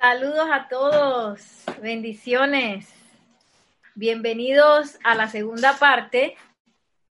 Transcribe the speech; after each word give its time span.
Saludos 0.00 0.48
a 0.50 0.66
todos, 0.66 1.42
bendiciones. 1.82 2.88
Bienvenidos 3.94 4.98
a 5.04 5.14
la 5.14 5.28
segunda 5.28 5.76
parte 5.78 6.38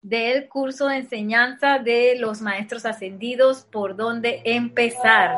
del 0.04 0.48
curso 0.48 0.88
de 0.90 0.98
enseñanza 0.98 1.80
de 1.80 2.16
los 2.20 2.42
maestros 2.42 2.86
ascendidos, 2.86 3.64
por 3.72 3.96
dónde 3.96 4.44
empezar. 4.46 5.36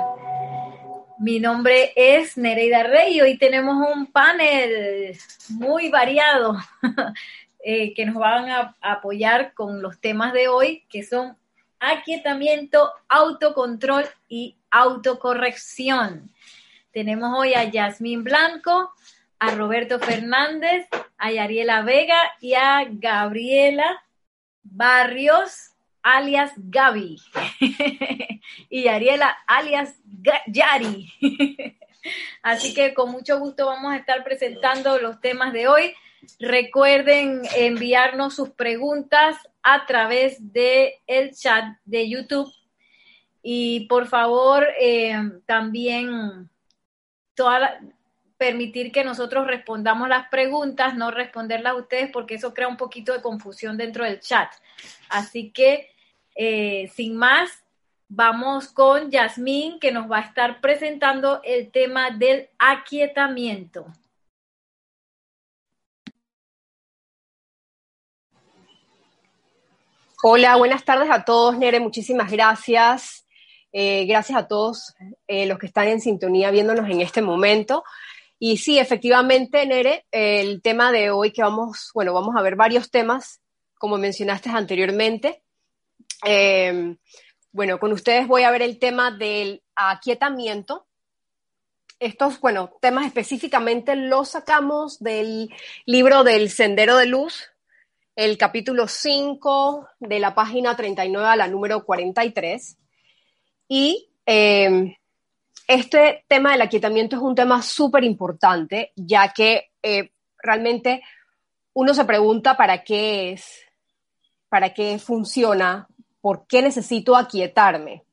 Mi 1.20 1.40
nombre 1.40 1.94
es 1.96 2.38
Nereida 2.38 2.84
Rey 2.84 3.16
y 3.16 3.22
hoy 3.22 3.38
tenemos 3.38 3.78
un 3.96 4.08
panel 4.08 5.18
muy 5.48 5.90
variado 5.90 6.58
eh, 7.64 7.94
que 7.94 8.06
nos 8.06 8.16
van 8.16 8.50
a 8.50 8.76
apoyar 8.82 9.54
con 9.54 9.82
los 9.82 9.98
temas 10.02 10.34
de 10.34 10.50
hoy, 10.50 10.84
que 10.90 11.02
son 11.02 11.38
aquietamiento, 11.80 12.92
autocontrol 13.08 14.04
y 14.28 14.58
autocorrección. 14.70 16.30
Tenemos 16.92 17.38
hoy 17.38 17.54
a 17.54 17.66
Yasmín 17.66 18.24
Blanco, 18.24 18.92
a 19.40 19.52
Roberto 19.52 20.00
Fernández, 20.00 20.88
a 21.18 21.32
Yariela 21.32 21.82
Vega 21.82 22.20
y 22.42 22.54
a 22.54 22.86
Gabriela 22.90 24.04
Barrios, 24.64 25.72
alias 26.02 26.52
Gaby. 26.56 27.18
y 28.70 28.84
Yariela, 28.84 29.38
alias 29.48 29.96
Yari. 30.48 31.12
Así 32.42 32.74
que 32.74 32.94
con 32.94 33.12
mucho 33.12 33.40
gusto 33.40 33.66
vamos 33.66 33.94
a 33.94 33.98
estar 33.98 34.24
presentando 34.24 34.98
los 35.00 35.20
temas 35.20 35.54
de 35.54 35.68
hoy. 35.68 35.94
Recuerden 36.40 37.42
enviarnos 37.56 38.36
sus 38.36 38.50
preguntas 38.50 39.38
a 39.62 39.86
través 39.86 40.54
del 40.54 40.92
el 41.06 41.36
chat 41.36 41.78
de 41.86 42.10
YouTube. 42.10 42.52
Y 43.42 43.88
por 43.88 44.08
favor, 44.08 44.68
eh, 44.80 45.16
también 45.46 46.50
permitir 48.38 48.92
que 48.92 49.04
nosotros 49.04 49.48
respondamos 49.48 50.08
las 50.10 50.30
preguntas, 50.30 50.96
no 50.96 51.12
responderlas 51.12 51.74
a 51.74 51.78
ustedes, 51.78 52.10
porque 52.12 52.36
eso 52.36 52.54
crea 52.54 52.68
un 52.68 52.78
poquito 52.78 53.14
de 53.14 53.22
confusión 53.22 53.78
dentro 53.78 54.04
del 54.06 54.20
chat. 54.20 54.52
Así 55.10 55.52
que, 55.52 55.90
eh, 56.36 56.92
sin 56.94 57.16
más, 57.18 57.64
vamos 58.08 58.70
con 58.70 59.12
Yasmín, 59.12 59.80
que 59.80 59.92
nos 59.92 60.10
va 60.10 60.20
a 60.20 60.22
estar 60.22 60.62
presentando 60.62 61.42
el 61.44 61.72
tema 61.72 62.12
del 62.12 62.50
aquietamiento. 62.60 63.86
Hola, 70.24 70.56
buenas 70.56 70.84
tardes 70.84 71.10
a 71.12 71.24
todos, 71.24 71.58
Nere, 71.58 71.80
muchísimas 71.80 72.32
gracias. 72.32 73.27
Eh, 73.72 74.06
gracias 74.06 74.38
a 74.38 74.48
todos 74.48 74.96
eh, 75.28 75.46
los 75.46 75.60
que 75.60 75.68
están 75.68 75.88
en 75.88 76.02
sintonía 76.02 76.52
viéndonos 76.52 76.90
en 76.90 77.02
este 77.02 77.22
momento. 77.22 77.84
Y 78.40 78.58
sí, 78.58 78.80
efectivamente, 78.80 79.66
Nere, 79.66 80.06
el 80.12 80.62
tema 80.62 80.92
de 80.92 81.10
hoy 81.10 81.32
que 81.32 81.42
vamos, 81.42 81.92
bueno, 81.94 82.14
vamos 82.14 82.36
a 82.36 82.42
ver 82.42 82.56
varios 82.56 82.92
temas, 82.92 83.42
como 83.78 83.98
mencionaste 83.98 84.50
anteriormente. 84.50 85.42
Eh, 86.26 86.96
bueno, 87.52 87.80
con 87.80 87.92
ustedes 87.92 88.28
voy 88.28 88.44
a 88.44 88.52
ver 88.52 88.62
el 88.62 88.78
tema 88.78 89.12
del 89.12 89.64
aquietamiento. 89.76 90.86
Estos, 92.00 92.40
bueno, 92.40 92.72
temas 92.80 93.08
específicamente 93.08 93.96
los 93.96 94.30
sacamos 94.30 95.00
del 95.00 95.50
libro 95.88 96.24
del 96.24 96.52
Sendero 96.52 96.98
de 96.98 97.08
Luz, 97.08 97.50
el 98.16 98.38
capítulo 98.38 98.88
5 98.88 99.90
de 100.00 100.20
la 100.20 100.36
página 100.36 100.76
39 100.76 101.28
a 101.28 101.36
la 101.36 101.48
número 101.48 101.84
43. 101.84 102.78
Y 103.68 104.10
eh, 104.26 104.98
este 105.68 106.26
tema 106.28 106.52
del 106.52 106.62
aquietamiento 106.62 107.16
es 107.16 107.22
un 107.22 107.36
tema 107.36 107.62
súper 107.62 108.04
importante, 108.04 108.94
ya 108.96 109.34
que 109.34 109.72
eh, 109.84 110.12
realmente 110.38 111.04
uno 111.74 111.94
se 111.94 112.06
pregunta 112.06 112.56
para 112.56 112.84
qué 112.84 113.34
es, 113.34 113.62
para 114.50 114.74
qué 114.74 114.98
funciona, 115.00 115.88
por 116.22 116.48
qué 116.48 116.62
necesito 116.62 117.16
aquietarme. 117.16 118.04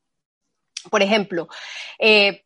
Por 0.91 1.01
ejemplo, 1.01 1.47
eh, 1.97 2.43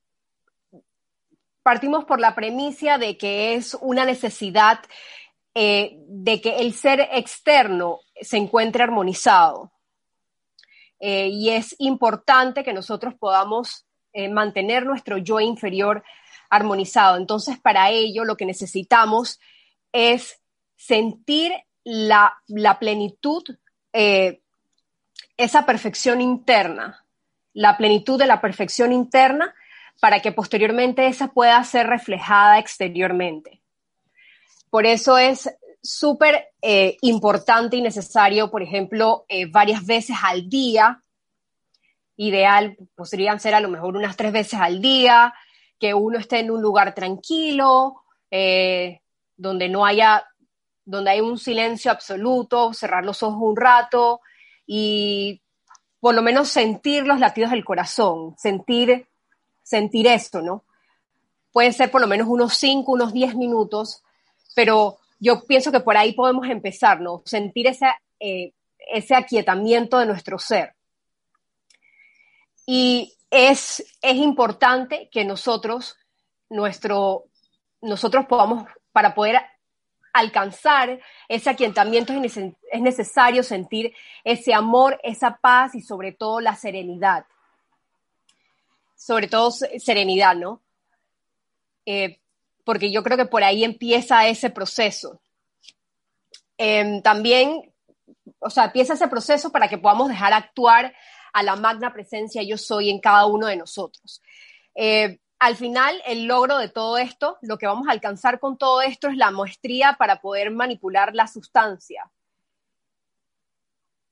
partimos 1.64 2.06
por 2.06 2.19
la 2.19 2.36
premisa 2.36 2.98
de 2.98 3.18
que 3.18 3.56
es 3.56 3.75
una 3.81 4.06
necesidad 4.06 4.80
de 5.56 6.40
que 6.42 6.59
el 6.59 6.74
ser 6.74 7.02
externo 7.12 8.00
se 8.22 8.38
encuentre 8.38 8.81
armonizado. 8.81 9.74
Eh, 11.00 11.28
y 11.28 11.50
es 11.50 11.76
importante 11.80 12.64
que 12.64 12.74
nosotros 12.74 13.14
podamos 13.16 13.86
eh, 14.12 14.30
mantener 14.30 14.86
nuestro 14.86 15.18
yo 15.18 15.40
inferior 15.40 16.04
armonizado. 16.50 17.18
Entonces, 17.18 17.60
para 17.60 17.90
ello, 17.90 18.26
lo 18.26 18.36
que 18.36 18.46
necesitamos 18.46 19.40
es 19.92 20.42
sentir 20.76 21.54
la, 21.84 22.34
plenitud, 22.80 23.44
eh, 23.94 24.42
esa 25.38 25.66
perfección 25.66 26.22
interna, 26.22 27.06
la 27.54 27.78
plenitud 27.78 28.20
de 28.20 28.28
la 28.28 28.42
perfección 28.42 28.92
interna, 28.92 29.54
para 30.02 30.22
que 30.22 30.31
posteriormente 30.31 31.08
esa 31.08 31.30
pueda 31.30 31.64
ser 31.64 31.88
reflejada 31.88 32.60
exteriormente. 32.60 33.62
Por 34.70 34.86
eso 34.86 35.18
es 35.18 35.50
súper 35.81 36.50
eh, 36.62 36.97
importante 37.01 37.78
y 37.78 37.81
necesario, 37.81 38.51
por 38.51 38.62
ejemplo, 38.62 39.25
eh, 39.29 39.45
varias 39.45 39.85
veces 39.85 40.17
al 40.23 40.50
día. 40.50 41.03
Ideal 42.17 42.78
podrían 42.95 43.40
ser 43.40 43.56
a 43.56 43.62
lo 43.62 43.69
mejor 43.69 43.95
unas 43.95 44.18
tres 44.18 44.31
veces 44.31 44.59
al 44.59 44.81
día, 44.81 45.34
que 45.79 45.94
uno 45.94 46.19
esté 46.19 46.39
en 46.39 46.51
un 46.51 46.62
lugar 46.62 46.94
tranquilo, 46.94 48.01
eh, 48.29 49.01
donde 49.38 49.69
no 49.69 49.85
haya, 49.85 50.25
donde 50.84 51.12
hay 51.12 51.22
un 51.22 51.38
silencio 51.38 51.91
absoluto, 51.91 52.73
cerrar 52.73 53.06
los 53.06 53.23
ojos 53.23 53.39
un 53.41 53.56
rato 53.56 54.19
y 54.68 55.41
por 56.00 56.13
lo 56.13 56.22
menos 56.22 56.50
sentir 56.50 57.06
los 57.07 57.19
latidos 57.19 57.51
del 57.51 57.66
corazón, 57.66 58.35
sentir, 58.38 59.07
sentir 59.63 60.07
esto, 60.07 60.41
¿no? 60.41 60.63
Puede 61.51 61.73
ser 61.73 61.89
por 61.89 62.01
lo 62.01 62.07
menos 62.07 62.28
unos 62.28 62.53
cinco, 62.53 62.91
unos 62.91 63.13
diez 63.13 63.35
minutos, 63.35 64.03
pero 64.56 64.99
yo 65.19 65.46
pienso 65.46 65.72
que 65.72 65.81
por 65.81 65.97
ahí 65.97 66.13
podemos 66.13 66.47
empezar, 66.47 67.02
¿no? 67.02 67.22
Sentir 67.25 67.68
ese, 67.68 67.88
eh, 68.19 68.53
ese 68.78 69.16
aquietamiento 69.16 70.00
de 70.00 70.06
nuestro 70.06 70.40
ser. 70.40 70.75
Y 72.66 73.18
es, 73.30 73.84
es 74.02 74.16
importante 74.16 75.09
que 75.12 75.25
nosotros, 75.25 75.97
nuestro, 76.50 77.25
nosotros 77.81 78.25
podamos, 78.28 78.66
para 78.91 79.13
poder 79.13 79.41
alcanzar 80.13 81.00
ese 81.28 81.50
aquietamiento 81.50 82.13
es 82.13 82.81
necesario 82.81 83.44
sentir 83.44 83.94
ese 84.24 84.53
amor, 84.53 85.00
esa 85.03 85.38
paz 85.38 85.75
y 85.75 85.81
sobre 85.81 86.12
todo 86.12 86.40
la 86.40 86.56
serenidad. 86.56 87.25
Sobre 88.96 89.28
todo 89.28 89.51
serenidad, 89.51 90.36
¿no? 90.36 90.62
Eh, 91.86 92.19
porque 92.69 92.91
yo 92.91 93.02
creo 93.02 93.18
que 93.18 93.25
por 93.25 93.44
ahí 93.44 93.63
empieza 93.63 94.28
ese 94.28 94.52
proceso. 94.52 95.19
Em, 96.56 97.02
también, 97.02 97.74
o 98.38 98.52
sea, 98.52 98.66
empieza 98.66 98.94
ese 98.94 99.07
proceso 99.07 99.52
para 99.52 99.68
que 99.68 99.80
podamos 99.80 100.07
dejar 100.07 100.34
actuar 100.34 100.94
a 101.34 101.41
la 101.41 101.56
magna 101.56 101.91
presencia 101.91 102.44
yo 102.44 102.59
soy 102.59 102.91
en 102.91 103.00
cada 103.00 103.25
uno 103.25 103.47
de 103.47 103.56
nosotros. 103.56 104.22
Eh, 104.75 105.18
al 105.40 105.56
final, 105.56 106.00
el 106.06 106.25
logro 106.25 106.59
de 106.59 106.69
todo 106.69 107.00
esto, 107.00 107.40
lo 107.41 107.57
que 107.57 107.66
vamos 107.66 107.88
a 107.88 107.91
alcanzar 107.91 108.40
con 108.40 108.56
todo 108.56 108.84
esto 108.84 109.07
es 109.07 109.18
la 109.18 109.31
maestría 109.31 109.96
para 109.97 110.22
poder 110.22 110.51
manipular 110.51 111.16
la 111.16 111.25
sustancia. 111.25 112.12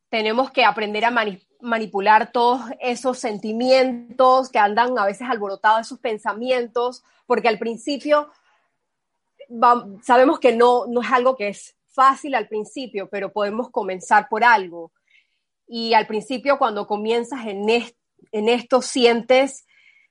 Tenemos 0.09 0.49
que 0.49 0.65
aprender 0.65 1.05
a 1.05 1.13
manipular 1.61 2.31
todos 2.31 2.61
esos 2.79 3.19
sentimientos 3.19 4.49
que 4.49 4.57
andan 4.57 4.97
a 4.97 5.05
veces 5.05 5.29
alborotados, 5.29 5.81
esos 5.81 5.99
pensamientos, 5.99 7.03
porque 7.27 7.49
al 7.49 7.59
principio 7.59 8.31
sabemos 10.01 10.39
que 10.39 10.53
no, 10.55 10.85
no 10.87 11.01
es 11.01 11.11
algo 11.11 11.35
que 11.35 11.49
es 11.49 11.75
fácil 11.85 12.35
al 12.35 12.47
principio, 12.47 13.09
pero 13.09 13.31
podemos 13.31 13.69
comenzar 13.69 14.29
por 14.29 14.43
algo. 14.43 14.91
Y 15.67 15.93
al 15.93 16.07
principio 16.07 16.57
cuando 16.57 16.87
comienzas 16.87 17.45
en, 17.45 17.67
en 17.69 18.49
esto 18.49 18.81
sientes, 18.81 19.65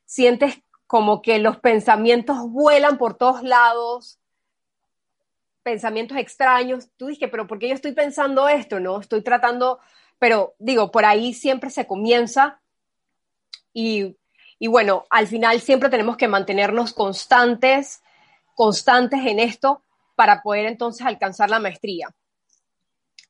sientes 0.05 0.59
como 0.87 1.23
que 1.23 1.39
los 1.39 1.59
pensamientos 1.59 2.39
vuelan 2.51 2.99
por 2.99 3.15
todos 3.15 3.43
lados, 3.43 4.19
pensamientos 5.63 6.17
extraños. 6.19 6.89
Tú 6.97 7.07
dices, 7.07 7.29
pero 7.31 7.47
¿por 7.47 7.59
qué 7.59 7.69
yo 7.69 7.75
estoy 7.75 7.93
pensando 7.93 8.49
esto? 8.49 8.79
No, 8.79 9.01
estoy 9.01 9.23
tratando, 9.23 9.81
pero 10.19 10.55
digo, 10.59 10.91
por 10.91 11.05
ahí 11.05 11.35
siempre 11.35 11.71
se 11.71 11.87
comienza 11.87 12.61
y, 13.73 14.17
y 14.59 14.69
bueno, 14.69 15.05
al 15.11 15.27
final 15.27 15.61
siempre 15.61 15.89
tenemos 15.89 16.17
que 16.17 16.29
mantenernos 16.29 16.93
constantes 16.93 18.03
constantes 18.57 19.21
en 19.25 19.39
esto 19.39 19.83
para 20.17 20.43
poder 20.43 20.67
entonces 20.67 21.07
alcanzar 21.07 21.49
la 21.49 21.61
maestría. 21.61 22.09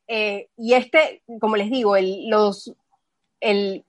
Eh, 0.07 0.49
y 0.57 0.73
este, 0.73 1.23
como 1.39 1.57
les 1.57 1.71
digo, 1.71 1.97
el, 1.97 2.31
los, 2.31 2.73
el, 3.41 3.85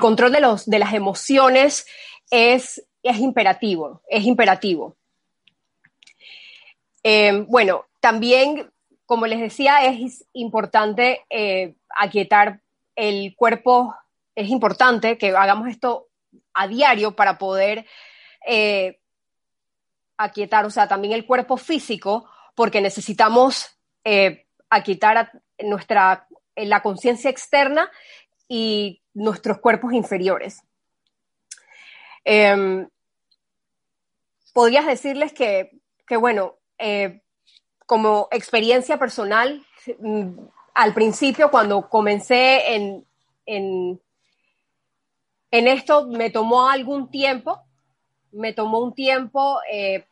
control 0.00 0.32
de, 0.32 0.40
los, 0.40 0.66
de 0.66 0.80
las 0.80 0.92
emociones 0.92 1.86
es 2.30 2.82
es 3.04 3.18
imperativo, 3.18 4.02
es 4.08 4.24
imperativo. 4.24 4.96
Eh, 7.02 7.44
bueno, 7.46 7.84
también, 8.00 8.72
como 9.04 9.26
les 9.26 9.40
decía, 9.40 9.84
es 9.84 10.24
importante 10.32 11.20
eh, 11.28 11.74
aquietar 11.94 12.60
el 12.96 13.36
cuerpo, 13.36 13.94
es 14.34 14.48
importante 14.48 15.18
que 15.18 15.36
hagamos 15.36 15.68
esto 15.68 16.08
a 16.54 16.66
diario 16.66 17.14
para 17.14 17.36
poder 17.38 17.86
aquietar, 20.16 20.64
o 20.64 20.70
sea, 20.70 20.88
también 20.88 21.12
el 21.14 21.26
cuerpo 21.26 21.56
físico, 21.56 22.28
porque 22.54 22.80
necesitamos 22.80 23.78
aquietar 24.68 25.42
nuestra, 25.58 26.26
la 26.56 26.82
conciencia 26.82 27.30
externa 27.30 27.90
y 28.48 29.02
nuestros 29.14 29.58
cuerpos 29.58 29.92
inferiores. 29.92 30.62
Em, 32.24 32.88
podrías 34.52 34.86
decirles 34.86 35.32
que, 35.32 35.70
bueno, 36.18 36.56
eh, 36.78 37.20
como 37.86 38.28
experiencia 38.30 38.98
personal, 38.98 39.64
mm, 39.98 40.38
al 40.74 40.94
principio 40.94 41.50
cuando 41.50 41.88
comencé 41.88 42.74
en, 42.74 43.06
en, 43.46 44.00
esto 45.50 46.06
me 46.06 46.30
tomó 46.30 46.68
algún 46.68 47.10
tiempo, 47.10 47.63
me 48.34 48.52
tomó 48.52 48.80
un 48.80 48.94
tiempo 48.94 49.60
eh, 49.70 50.04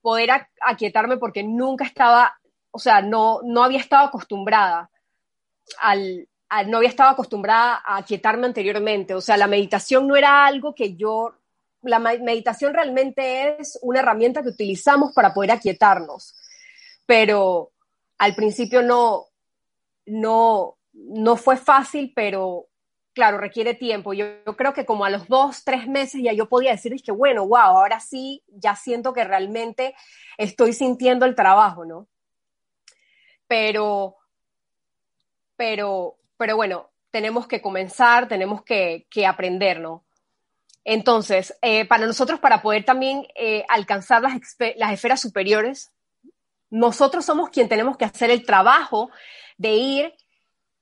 poder 0.00 0.30
aquietarme 0.60 1.16
porque 1.16 1.42
nunca 1.42 1.84
estaba, 1.84 2.38
o 2.70 2.78
sea, 2.78 3.02
no, 3.02 3.40
no 3.42 3.64
había 3.64 3.80
estado 3.80 4.06
acostumbrada 4.06 4.90
al, 5.80 6.28
no 6.66 6.76
había 6.76 6.88
estado 6.88 7.10
acostumbrada 7.10 7.82
a 7.84 7.98
aquietarme 7.98 8.46
anteriormente. 8.46 9.14
O 9.14 9.20
sea, 9.20 9.36
la 9.36 9.46
meditación 9.46 10.06
no 10.06 10.16
era 10.16 10.46
algo 10.46 10.74
que 10.74 10.94
yo, 10.94 11.34
la 11.82 11.98
meditación 11.98 12.74
realmente 12.74 13.60
es 13.60 13.78
una 13.82 14.00
herramienta 14.00 14.42
que 14.42 14.50
utilizamos 14.50 15.12
para 15.12 15.34
poder 15.34 15.52
aquietarnos. 15.52 16.34
Pero 17.04 17.72
al 18.18 18.34
principio 18.34 18.82
no, 18.82 19.26
no, 20.06 20.76
no 20.92 21.36
fue 21.36 21.56
fácil, 21.56 22.12
pero 22.14 22.66
claro, 23.16 23.38
requiere 23.38 23.74
tiempo. 23.74 24.14
Yo, 24.14 24.44
creo 24.56 24.72
que 24.72 24.86
como 24.86 25.04
a 25.04 25.10
los 25.10 25.26
dos, 25.26 25.64
tres 25.64 25.88
meses 25.88 26.22
ya 26.22 26.32
yo 26.32 26.48
podía 26.48 26.70
decir, 26.70 26.94
que 27.02 27.10
bueno, 27.10 27.48
wow, 27.48 27.58
ahora 27.58 27.98
sí, 27.98 28.44
ya 28.46 28.76
siento 28.76 29.12
que 29.12 29.24
realmente 29.24 29.96
estoy 30.38 30.72
sintiendo 30.72 31.26
el 31.26 31.34
trabajo, 31.34 31.84
¿no? 31.84 32.06
Pero, 33.48 34.16
pero 35.56 36.18
pero 36.36 36.56
bueno, 36.56 36.90
tenemos 37.10 37.46
que 37.46 37.60
comenzar, 37.60 38.28
tenemos 38.28 38.62
que, 38.62 39.06
aprender, 39.26 39.80
¿no? 39.80 40.04
Entonces, 40.84 41.56
eh, 41.62 41.84
para 41.86 42.06
nosotros, 42.06 42.38
para 42.38 42.62
poder 42.62 42.84
también 42.84 43.26
eh, 43.34 43.64
alcanzar 43.68 44.22
las, 44.22 44.34
esferas 44.92 45.20
superiores, 45.20 45.92
nosotros 46.70 47.24
somos 47.24 47.50
quien 47.50 47.68
tenemos 47.68 47.96
que 47.96 48.04
hacer 48.04 48.30
el 48.30 48.44
trabajo 48.44 49.10
de 49.56 49.72
ir 49.72 50.14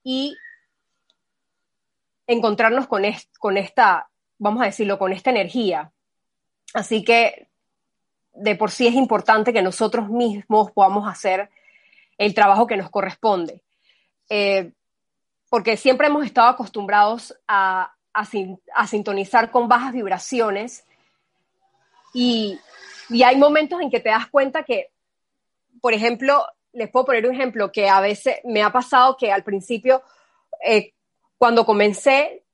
y 0.03 0.37
encontrarnos 2.27 2.87
con, 2.87 3.03
con 3.39 3.57
esta, 3.57 4.09
vamos 4.39 4.63
a 4.63 4.67
decirlo, 4.67 4.99
con 4.99 5.13
esta 5.13 5.31
energía. 5.31 5.93
Así 6.73 7.05
que 7.05 7.49
de 8.35 8.57
por 8.57 8.71
sí 8.71 8.87
es 8.87 8.95
importante 8.95 9.53
que 9.53 9.63
nosotros 9.63 10.09
mismos 10.09 10.73
podamos 10.73 11.09
hacer 11.09 11.51
el 12.19 12.35
trabajo 12.35 12.67
que 12.67 12.77
nos 12.77 12.91
corresponde. 12.91 13.63
Eh, 14.29 14.73
porque 15.49 15.77
siempre 15.77 16.09
hemos 16.09 16.25
estado 16.25 16.49
acostumbrados 16.49 17.37
a, 17.47 17.93
sintonizar 18.87 19.51
con 19.51 19.69
bajas 19.69 19.93
vibraciones 19.93 20.85
y, 22.13 22.59
hay 23.25 23.37
momentos 23.37 23.81
en 23.81 23.91
que 23.91 24.01
te 24.01 24.09
das 24.09 24.29
cuenta 24.29 24.63
que, 24.63 24.91
por 25.81 25.93
ejemplo, 25.93 26.45
les 26.73 26.91
puedo 26.91 27.07
poner 27.07 27.27
un 27.27 27.35
ejemplo 27.35 27.71
que 27.71 27.89
a 27.89 28.01
veces 28.01 28.37
me 28.45 28.63
ha 28.63 28.71
pasado 28.71 29.17
que 29.17 29.31
al 29.31 29.45
principio, 29.45 30.03
eh, 30.65 30.93
cuando 31.39 31.65
comencé, 31.65 32.45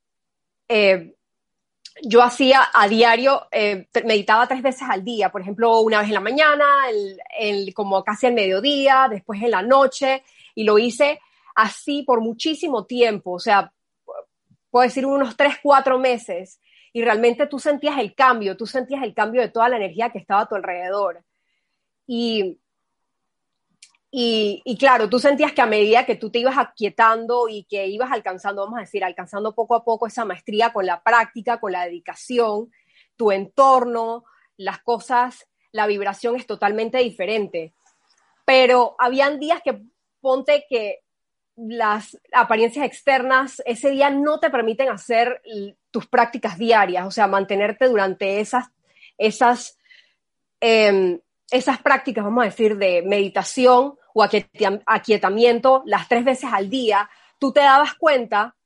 eh, 0.69 1.15
yo 2.03 2.23
hacía 2.23 2.69
a 2.73 2.89
diario, 2.89 3.47
eh, 3.51 3.89
meditaba 4.05 4.47
tres 4.47 4.63
veces 4.63 4.89
al 4.89 5.05
día, 5.05 5.31
por 5.31 5.41
ejemplo, 5.41 5.81
una 5.81 5.99
vez 5.99 6.09
en 6.09 6.15
la 6.15 6.21
mañana, 6.21 6.67
como 7.75 8.03
casi 8.05 8.27
al 8.27 8.35
mediodía, 8.35 9.09
después 9.11 9.43
en 9.43 9.51
la 9.51 9.63
noche, 9.63 10.23
y 10.55 10.65
lo 10.65 10.79
hice 10.79 11.21
así 11.55 12.03
por 12.03 12.21
muchísimo 12.21 12.87
tiempo, 12.87 13.33
o 13.33 13.39
sea, 13.39 13.73
puedo 14.71 14.85
decir 14.85 15.05
unos 15.05 15.37
tres, 15.37 15.57
cuatro 15.63 15.99
meses, 15.99 16.61
y 16.93 17.03
realmente 17.03 17.47
tú 17.47 17.59
sentías 17.59 17.99
el 17.99 18.15
cambio, 18.15 18.57
tú 18.57 18.67
sentías 18.67 19.03
el 19.03 19.15
cambio 19.15 19.43
de 19.43 19.49
toda 19.49 19.69
la 19.69 19.77
energía 19.77 20.11
que 20.11 20.19
estaba 20.19 20.43
a 20.43 20.49
tu 20.49 20.55
alrededor. 20.55 21.25
Y, 22.07 22.60
y, 24.13 24.77
claro, 24.77 25.09
tú 25.09 25.21
sentías 25.21 25.53
que 25.53 25.63
a 25.63 25.67
medida 25.67 26.05
que 26.05 26.17
tú 26.17 26.31
te 26.31 26.41
ibas 26.41 26.59
aquietando 26.59 27.49
y 27.49 27.63
que 27.65 27.87
ibas 27.87 28.11
alcanzando, 28.11 28.63
vamos 28.63 28.79
a 28.79 28.83
decir, 28.83 29.05
alcanzando 29.05 29.55
poco 29.55 29.77
a 29.77 29.85
poco 29.85 30.09
esa 30.09 30.25
maestría 30.25 30.73
con 30.73 30.85
la 30.85 31.01
práctica, 31.01 31.61
con 31.61 31.71
la 31.71 31.85
dedicación, 31.85 32.73
tu 33.15 33.31
entorno, 33.31 34.25
las 34.57 34.81
cosas, 34.81 35.47
la 35.71 35.87
vibración 35.87 36.35
es 36.35 36.47
totalmente 36.47 36.99
diferente. 36.99 37.73
Pero 38.45 38.97
habían 38.99 39.39
días 39.39 39.61
que 39.65 39.81
ponte 40.21 40.67
que 40.69 41.01
las 41.55 42.19
apariencias 42.33 42.87
externas 42.87 43.63
ese 43.65 43.91
día 43.91 44.11
no 44.11 44.41
te 44.41 44.51
permiten 44.51 44.89
hacer 44.89 45.41
tus 45.93 46.09
prácticas 46.09 46.59
diarias, 46.59 47.07
o 47.07 47.13
sea, 47.13 47.29
mantenerte 47.29 47.87
durante 47.87 48.41
esas, 48.41 48.71
esas, 49.19 49.79
em, 50.59 51.21
esas 51.53 51.81
prácticas, 51.81 52.25
vamos 52.25 52.43
a 52.43 52.47
decir, 52.47 52.77
de 52.77 53.03
meditación 53.03 54.00
o 54.15 54.23
aquietamiento 54.87 55.83
las 55.87 56.09
tres 56.09 56.25
veces 56.25 56.51
al 56.53 56.69
día, 56.69 57.09
tú 57.39 57.53
te 57.53 57.61
dabas 57.61 57.95
cuenta, 57.95 58.57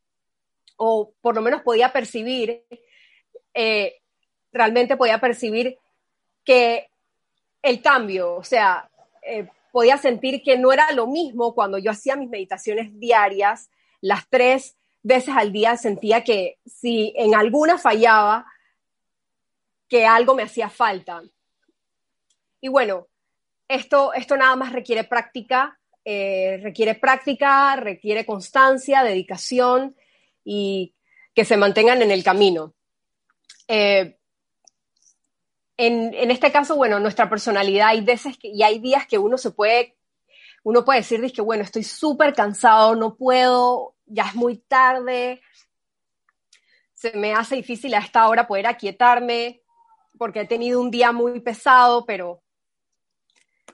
o 0.76 1.12
por 1.20 1.34
lo 1.34 1.42
menos 1.42 1.62
podía 1.62 1.92
percibir, 1.92 2.64
eh, 3.52 4.00
realmente 4.52 4.96
podía 4.96 5.20
percibir 5.20 5.78
que 6.44 6.88
el 7.62 7.80
cambio, 7.80 8.34
o 8.34 8.44
sea, 8.44 8.90
eh, 9.22 9.48
podía 9.72 9.96
sentir 9.96 10.42
que 10.42 10.58
no 10.58 10.72
era 10.72 10.92
lo 10.92 11.06
mismo 11.06 11.54
cuando 11.54 11.78
yo 11.78 11.90
hacía 11.90 12.16
mis 12.16 12.28
meditaciones 12.28 12.98
diarias, 12.98 13.70
las 14.00 14.28
tres 14.28 14.76
veces 15.02 15.34
al 15.36 15.52
día 15.52 15.76
sentía 15.76 16.24
que 16.24 16.58
si 16.66 17.12
en 17.16 17.34
alguna 17.34 17.78
fallaba, 17.78 18.46
que 19.88 20.06
algo 20.06 20.34
me 20.34 20.42
hacía 20.42 20.68
falta. 20.68 21.22
Y 22.60 22.68
bueno, 22.68 23.08
esto, 23.68 24.12
esto 24.12 24.36
nada 24.36 24.56
más 24.56 24.72
requiere 24.72 25.04
práctica, 25.04 25.78
eh, 26.04 26.60
requiere 26.62 26.94
práctica, 26.94 27.76
requiere 27.76 28.26
constancia, 28.26 29.02
dedicación 29.02 29.96
y 30.44 30.94
que 31.34 31.44
se 31.44 31.56
mantengan 31.56 32.02
en 32.02 32.10
el 32.10 32.22
camino. 32.22 32.74
Eh, 33.66 34.18
en, 35.76 36.30
este 36.30 36.52
caso, 36.52 36.76
bueno, 36.76 37.00
nuestra 37.00 37.28
personalidad, 37.28 37.88
hay 37.88 38.02
veces 38.02 38.38
que, 38.38 38.48
y 38.48 38.62
hay 38.62 38.78
días 38.78 39.06
que 39.06 39.18
uno 39.18 39.36
se 39.38 39.50
puede, 39.50 39.96
uno 40.62 40.84
puede 40.84 41.00
decir, 41.00 41.32
que 41.32 41.42
bueno, 41.42 41.64
estoy 41.64 41.82
súper 41.82 42.32
cansado, 42.32 42.94
no 42.94 43.16
puedo, 43.16 43.96
ya 44.06 44.24
es 44.24 44.34
muy 44.36 44.58
tarde, 44.58 45.40
se 46.92 47.12
me 47.16 47.32
hace 47.32 47.56
difícil 47.56 47.94
a 47.94 47.98
esta 47.98 48.28
hora 48.28 48.46
poder 48.46 48.66
aquietarme 48.66 49.62
porque 50.16 50.42
he 50.42 50.46
tenido 50.46 50.80
un 50.80 50.92
día 50.92 51.10
muy 51.10 51.40
pesado, 51.40 52.06
pero 52.06 52.43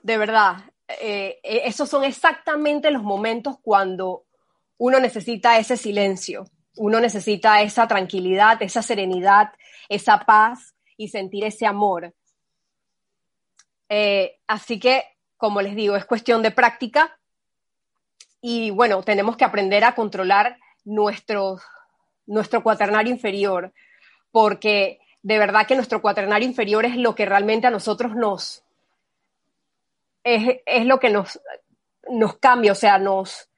de 0.03 0.17
verdad, 0.17 0.57
eh, 0.87 1.39
eh, 1.43 1.61
esos 1.65 1.89
son 1.89 2.03
exactamente 2.03 2.91
los 2.91 3.03
momentos 3.03 3.57
cuando 3.61 4.25
uno 4.77 4.99
necesita 4.99 5.57
ese 5.57 5.77
silencio, 5.77 6.45
uno 6.77 6.99
necesita 6.99 7.61
esa 7.61 7.87
tranquilidad, 7.87 8.61
esa 8.61 8.81
serenidad, 8.81 9.53
esa 9.89 10.19
paz 10.25 10.73
y 10.97 11.09
sentir 11.09 11.43
ese 11.43 11.65
amor. 11.65 12.13
Eh, 13.89 14.39
así 14.47 14.79
que, 14.79 15.03
como 15.37 15.61
les 15.61 15.75
digo, 15.75 15.95
es 15.95 16.05
cuestión 16.05 16.41
de 16.41 16.51
práctica 16.51 17.19
y 18.41 18.71
bueno, 18.71 19.03
tenemos 19.03 19.37
que 19.37 19.45
aprender 19.45 19.83
a 19.83 19.93
controlar 19.93 20.57
nuestro, 20.83 21.59
nuestro 22.25 22.63
cuaternario 22.63 23.13
inferior, 23.13 23.73
porque 24.31 24.99
de 25.21 25.37
verdad 25.37 25.67
que 25.67 25.75
nuestro 25.75 26.01
cuaternario 26.01 26.47
inferior 26.47 26.85
es 26.85 26.97
lo 26.97 27.13
que 27.13 27.25
realmente 27.25 27.67
a 27.67 27.71
nosotros 27.71 28.15
nos, 28.15 28.63
es, 30.23 30.85
lo 30.85 30.99
que 30.99 31.09
nos, 31.09 31.39
nos 32.09 32.37
cambia, 32.37 32.71
o 32.71 32.75
sea, 32.75 32.97
nos, 32.97 33.49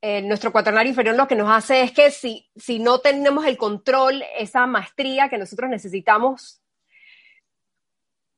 eh, 0.00 0.22
nuestro 0.22 0.52
cuaternario 0.52 0.90
inferior 0.90 1.16
lo 1.16 1.26
que 1.26 1.36
nos 1.36 1.50
hace 1.50 1.82
es 1.82 1.92
que 1.92 2.10
si, 2.10 2.50
si 2.56 2.78
no 2.78 2.98
tenemos 2.98 3.46
el 3.46 3.56
control, 3.56 4.22
esa 4.36 4.66
maestría 4.66 5.28
que 5.28 5.38
nosotros 5.38 5.70
necesitamos, 5.70 6.60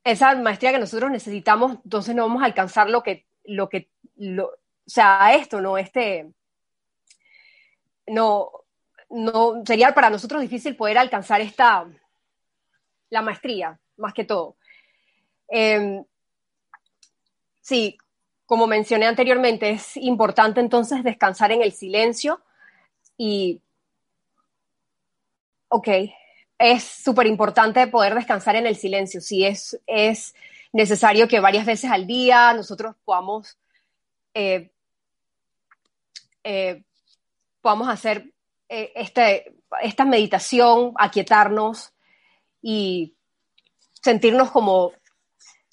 esa 0.04 0.34
maestría 0.36 0.72
que 0.72 0.78
nosotros 0.78 1.10
necesitamos, 1.10 1.78
entonces 1.84 2.14
no 2.14 2.28
vamos 2.28 2.42
a 2.42 2.46
alcanzar 2.46 2.88
lo 2.88 3.02
que, 3.02 3.26
lo 3.44 3.68
que, 3.68 3.90
lo, 4.16 4.46
o 4.46 4.58
sea, 4.86 5.34
esto, 5.34 5.60
¿no? 5.60 5.76
Este, 5.78 6.30
no, 8.06 8.50
no, 9.10 9.62
sería 9.66 9.92
para 9.92 10.10
nosotros 10.10 10.40
difícil 10.40 10.76
poder 10.76 10.98
alcanzar 10.98 11.40
esta, 11.40 11.86
la 13.10 13.22
maestría, 13.22 13.78
más 13.96 14.14
que 14.14 14.24
todo. 14.24 14.56
Em, 15.48 16.04
sí, 17.66 17.98
como 18.46 18.68
mencioné 18.68 19.06
anteriormente, 19.06 19.70
es 19.70 19.96
importante 19.96 20.60
entonces 20.60 21.02
descansar 21.02 21.50
en 21.50 21.62
el 21.62 21.72
silencio 21.72 22.40
y, 23.18 23.60
ok, 25.68 25.88
es 26.58 26.84
súper 26.84 27.26
importante 27.26 27.88
poder 27.88 28.14
descansar 28.14 28.54
en 28.54 28.68
el 28.68 28.76
silencio. 28.76 29.20
Sí, 29.20 29.44
es, 29.44 29.80
es 29.84 30.36
necesario 30.72 31.26
que 31.26 31.40
varias 31.40 31.66
veces 31.66 31.90
al 31.90 32.06
día 32.06 32.52
nosotros 32.52 32.94
podamos, 33.04 33.58
eh, 34.32 34.70
eh, 36.44 36.84
podamos 37.60 37.88
hacer 37.88 38.32
eh, 38.68 38.92
este, 38.94 39.56
esta 39.82 40.04
meditación, 40.04 40.92
aquietarnos 40.96 41.92
y 42.62 43.16
sentirnos 44.00 44.52
como 44.52 44.92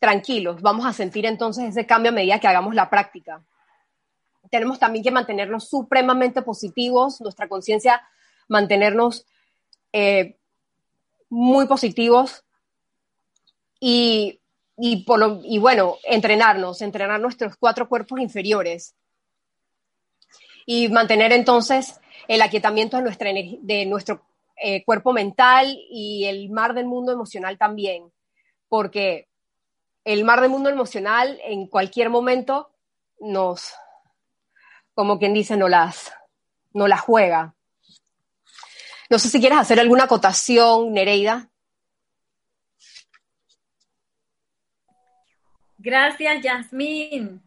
tranquilos. 0.03 0.61
Vamos 0.61 0.85
a 0.85 0.91
sentir 0.91 1.25
entonces 1.25 1.63
ese 1.63 1.85
cambio 1.85 2.11
a 2.11 2.13
medida 2.13 2.37
que 2.37 2.47
hagamos 2.49 2.75
la 2.75 2.89
práctica. 2.89 3.41
Tenemos 4.51 4.77
también 4.77 5.01
que 5.01 5.11
mantenernos 5.11 5.69
supremamente 5.69 6.41
positivos, 6.41 7.21
nuestra 7.21 7.47
conciencia, 7.47 8.05
mantenernos 8.49 9.25
eh, 9.93 10.35
muy 11.29 11.67
positivos 11.67 12.43
y, 13.79 14.41
bueno, 14.75 15.97
entrenarnos, 16.03 16.81
entrenar 16.81 17.21
nuestros 17.21 17.55
cuatro 17.55 17.87
cuerpos 17.87 18.19
inferiores 18.19 18.95
y 20.65 20.89
mantener 20.89 21.31
entonces 21.31 22.01
el 22.27 22.41
aquietamiento 22.41 22.97
de 22.97 23.85
nuestro 23.85 24.21
eh, 24.57 24.83
cuerpo 24.83 25.13
mental 25.13 25.79
y 25.89 26.25
el 26.25 26.49
mar 26.49 26.73
del 26.73 26.87
mundo 26.87 27.13
emocional 27.13 27.57
también, 27.57 28.11
porque 28.67 29.29
el 30.05 30.23
mar 30.23 30.41
del 30.41 30.49
mundo 30.49 30.69
emocional 30.69 31.39
en 31.43 31.67
cualquier 31.67 32.09
momento 32.09 32.71
nos, 33.19 33.73
como 34.93 35.17
quien 35.17 35.33
dice, 35.33 35.55
no 35.55 35.69
las, 35.69 36.13
no 36.73 36.87
las 36.87 37.01
juega. 37.01 37.55
No 39.09 39.19
sé 39.19 39.29
si 39.29 39.39
quieres 39.39 39.59
hacer 39.59 39.79
alguna 39.79 40.05
acotación, 40.05 40.91
Nereida. 40.91 41.49
Gracias, 45.77 46.41
Yasmín. 46.41 47.41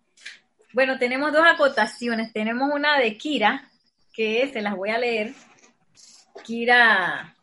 Bueno, 0.72 0.98
tenemos 0.98 1.32
dos 1.32 1.44
acotaciones. 1.46 2.32
Tenemos 2.32 2.70
una 2.72 2.98
de 2.98 3.16
Kira, 3.16 3.70
que 4.12 4.50
se 4.52 4.60
las 4.60 4.76
voy 4.76 4.90
a 4.90 4.98
leer. 4.98 5.34
Kira 6.44 7.34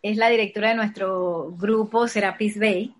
es 0.00 0.16
la 0.16 0.28
directora 0.30 0.70
de 0.70 0.74
nuestro 0.74 1.52
grupo 1.52 2.08
Serapis 2.08 2.58
Bay 2.58 2.94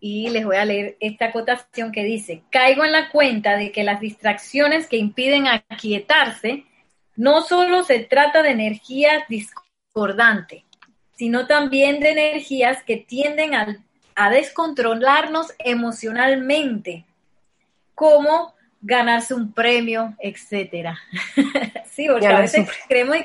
y 0.00 0.30
les 0.30 0.46
voy 0.46 0.56
a 0.56 0.64
leer 0.64 0.96
esta 0.98 1.26
acotación 1.26 1.92
que 1.92 2.02
dice, 2.02 2.42
caigo 2.50 2.84
en 2.84 2.92
la 2.92 3.10
cuenta 3.10 3.56
de 3.56 3.70
que 3.70 3.84
las 3.84 4.00
distracciones 4.00 4.86
que 4.86 4.96
impiden 4.96 5.46
aquietarse 5.46 6.64
no 7.16 7.42
solo 7.42 7.84
se 7.84 8.00
trata 8.00 8.42
de 8.42 8.50
energías 8.50 9.24
discordantes, 9.28 10.62
sino 11.16 11.46
también 11.46 12.00
de 12.00 12.12
energías 12.12 12.82
que 12.82 12.96
tienden 12.96 13.54
a, 13.54 13.76
a 14.14 14.30
descontrolarnos 14.30 15.52
emocionalmente, 15.58 17.04
como 17.94 18.54
ganarse 18.80 19.34
un 19.34 19.52
premio, 19.52 20.14
etcétera. 20.18 20.98
sí, 21.90 22.08
porque 22.08 22.26
a 22.26 22.40
veces 22.40 22.66
creemos 22.88 23.16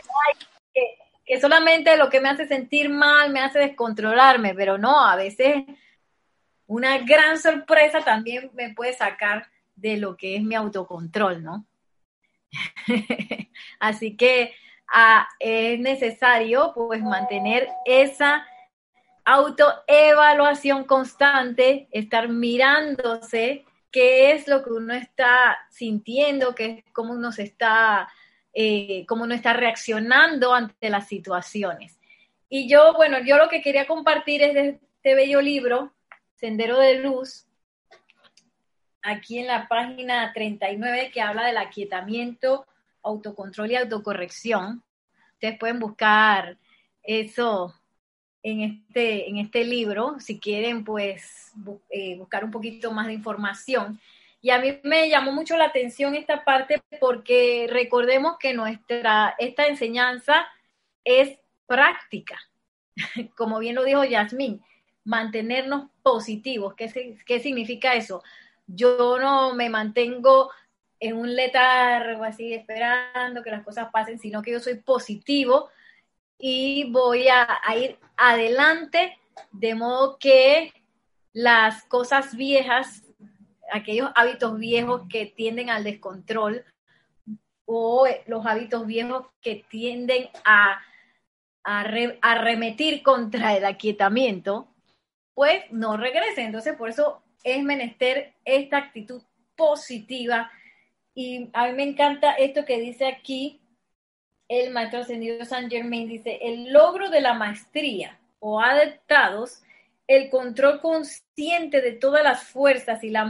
que, 0.73 0.81
que, 1.25 1.39
solamente 1.39 1.95
lo 1.95 2.09
que 2.09 2.19
me 2.19 2.27
hace 2.27 2.47
sentir 2.47 2.89
mal 2.89 3.31
me 3.31 3.39
hace 3.39 3.59
descontrolarme, 3.59 4.53
pero 4.53 4.77
no, 4.77 5.05
a 5.05 5.15
veces 5.15 5.63
una 6.67 6.97
gran 6.99 7.37
sorpresa 7.37 8.01
también 8.01 8.51
me 8.53 8.73
puede 8.73 8.93
sacar 8.93 9.47
de 9.75 9.97
lo 9.97 10.15
que 10.17 10.35
es 10.35 10.43
mi 10.43 10.55
autocontrol, 10.55 11.43
¿no? 11.43 11.65
Así 13.79 14.15
que 14.15 14.53
ah, 14.91 15.27
es 15.39 15.79
necesario 15.79 16.71
pues 16.73 17.01
mantener 17.01 17.67
esa 17.85 18.45
autoevaluación 19.25 20.83
constante, 20.85 21.87
estar 21.91 22.29
mirándose 22.29 23.65
qué 23.91 24.31
es 24.31 24.47
lo 24.47 24.63
que 24.63 24.71
uno 24.71 24.93
está 24.93 25.57
sintiendo, 25.69 26.53
qué 26.53 26.83
es 26.85 26.93
cómo 26.93 27.13
uno 27.13 27.31
se 27.31 27.43
está, 27.43 28.07
eh, 28.53 29.05
cómo 29.07 29.25
está 29.25 29.53
reaccionando 29.53 30.53
ante 30.53 30.89
las 30.89 31.07
situaciones. 31.07 31.97
Y 32.49 32.69
yo, 32.69 32.93
bueno, 32.93 33.19
yo 33.25 33.37
lo 33.37 33.49
que 33.49 33.61
quería 33.61 33.87
compartir 33.87 34.43
es 34.43 34.53
de 34.53 34.79
este 34.95 35.15
bello 35.15 35.41
libro, 35.41 35.94
Sendero 36.35 36.79
de 36.79 36.99
Luz, 36.99 37.45
aquí 39.01 39.39
en 39.39 39.47
la 39.47 39.67
página 39.67 40.33
39 40.33 41.11
que 41.13 41.21
habla 41.21 41.45
del 41.45 41.57
aquietamiento, 41.57 42.65
autocontrol 43.03 43.71
y 43.71 43.75
autocorrección. 43.75 44.83
Ustedes 45.33 45.57
pueden 45.59 45.79
buscar 45.79 46.57
eso 47.03 47.73
en 48.43 48.61
este, 48.61 49.29
en 49.29 49.37
este 49.37 49.63
libro, 49.63 50.19
si 50.19 50.39
quieren 50.39 50.83
pues 50.83 51.51
eh, 51.89 52.17
buscar 52.17 52.43
un 52.43 52.51
poquito 52.51 52.91
más 52.91 53.07
de 53.07 53.13
información. 53.13 53.99
Y 54.41 54.51
a 54.51 54.59
mí 54.59 54.79
me 54.83 55.09
llamó 55.09 55.31
mucho 55.31 55.57
la 55.57 55.65
atención 55.65 56.15
esta 56.15 56.43
parte 56.43 56.81
porque 56.99 57.67
recordemos 57.69 58.37
que 58.39 58.53
nuestra, 58.53 59.35
esta 59.39 59.67
enseñanza 59.67 60.47
es 61.03 61.39
práctica. 61.65 62.39
Como 63.35 63.59
bien 63.59 63.75
lo 63.75 63.83
dijo 63.83 64.03
Yasmín, 64.03 64.61
mantenernos 65.05 65.89
positivos. 66.03 66.73
¿Qué, 66.75 67.17
¿Qué 67.25 67.39
significa 67.39 67.95
eso? 67.95 68.21
Yo 68.67 69.17
no 69.19 69.55
me 69.55 69.69
mantengo 69.69 70.51
en 70.99 71.17
un 71.17 71.35
letargo 71.35 72.23
así 72.23 72.53
esperando 72.53 73.43
que 73.43 73.51
las 73.51 73.63
cosas 73.63 73.89
pasen, 73.91 74.19
sino 74.19 74.41
que 74.41 74.51
yo 74.51 74.59
soy 74.59 74.75
positivo 74.75 75.69
y 76.37 76.89
voy 76.91 77.27
a, 77.27 77.47
ir 77.77 77.97
adelante 78.17 79.17
de 79.51 79.75
modo 79.75 80.17
que 80.17 80.73
las 81.33 81.83
cosas 81.83 82.35
viejas, 82.35 83.03
aquellos 83.71 84.09
hábitos 84.15 84.57
viejos 84.57 85.03
que 85.09 85.25
tienden 85.25 85.69
al 85.69 85.83
descontrol 85.83 86.63
o 87.65 88.07
los 88.27 88.45
hábitos 88.45 88.85
viejos 88.85 89.27
que 89.41 89.65
tienden 89.69 90.29
a, 90.45 90.81
a, 91.63 92.35
remetir 92.35 93.03
contra 93.03 93.55
el 93.55 93.65
aquietamiento, 93.65 94.67
pues 95.35 95.63
no 95.69 95.97
regresen. 95.97 96.47
Entonces, 96.47 96.75
por 96.75 96.89
eso 96.89 97.21
es 97.43 97.61
menester 97.61 98.33
esta 98.43 98.77
actitud 98.77 99.21
positiva. 99.55 100.51
Y 101.13 101.49
a 101.53 101.67
mí 101.67 101.73
me 101.73 101.83
encanta 101.83 102.31
esto 102.33 102.65
que 102.65 102.79
dice 102.79 103.05
aquí 103.05 103.61
el 104.47 104.71
maestro 104.71 104.99
ascendido 104.99 105.43
San 105.45 105.69
Germain 105.69 106.07
dice, 106.07 106.39
el 106.41 106.71
logro 106.71 107.09
de 107.09 107.21
la 107.21 107.33
maestría 107.33 108.19
o 108.39 108.61
adaptados, 108.61 109.63
el 110.07 110.29
control 110.29 110.81
consciente 110.81 111.81
de 111.81 111.93
todas 111.93 112.23
las 112.23 112.43
fuerzas 112.43 113.03
y 113.03 113.09
la 113.09 113.25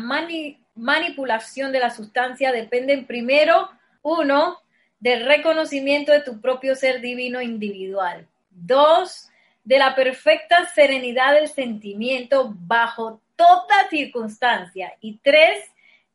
manipulación 0.76 1.72
de 1.72 1.80
la 1.80 1.90
sustancia 1.90 2.52
dependen 2.52 3.06
primero, 3.06 3.70
uno, 4.02 4.60
del 5.00 5.26
reconocimiento 5.26 6.12
de 6.12 6.22
tu 6.22 6.42
propio 6.42 6.76
ser 6.76 7.00
divino 7.00 7.42
individual. 7.42 8.28
Dos, 8.50 9.30
de 9.66 9.80
la 9.80 9.96
perfecta 9.96 10.66
serenidad 10.74 11.34
del 11.34 11.50
sentimiento 11.50 12.54
bajo 12.56 13.20
toda 13.36 13.90
circunstancia. 13.90 14.94
Y 15.02 15.18
tres, 15.18 15.60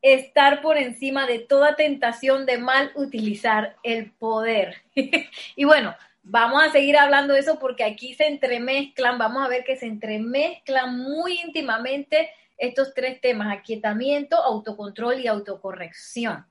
estar 0.00 0.62
por 0.62 0.78
encima 0.78 1.26
de 1.26 1.40
toda 1.40 1.76
tentación 1.76 2.46
de 2.46 2.58
mal 2.58 2.92
utilizar 2.94 3.76
el 3.82 4.12
poder. 4.12 4.76
y 5.56 5.64
bueno, 5.64 5.94
vamos 6.22 6.62
a 6.62 6.70
seguir 6.70 6.96
hablando 6.96 7.34
de 7.34 7.40
eso 7.40 7.58
porque 7.58 7.84
aquí 7.84 8.14
se 8.14 8.28
entremezclan, 8.28 9.18
vamos 9.18 9.44
a 9.44 9.48
ver 9.48 9.64
que 9.64 9.76
se 9.76 9.86
entremezclan 9.86 10.96
muy 10.96 11.40
íntimamente 11.40 12.30
estos 12.56 12.94
tres 12.94 13.20
temas, 13.20 13.56
aquietamiento, 13.56 14.36
autocontrol 14.36 15.18
y 15.18 15.26
autocorrección. 15.26 16.46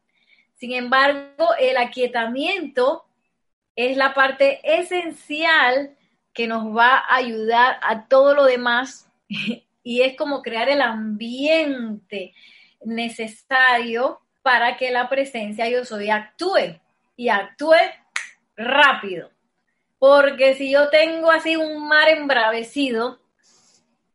Sin 0.56 0.74
embargo, 0.74 1.56
el 1.60 1.77
aquietamiento 1.77 3.06
es 3.75 3.96
la 3.96 4.13
parte 4.13 4.60
esencial 4.63 5.96
que 6.39 6.48
nos 6.48 6.74
va 6.74 7.00
a 7.00 7.17
ayudar 7.17 7.81
a 7.84 8.08
todo 8.08 8.34
lo 8.34 8.46
demás 8.46 9.12
y 9.84 10.01
es 10.03 10.15
como 10.15 10.41
crear 10.41 10.69
el 10.69 10.81
ambiente 10.81 12.34
necesario 12.81 14.22
para 14.41 14.77
que 14.77 14.89
la 14.89 15.10
presencia 15.10 15.67
yo 15.67 15.84
soy 15.84 16.10
actúe 16.10 16.79
y 17.17 17.27
actúe 17.27 17.75
rápido. 18.55 19.31
Porque 19.98 20.55
si 20.55 20.72
yo 20.72 20.88
tengo 20.88 21.29
así 21.29 21.58
un 21.58 21.86
mar 21.89 22.08
embravecido 22.08 23.19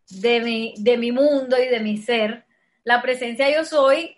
de 0.08 0.40
mi, 0.40 0.72
de 0.78 0.96
mi 0.96 1.12
mundo 1.12 1.58
y 1.58 1.66
de 1.66 1.80
mi 1.80 1.98
ser, 1.98 2.46
la 2.84 3.02
presencia 3.02 3.54
yo 3.54 3.66
soy, 3.66 4.16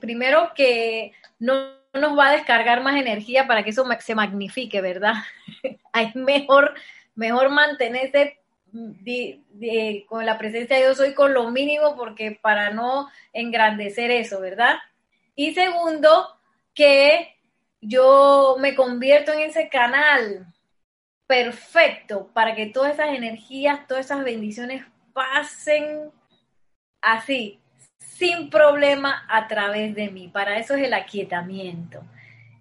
primero 0.00 0.52
que 0.54 1.14
no 1.40 1.80
nos 1.94 2.16
va 2.16 2.28
a 2.28 2.32
descargar 2.32 2.80
más 2.80 2.94
energía 2.94 3.48
para 3.48 3.64
que 3.64 3.70
eso 3.70 3.84
se 3.98 4.14
magnifique, 4.14 4.80
¿verdad? 4.80 5.14
es 5.94 6.14
mejor, 6.14 6.74
mejor 7.20 7.50
mantenerse 7.50 8.38
con 10.08 10.24
la 10.24 10.38
presencia 10.38 10.76
de 10.76 10.84
Dios 10.84 10.98
hoy 11.00 11.12
con 11.12 11.34
lo 11.34 11.50
mínimo 11.50 11.94
porque 11.94 12.38
para 12.40 12.70
no 12.70 13.08
engrandecer 13.34 14.10
eso, 14.10 14.40
¿verdad? 14.40 14.76
Y 15.34 15.52
segundo, 15.52 16.26
que 16.74 17.36
yo 17.82 18.56
me 18.58 18.74
convierto 18.74 19.32
en 19.32 19.40
ese 19.40 19.68
canal 19.68 20.46
perfecto 21.26 22.30
para 22.32 22.54
que 22.54 22.66
todas 22.66 22.94
esas 22.94 23.14
energías, 23.14 23.86
todas 23.86 24.06
esas 24.06 24.24
bendiciones 24.24 24.82
pasen 25.12 26.10
así, 27.02 27.60
sin 27.98 28.48
problema 28.48 29.26
a 29.28 29.46
través 29.46 29.94
de 29.94 30.08
mí. 30.10 30.28
Para 30.28 30.58
eso 30.58 30.74
es 30.74 30.84
el 30.84 30.94
aquietamiento. 30.94 32.02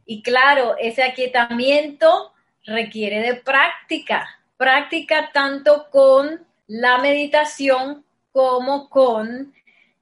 Y 0.05 0.21
claro, 0.21 0.75
ese 0.77 1.03
aquietamiento 1.03 2.33
requiere 2.65 3.21
de 3.21 3.35
práctica, 3.35 4.38
práctica 4.59 5.31
tanto 5.31 5.89
con 5.89 6.45
la 6.67 6.97
meditación 6.97 8.03
como 8.33 8.89
con 8.89 9.53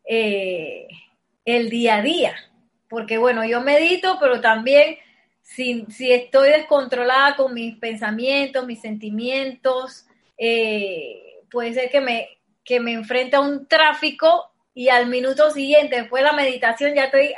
eh, 0.03 0.87
el 1.45 1.69
día 1.69 1.97
a 1.97 2.01
día. 2.01 2.35
Porque 2.89 3.19
bueno, 3.19 3.45
yo 3.45 3.61
medito, 3.61 4.17
pero 4.19 4.41
también 4.41 4.97
si, 5.43 5.85
estoy 5.99 6.49
descontrolada 6.49 7.35
con 7.35 7.53
mis 7.53 7.77
pensamientos, 7.77 8.65
mis 8.65 8.81
sentimientos, 8.81 10.07
eh, 10.39 11.43
puede 11.51 11.75
ser 11.75 11.91
que 11.91 12.01
me, 12.01 12.27
que 12.63 12.79
me 12.79 12.93
enfrente 12.93 13.35
a 13.35 13.41
un 13.41 13.67
tráfico 13.67 14.51
y 14.73 14.89
al 14.89 15.05
minuto 15.05 15.51
siguiente, 15.51 15.97
después 15.97 16.23
de 16.23 16.29
la 16.31 16.35
meditación, 16.35 16.95
ya 16.95 17.05
estoy 17.05 17.35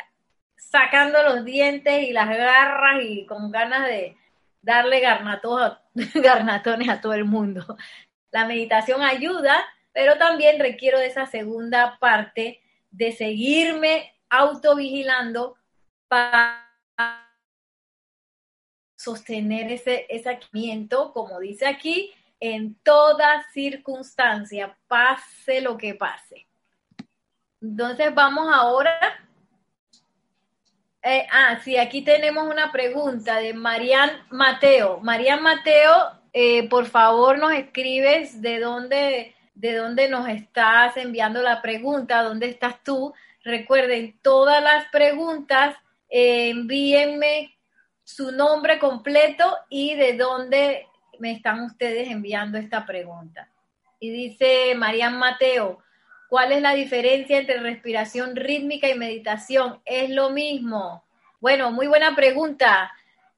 sacando 0.55 1.21
los 1.23 1.43
dientes 1.43 2.01
y 2.03 2.13
las 2.13 2.29
garras 2.29 3.03
y 3.03 3.25
con 3.25 3.51
ganas 3.51 3.87
de 3.87 4.15
darle 4.61 4.99
garnatones 6.15 6.89
a 6.89 7.01
todo 7.01 7.13
el 7.13 7.25
mundo. 7.25 7.77
La 8.31 8.45
meditación 8.45 9.01
ayuda, 9.01 9.65
pero 9.91 10.17
también 10.17 10.59
requiero 10.59 10.99
de 10.99 11.07
esa 11.07 11.25
segunda 11.25 11.97
parte 11.99 12.61
de 12.91 13.11
seguirme 13.11 14.13
autovigilando 14.29 15.55
para 16.07 16.65
sostener 18.95 19.71
ese, 19.71 20.05
ese 20.09 20.39
como 21.13 21.39
dice 21.39 21.65
aquí, 21.65 22.13
en 22.39 22.75
toda 22.75 23.43
circunstancia, 23.51 24.77
pase 24.87 25.61
lo 25.61 25.77
que 25.77 25.95
pase. 25.95 26.47
Entonces 27.61 28.13
vamos 28.13 28.47
ahora. 28.53 29.28
Eh, 31.01 31.25
ah, 31.31 31.59
sí, 31.63 31.77
aquí 31.77 32.01
tenemos 32.01 32.45
una 32.45 32.71
pregunta 32.73 33.37
de 33.37 33.53
Marian 33.53 34.09
Mateo. 34.29 34.99
Marian 34.99 35.41
Mateo, 35.41 35.93
eh, 36.33 36.67
por 36.67 36.87
favor 36.87 37.37
nos 37.39 37.53
escribes 37.53 38.41
de 38.41 38.59
dónde, 38.59 39.33
de 39.55 39.75
dónde 39.75 40.09
nos 40.09 40.27
estás 40.27 40.97
enviando 40.97 41.41
la 41.41 41.61
pregunta, 41.61 42.23
dónde 42.23 42.49
estás 42.49 42.83
tú. 42.83 43.13
Recuerden, 43.45 44.19
todas 44.21 44.61
las 44.61 44.89
preguntas, 44.91 45.77
eh, 46.09 46.49
envíenme 46.49 47.57
su 48.03 48.33
nombre 48.33 48.77
completo 48.77 49.57
y 49.69 49.95
de 49.95 50.17
dónde 50.17 50.85
me 51.19 51.31
están 51.31 51.61
ustedes 51.61 52.09
enviando 52.09 52.57
esta 52.57 52.85
pregunta. 52.85 53.49
Y 54.01 54.09
dice 54.09 54.75
Marian 54.75 55.17
Mateo, 55.17 55.79
¿Cuál 56.29 56.51
es 56.51 56.61
la 56.61 56.75
diferencia 56.75 57.39
entre 57.39 57.59
respiración 57.59 58.35
rítmica 58.35 58.87
y 58.87 58.93
meditación? 58.93 59.81
¿Es 59.83 60.11
lo 60.11 60.29
mismo? 60.29 61.03
Bueno, 61.39 61.71
muy 61.71 61.87
buena 61.87 62.15
pregunta. 62.15 62.93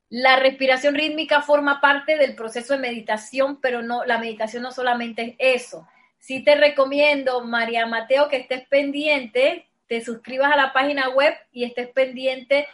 La 0.09 0.35
respiración 0.35 0.95
rítmica 0.95 1.41
forma 1.41 1.79
parte 1.79 2.17
del 2.17 2.35
proceso 2.35 2.73
de 2.73 2.81
meditación, 2.81 3.61
pero 3.61 3.81
no, 3.81 4.03
la 4.03 4.17
meditación 4.17 4.63
no 4.63 4.73
solamente 4.73 5.37
es 5.39 5.63
eso. 5.63 5.87
Sí 6.19 6.43
te 6.43 6.55
recomiendo, 6.55 7.45
María 7.45 7.85
Mateo, 7.85 8.27
que 8.27 8.35
estés 8.35 8.67
pendiente, 8.67 9.69
te 9.87 10.03
suscribas 10.03 10.51
a 10.51 10.57
la 10.57 10.73
página 10.73 11.09
web 11.09 11.33
y 11.53 11.63
estés 11.63 11.87
pendiente 11.87 12.67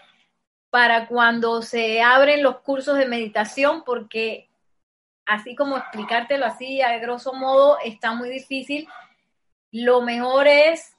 para 0.72 1.06
cuando 1.06 1.62
se 1.62 2.02
abren 2.02 2.42
los 2.42 2.62
cursos 2.62 2.98
de 2.98 3.06
meditación, 3.06 3.84
porque 3.84 4.50
así 5.28 5.56
como 5.56 5.78
explicártelo 5.78 6.48
así 6.48 6.82
a 6.82 6.98
grosso 6.98 7.34
modo 7.34 7.78
está 7.86 8.14
muy 8.14 8.30
difícil 8.30 8.88
lo 9.84 10.02
mejor 10.02 10.48
es 10.48 10.98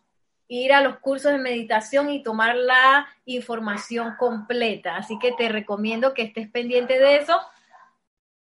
ir 0.49 0.73
a 0.73 0.81
los 0.81 0.99
cursos 0.99 1.33
de 1.33 1.39
meditación 1.39 2.11
y 2.11 2.23
tomar 2.23 2.57
la 2.57 3.07
información 3.27 4.15
completa. 4.19 4.97
Así 4.97 5.19
que 5.19 5.33
te 5.33 5.49
recomiendo 5.49 6.15
que 6.15 6.23
estés 6.23 6.49
pendiente 6.49 6.99
de 6.99 7.17
eso. 7.17 7.39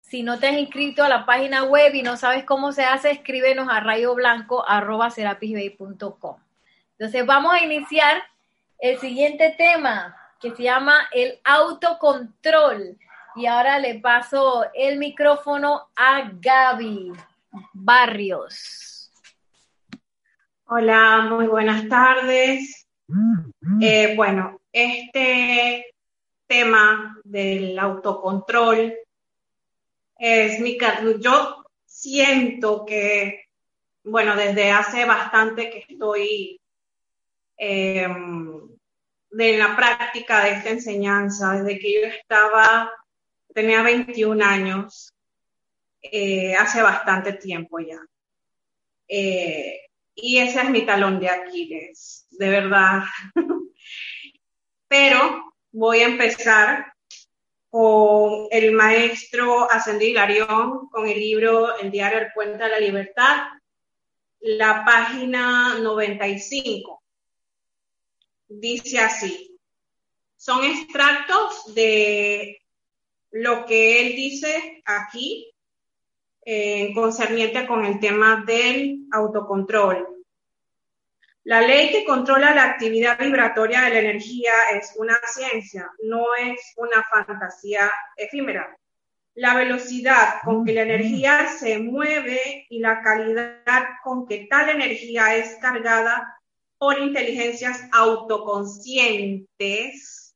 Si 0.00 0.22
no 0.22 0.38
te 0.38 0.48
has 0.48 0.56
inscrito 0.56 1.02
a 1.04 1.08
la 1.08 1.26
página 1.26 1.64
web 1.64 1.94
y 1.94 2.02
no 2.02 2.16
sabes 2.16 2.44
cómo 2.44 2.72
se 2.72 2.84
hace, 2.84 3.10
escríbenos 3.10 3.68
a 3.70 3.80
rayoblanco.com. 3.80 6.36
Entonces 6.92 7.26
vamos 7.26 7.52
a 7.52 7.62
iniciar 7.62 8.22
el 8.78 8.98
siguiente 8.98 9.54
tema 9.58 10.16
que 10.40 10.54
se 10.54 10.62
llama 10.62 10.96
el 11.12 11.40
autocontrol. 11.44 12.96
Y 13.36 13.44
ahora 13.46 13.78
le 13.78 14.00
paso 14.00 14.64
el 14.74 14.98
micrófono 14.98 15.88
a 15.94 16.30
Gaby 16.32 17.12
Barrios. 17.72 18.97
Hola, 20.70 21.26
muy 21.30 21.46
buenas 21.46 21.88
tardes. 21.88 22.86
Eh, 23.80 24.12
bueno, 24.14 24.60
este 24.70 25.94
tema 26.46 27.18
del 27.24 27.78
autocontrol 27.78 28.94
es 30.18 30.60
mi 30.60 30.76
yo 31.20 31.64
siento 31.86 32.84
que 32.84 33.46
bueno 34.04 34.36
desde 34.36 34.70
hace 34.70 35.06
bastante 35.06 35.70
que 35.70 35.86
estoy 35.88 36.60
eh, 37.56 38.02
en 38.02 39.58
la 39.58 39.74
práctica 39.74 40.44
de 40.44 40.50
esta 40.50 40.68
enseñanza 40.68 41.62
desde 41.62 41.78
que 41.78 41.94
yo 41.94 42.08
estaba 42.08 42.92
tenía 43.54 43.82
21 43.82 44.44
años 44.44 45.14
eh, 46.02 46.54
hace 46.56 46.82
bastante 46.82 47.32
tiempo 47.32 47.78
ya 47.78 48.00
eh, 49.08 49.87
y 50.20 50.38
ese 50.38 50.60
es 50.60 50.70
mi 50.70 50.84
talón 50.84 51.20
de 51.20 51.28
Aquiles, 51.28 52.26
de 52.30 52.48
verdad. 52.48 53.02
Pero 54.88 55.54
voy 55.70 56.00
a 56.00 56.06
empezar 56.06 56.92
con 57.70 58.48
el 58.50 58.72
maestro 58.72 59.70
Ascendido 59.70 60.10
Hilarión, 60.10 60.88
con 60.88 61.06
el 61.06 61.18
libro 61.18 61.78
El 61.78 61.90
diario 61.90 62.18
El 62.18 62.32
Puente 62.32 62.64
de 62.64 62.68
la 62.68 62.80
Libertad, 62.80 63.46
la 64.40 64.84
página 64.84 65.78
95. 65.78 67.02
Dice 68.48 68.98
así, 68.98 69.56
son 70.36 70.64
extractos 70.64 71.74
de 71.74 72.60
lo 73.30 73.66
que 73.66 74.00
él 74.00 74.16
dice 74.16 74.82
aquí 74.84 75.52
eh, 76.50 76.94
concerniente 76.94 77.66
con 77.66 77.84
el 77.84 78.00
tema 78.00 78.42
del 78.46 79.00
autocontrol. 79.12 80.24
La 81.44 81.60
ley 81.60 81.90
que 81.90 82.06
controla 82.06 82.54
la 82.54 82.64
actividad 82.64 83.18
vibratoria 83.18 83.82
de 83.82 83.90
la 83.90 83.98
energía 83.98 84.52
es 84.72 84.94
una 84.96 85.20
ciencia, 85.26 85.90
no 86.04 86.34
es 86.36 86.72
una 86.78 87.04
fantasía 87.04 87.92
efímera. 88.16 88.74
La 89.34 89.56
velocidad 89.56 90.36
con 90.42 90.64
que 90.64 90.72
la 90.72 90.84
energía 90.84 91.48
se 91.48 91.80
mueve 91.80 92.64
y 92.70 92.78
la 92.78 93.02
calidad 93.02 93.84
con 94.02 94.26
que 94.26 94.46
tal 94.48 94.70
energía 94.70 95.36
es 95.36 95.56
cargada 95.56 96.34
por 96.78 96.98
inteligencias 96.98 97.86
autoconscientes 97.92 100.34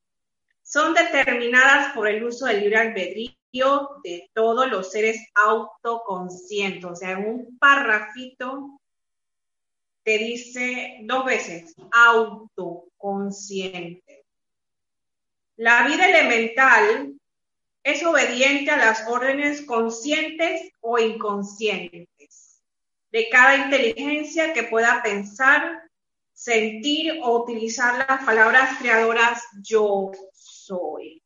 son 0.62 0.92
determinadas 0.92 1.94
por 1.94 2.06
el 2.06 2.22
uso 2.22 2.44
del 2.44 2.60
libre 2.60 2.76
albedrío 2.76 3.32
de 3.52 4.30
todos 4.32 4.70
los 4.70 4.90
seres 4.90 5.28
autoconscientes. 5.34 6.84
O 6.84 6.96
sea, 6.96 7.10
en 7.12 7.26
un 7.26 7.58
parrafito 7.58 8.80
te 10.02 10.18
dice 10.18 10.98
dos 11.02 11.24
veces, 11.24 11.74
autoconsciente. 11.92 14.24
La 15.56 15.86
vida 15.86 16.08
elemental 16.08 17.14
es 17.84 18.04
obediente 18.04 18.70
a 18.70 18.78
las 18.78 19.06
órdenes 19.06 19.62
conscientes 19.62 20.70
o 20.80 20.98
inconscientes 20.98 22.62
de 23.10 23.28
cada 23.28 23.56
inteligencia 23.56 24.54
que 24.54 24.62
pueda 24.64 25.02
pensar, 25.02 25.82
sentir 26.32 27.20
o 27.22 27.42
utilizar 27.42 28.06
las 28.08 28.24
palabras 28.24 28.78
creadoras 28.78 29.42
yo 29.62 30.10
soy. 30.32 31.21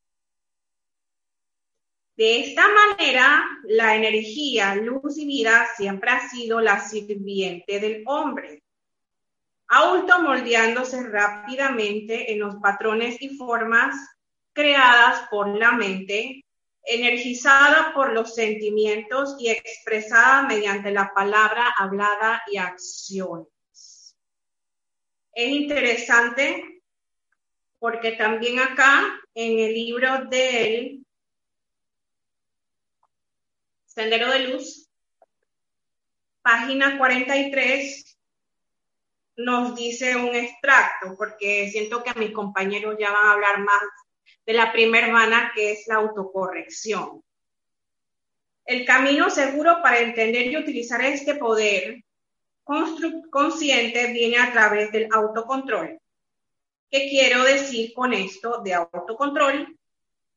De 2.17 2.39
esta 2.39 2.67
manera, 2.67 3.45
la 3.65 3.95
energía, 3.95 4.73
luz 4.73 5.19
y 5.19 5.27
vida 5.27 5.67
siempre 5.77 6.09
ha 6.09 6.27
sido 6.27 6.59
la 6.59 6.79
sirviente 6.79 7.79
del 7.79 8.01
hombre, 8.07 8.63
moldeándose 10.23 11.07
rápidamente 11.07 12.33
en 12.33 12.39
los 12.39 12.55
patrones 12.55 13.21
y 13.21 13.37
formas 13.37 13.95
creadas 14.51 15.27
por 15.29 15.47
la 15.59 15.73
mente, 15.73 16.43
energizada 16.81 17.93
por 17.93 18.11
los 18.13 18.33
sentimientos 18.33 19.35
y 19.39 19.51
expresada 19.51 20.41
mediante 20.47 20.89
la 20.89 21.13
palabra 21.13 21.71
hablada 21.77 22.41
y 22.51 22.57
acciones. 22.57 24.15
Es 25.33 25.49
interesante 25.49 26.81
porque 27.77 28.13
también 28.13 28.57
acá 28.57 29.03
en 29.35 29.59
el 29.59 29.71
libro 29.71 30.25
del 30.25 31.05
Sendero 33.97 34.29
de 34.31 34.49
Luz, 34.49 34.87
página 36.43 36.99
43, 36.99 38.19
nos 39.37 39.75
dice 39.75 40.15
un 40.15 40.35
extracto, 40.35 41.15
porque 41.17 41.67
siento 41.71 42.03
que 42.03 42.13
mis 42.13 42.29
compañeros 42.29 42.95
ya 42.99 43.11
van 43.11 43.25
a 43.25 43.31
hablar 43.31 43.59
más 43.61 43.81
de 44.45 44.53
la 44.53 44.71
primera 44.71 45.07
hermana, 45.07 45.51
que 45.55 45.71
es 45.71 45.87
la 45.87 45.95
autocorrección. 45.95 47.23
El 48.65 48.85
camino 48.85 49.31
seguro 49.31 49.81
para 49.81 49.97
entender 49.97 50.45
y 50.45 50.57
utilizar 50.57 51.03
este 51.03 51.33
poder 51.33 52.03
consciente 53.31 54.13
viene 54.13 54.37
a 54.37 54.51
través 54.51 54.91
del 54.91 55.07
autocontrol. 55.11 55.99
¿Qué 56.91 57.09
quiero 57.09 57.43
decir 57.43 57.93
con 57.95 58.13
esto 58.13 58.61
de 58.61 58.75
autocontrol? 58.75 59.76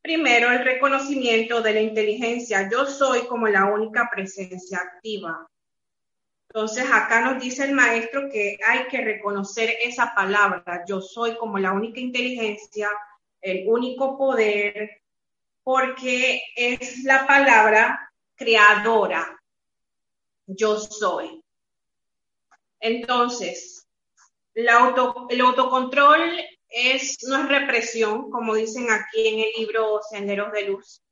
Primero, 0.03 0.51
el 0.51 0.65
reconocimiento 0.65 1.61
de 1.61 1.75
la 1.75 1.81
inteligencia. 1.81 2.69
Yo 2.71 2.87
soy 2.87 3.27
como 3.27 3.49
la 3.49 3.67
única 3.67 4.09
presencia 4.13 4.79
activa. 4.79 5.47
Entonces, 6.49 6.85
acá 6.91 7.21
nos 7.21 7.43
dice 7.43 7.65
el 7.65 7.73
maestro 7.73 8.29
que 8.31 8.59
hay 8.67 8.89
que 8.89 9.03
reconocer 9.03 9.77
esa 9.83 10.13
palabra. 10.15 10.85
Yo 10.89 11.01
soy 11.01 11.37
como 11.37 11.59
la 11.59 11.73
única 11.73 12.01
inteligencia, 12.01 12.89
el 13.41 13.69
único 13.69 14.19
poder, 14.19 15.03
porque 15.63 16.43
es 16.57 17.05
la 17.05 17.27
palabra 17.27 18.11
creadora. 18.35 19.39
Yo 20.47 20.79
soy. 20.79 21.45
Entonces, 22.81 23.87
el 24.55 24.69
autocontrol 24.69 26.21
es, 26.71 27.19
no 27.25 27.43
es 27.43 27.49
represión, 27.49 28.31
como 28.31 28.55
dicen 28.55 28.91
aquí 28.91 29.27
en 29.27 29.41
el 29.41 29.51
libro 29.59 30.01
Senderos 30.09 30.53
de 30.53 30.69
Luz. 30.69 31.03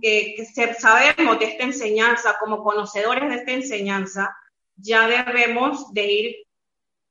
que, 0.03 0.47
sabemos 0.79 1.39
de 1.39 1.45
esta 1.45 1.65
enseñanza, 1.65 2.37
como 2.39 2.63
conocedores 2.63 3.29
de 3.29 3.37
esta 3.37 3.53
enseñanza, 3.53 4.37
ya 4.77 5.07
debemos 5.07 5.93
de 5.93 6.13
ir 6.13 6.37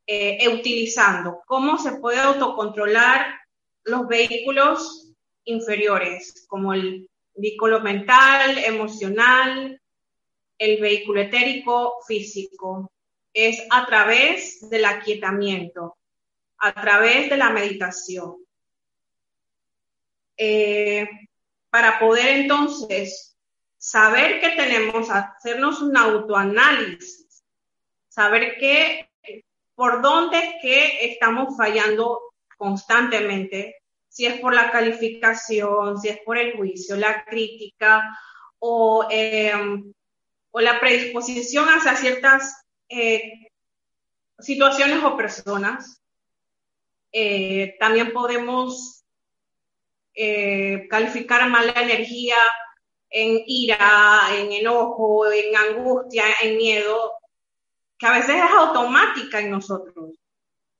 eh, 0.06 0.48
utilizando. 0.50 1.42
¿Cómo 1.48 1.78
se 1.78 1.94
puede 1.94 2.20
autocontrolar 2.20 3.40
los 3.86 4.08
vehículos 4.08 5.12
inferiores, 5.46 6.46
como 6.48 6.74
el 6.74 7.10
vehículo 7.36 7.80
mental, 7.80 8.58
emocional, 8.58 9.82
el 10.58 10.82
vehículo 10.82 11.22
etérico, 11.22 11.96
físico? 12.06 12.92
Es 13.34 13.64
a 13.72 13.86
través 13.86 14.70
del 14.70 14.86
aquietamiento, 14.86 15.98
a 16.58 16.74
través 16.74 17.30
de 17.30 17.38
la 17.38 17.50
meditación. 17.50 18.45
Eh, 20.38 21.08
para 21.70 22.00
poder 22.00 22.28
entonces 22.40 23.38
saber 23.78 24.40
que 24.40 24.50
tenemos, 24.50 25.10
hacernos 25.10 25.82
un 25.82 25.96
autoanálisis, 25.98 27.44
saber 28.08 28.56
qué, 28.60 29.10
por 29.76 30.02
dónde 30.02 30.56
estamos 31.02 31.56
fallando 31.58 32.22
constantemente, 32.58 33.76
si 34.08 34.26
es 34.26 34.40
por 34.40 34.54
la 34.54 34.72
calificación, 34.72 36.00
si 36.00 36.08
es 36.10 36.20
por 36.20 36.38
el 36.38 36.56
juicio, 36.56 36.96
la 36.96 37.26
crítica 37.26 38.18
o, 38.60 39.06
em, 39.10 39.94
o 40.52 40.62
la 40.62 40.80
predisposición 40.80 41.68
hacia 41.68 41.96
ciertas 41.96 42.66
eh, 42.88 43.50
situaciones 44.40 45.04
o 45.04 45.18
personas. 45.18 46.02
Eh, 47.12 47.76
también 47.80 48.14
podemos 48.14 49.05
eh, 50.16 50.88
calificar 50.90 51.50
mal 51.50 51.68
la 51.68 51.82
energía 51.82 52.38
en 53.10 53.44
ira, 53.46 54.22
en 54.34 54.52
enojo, 54.52 55.32
en 55.32 55.56
angustia, 55.56 56.24
en 56.42 56.58
miedo, 56.58 57.14
que 57.98 58.08
a 58.08 58.14
veces 58.14 58.36
es 58.36 58.52
automática 58.52 59.40
en 59.40 59.52
nosotros. 59.52 60.16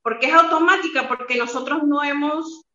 ¿Por 0.02 0.20
qué 0.20 0.28
es 0.28 0.34
automática? 0.34 1.08
Porque 1.08 1.36
nosotros 1.36 1.84
no 1.84 2.04
hemos, 2.04 2.66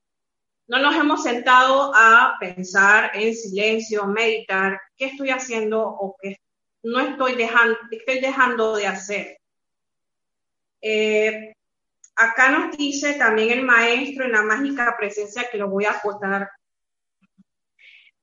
no 0.67 0.79
nos 0.79 0.95
hemos 0.95 1.23
sentado 1.23 1.93
a 1.95 2.37
pensar 2.41 3.13
en 3.15 3.35
silencio, 3.35 4.07
meditar, 4.07 4.81
qué 4.97 5.07
estoy 5.07 5.31
haciendo 5.31 5.81
o 5.83 6.17
qué 6.21 6.37
no 6.83 7.01
estoy 7.01 7.35
dejando, 7.35 7.77
estoy 7.91 8.21
dejando 8.21 8.77
de 8.77 8.87
hacer. 8.87 9.39
Eh, 10.81 11.55
acá 12.21 12.51
nos 12.51 12.77
dice 12.77 13.15
también 13.15 13.51
el 13.51 13.65
maestro 13.65 14.25
en 14.27 14.33
la 14.33 14.43
mágica 14.43 14.95
presencia, 14.99 15.49
que 15.51 15.57
lo 15.57 15.69
voy 15.69 15.87
a 15.87 15.93
acotar, 15.93 16.51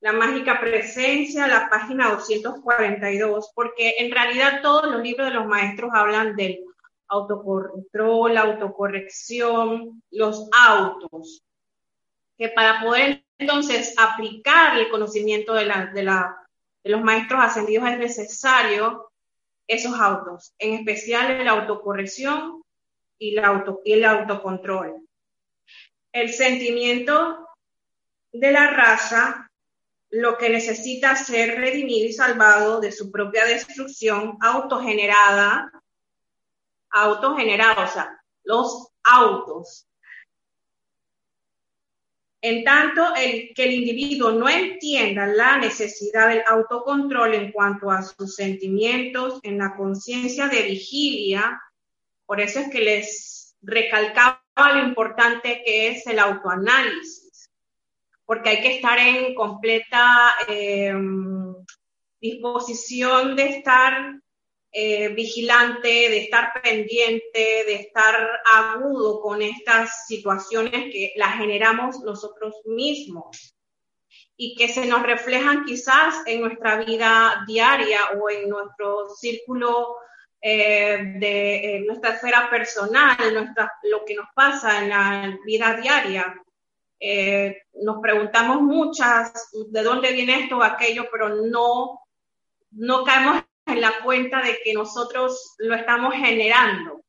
la 0.00 0.12
mágica 0.12 0.60
presencia, 0.60 1.48
la 1.48 1.68
página 1.68 2.10
242, 2.10 3.50
porque 3.54 3.96
en 3.98 4.12
realidad 4.12 4.62
todos 4.62 4.88
los 4.88 5.02
libros 5.02 5.26
de 5.26 5.34
los 5.34 5.46
maestros 5.46 5.90
hablan 5.92 6.36
del 6.36 6.60
autocontrol, 7.08 8.36
autocorrección, 8.36 10.00
los 10.12 10.48
autos, 10.56 11.42
que 12.36 12.50
para 12.50 12.80
poder 12.80 13.24
entonces 13.38 13.94
aplicar 13.98 14.78
el 14.78 14.88
conocimiento 14.90 15.54
de, 15.54 15.66
la, 15.66 15.86
de, 15.86 16.04
la, 16.04 16.36
de 16.84 16.90
los 16.90 17.02
maestros 17.02 17.42
ascendidos 17.42 17.88
es 17.88 17.98
necesario 17.98 19.10
esos 19.66 19.98
autos, 19.98 20.54
en 20.58 20.74
especial 20.74 21.44
la 21.44 21.50
autocorrección 21.50 22.62
y, 23.18 23.38
auto, 23.38 23.80
y 23.84 23.92
el 23.92 24.04
autocontrol. 24.04 25.02
El 26.12 26.32
sentimiento 26.32 27.48
de 28.32 28.52
la 28.52 28.70
raza, 28.70 29.50
lo 30.10 30.38
que 30.38 30.48
necesita 30.48 31.16
ser 31.16 31.58
redimido 31.58 32.06
y 32.06 32.12
salvado 32.12 32.80
de 32.80 32.92
su 32.92 33.10
propia 33.10 33.44
destrucción 33.44 34.38
autogenerada, 34.40 35.70
autogenerada, 36.90 37.84
o 37.84 37.88
sea, 37.88 38.20
los 38.44 38.88
autos. 39.04 39.86
En 42.40 42.62
tanto, 42.62 43.14
el, 43.16 43.52
que 43.54 43.64
el 43.64 43.72
individuo 43.72 44.30
no 44.30 44.48
entienda 44.48 45.26
la 45.26 45.58
necesidad 45.58 46.28
del 46.28 46.42
autocontrol 46.46 47.34
en 47.34 47.50
cuanto 47.50 47.90
a 47.90 48.02
sus 48.02 48.36
sentimientos 48.36 49.40
en 49.42 49.58
la 49.58 49.74
conciencia 49.76 50.46
de 50.46 50.62
vigilia, 50.62 51.60
Por 52.28 52.42
eso 52.42 52.60
es 52.60 52.68
que 52.68 52.82
les 52.82 53.56
recalcaba 53.62 54.42
lo 54.74 54.86
importante 54.86 55.62
que 55.64 55.88
es 55.88 56.06
el 56.06 56.18
autoanálisis, 56.18 57.50
porque 58.26 58.50
hay 58.50 58.60
que 58.60 58.76
estar 58.76 58.98
en 58.98 59.34
completa 59.34 60.34
em, 60.46 61.54
disposición 62.20 63.34
de 63.34 63.44
estar 63.48 64.20
eh, 64.72 65.08
vigilante, 65.08 65.88
de 65.88 66.18
estar 66.18 66.52
pendiente, 66.62 67.64
de 67.64 67.74
estar 67.76 68.14
agudo 68.52 69.22
con 69.22 69.40
estas 69.40 70.06
situaciones 70.06 70.92
que 70.92 71.14
las 71.16 71.38
generamos 71.38 72.00
nosotros 72.00 72.56
mismos 72.66 73.56
y 74.36 74.54
que 74.54 74.68
se 74.68 74.84
nos 74.84 75.02
reflejan 75.02 75.64
quizás 75.64 76.16
en 76.26 76.42
nuestra 76.42 76.76
vida 76.84 77.42
diaria 77.46 78.00
o 78.20 78.28
en 78.28 78.50
nuestro 78.50 79.08
círculo 79.18 79.96
eh, 80.40 80.98
de 81.16 81.82
nuestra 81.86 82.10
esfera 82.10 82.48
personal, 82.48 83.16
nuestra, 83.34 83.72
lo 83.84 84.04
que 84.04 84.14
nos 84.14 84.28
pasa 84.34 84.82
en 84.82 84.88
la 84.88 85.38
vida 85.44 85.74
diaria. 85.74 86.34
Eh, 87.00 87.62
nos 87.82 88.00
preguntamos 88.00 88.60
muchas 88.62 89.32
de 89.70 89.82
dónde 89.82 90.12
viene 90.12 90.40
esto 90.40 90.58
o 90.58 90.62
aquello, 90.62 91.08
pero 91.10 91.28
no, 91.28 92.00
no 92.72 93.04
caemos 93.04 93.42
en 93.66 93.80
la 93.80 94.00
cuenta 94.02 94.42
de 94.42 94.58
que 94.62 94.72
nosotros 94.74 95.54
lo 95.58 95.74
estamos 95.74 96.14
generando. 96.14 97.02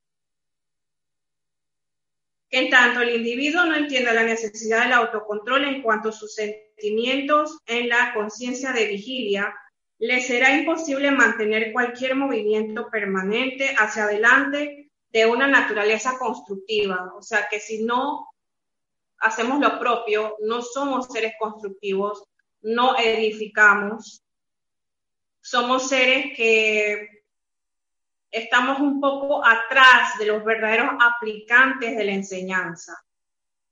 En 2.52 2.70
tanto 2.72 3.02
el 3.02 3.16
individuo 3.16 3.64
no 3.66 3.76
entiende 3.76 4.12
la 4.12 4.24
necesidad 4.24 4.84
del 4.84 4.94
autocontrol 4.94 5.66
en 5.66 5.82
cuanto 5.84 6.10
a 6.10 6.14
sus 6.14 6.34
sentimientos 6.34 7.60
en 7.68 7.90
la 7.90 8.12
conciencia 8.14 8.72
de 8.72 8.88
vigilia, 8.88 9.54
le 10.00 10.22
será 10.22 10.56
imposible 10.56 11.12
mantener 11.12 11.74
cualquier 11.74 12.16
movimiento 12.16 12.90
permanente 12.90 13.76
hacia 13.78 14.06
adelante 14.06 14.90
de 15.12 15.26
una 15.26 15.46
naturaleza 15.48 16.18
constructiva. 16.18 17.14
O 17.16 17.22
sea 17.22 17.48
que 17.50 17.60
si 17.60 17.84
no 17.84 18.28
hacemos 19.20 19.60
lo 19.60 19.78
propio, 19.78 20.38
no 20.42 20.62
somos 20.62 21.08
seres 21.08 21.34
constructivos, 21.38 22.24
no 22.62 22.98
edificamos, 22.98 24.24
somos 25.42 25.90
seres 25.90 26.36
que 26.36 27.10
estamos 28.32 28.80
un 28.80 29.02
poco 29.02 29.46
atrás 29.46 30.18
de 30.18 30.28
los 30.28 30.44
verdaderos 30.46 30.92
aplicantes 31.00 31.98
de 31.98 32.06
la 32.06 32.14
enseñanza. 32.14 32.98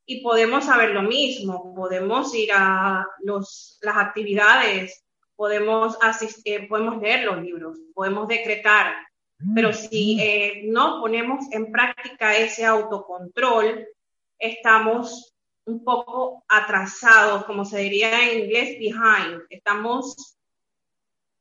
Y 0.05 0.21
podemos 0.21 0.65
saber 0.65 0.89
lo 0.89 1.03
mismo, 1.03 1.73
podemos 1.73 2.33
ir 2.33 2.49
a 2.53 3.05
los, 3.19 3.77
las 3.81 3.97
actividades, 3.97 5.06
podemos, 5.37 5.97
asistir, 6.01 6.61
eh, 6.63 6.67
podemos 6.67 7.01
leer 7.01 7.23
los 7.23 7.41
libros, 7.41 7.77
podemos 7.93 8.27
decretar, 8.27 8.93
pero 9.55 9.71
si 9.71 10.19
eh, 10.19 10.63
no 10.65 10.99
ponemos 10.99 11.45
en 11.51 11.71
práctica 11.71 12.35
ese 12.35 12.65
autocontrol, 12.65 13.87
estamos 14.39 15.35
un 15.65 15.83
poco 15.83 16.43
atrasados, 16.47 17.45
como 17.45 17.63
se 17.63 17.79
diría 17.79 18.29
en 18.29 18.45
inglés, 18.45 18.79
behind. 18.79 19.43
Estamos 19.49 20.37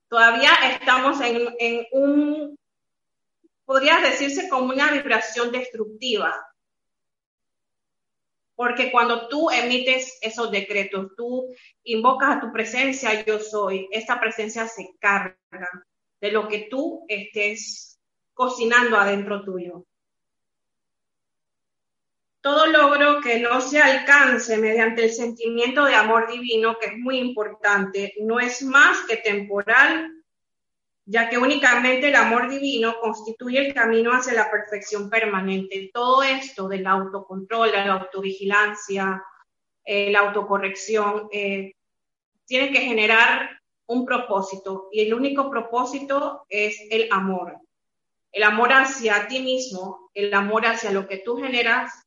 todavía 0.09 0.51
estamos 0.73 1.19
en, 1.21 1.87
un, 1.93 2.59
podría 3.65 3.99
decirse 4.01 4.49
como 4.49 4.73
una 4.73 4.91
vibración 4.93 5.51
destructiva. 5.51 6.35
Porque 8.57 8.90
cuando 8.90 9.29
tú 9.29 9.51
emites 9.51 10.19
esos 10.23 10.51
decretos, 10.51 11.12
tú 11.14 11.47
invocas 11.85 12.37
a 12.37 12.40
tu 12.40 12.51
presencia, 12.51 13.25
yo 13.25 13.38
soy, 13.38 13.87
esa 13.92 14.19
presencia 14.19 14.66
se 14.66 14.88
carga 14.99 15.37
de 16.21 16.33
lo 16.33 16.49
que 16.49 16.66
tú 16.71 17.05
estés 17.07 18.01
cocinando 18.33 18.97
adentro 18.97 19.45
tuyo. 19.45 19.85
Todo 22.40 22.66
logro 22.66 23.21
que 23.21 23.40
no 23.40 23.61
se 23.61 23.81
alcance 23.81 24.57
mediante 24.57 25.05
el 25.05 25.12
sentimiento 25.12 25.85
de 25.85 25.95
amor 25.95 26.31
divino, 26.31 26.79
que 26.79 26.87
es 26.87 26.97
muy 26.97 27.19
importante, 27.19 28.14
no 28.21 28.40
es 28.40 28.62
más 28.62 29.01
que 29.07 29.16
temporal, 29.16 30.16
ya 31.07 31.29
que 31.29 31.38
únicamente 31.38 32.09
el 32.09 32.16
amor 32.16 32.51
divino 32.51 32.97
constituye 33.01 33.64
el 33.64 33.75
camino 33.75 34.11
hacia 34.12 34.35
la 34.35 34.51
perfección 34.51 35.09
permanente. 35.09 35.90
Todo 35.95 36.23
esto 36.23 36.69
del 36.69 36.87
autocontrol, 36.87 37.73
la 37.73 37.95
autovigilancia, 37.95 39.23
eh, 39.85 40.11
la 40.11 40.21
autocorrección, 40.21 41.29
eh, 41.33 41.73
tiene 42.45 42.71
que 42.71 42.81
generar 42.81 43.59
un 43.87 44.05
propósito 44.05 44.88
y 44.92 45.01
el 45.01 45.14
único 45.14 45.49
propósito 45.49 46.45
es 46.49 46.77
el 46.90 47.09
amor. 47.11 47.57
El 48.33 48.42
amor 48.42 48.73
hacia 48.73 49.29
ti 49.29 49.40
mismo, 49.40 50.11
el 50.12 50.35
amor 50.35 50.66
hacia 50.66 50.90
lo 50.90 51.07
que 51.07 51.19
tú 51.19 51.37
generas 51.37 52.07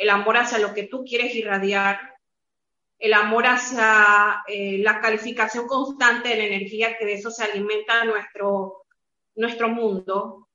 el 0.00 0.08
amor 0.08 0.38
hacia 0.38 0.58
lo 0.58 0.72
que 0.72 0.84
tú 0.84 1.04
quieres 1.04 1.34
irradiar, 1.34 2.00
el 3.00 3.14
amor 3.14 3.46
hacia 3.46 4.42
eh, 4.46 4.78
la 4.78 5.00
calificación 5.00 5.66
constante 5.66 6.28
de 6.28 6.36
la 6.36 6.44
energía, 6.44 6.98
que 6.98 7.06
de 7.06 7.14
eso 7.14 7.30
se 7.30 7.44
alimenta 7.44 8.04
nuestro, 8.04 8.84
nuestro 9.34 9.70
mundo, 9.70 10.48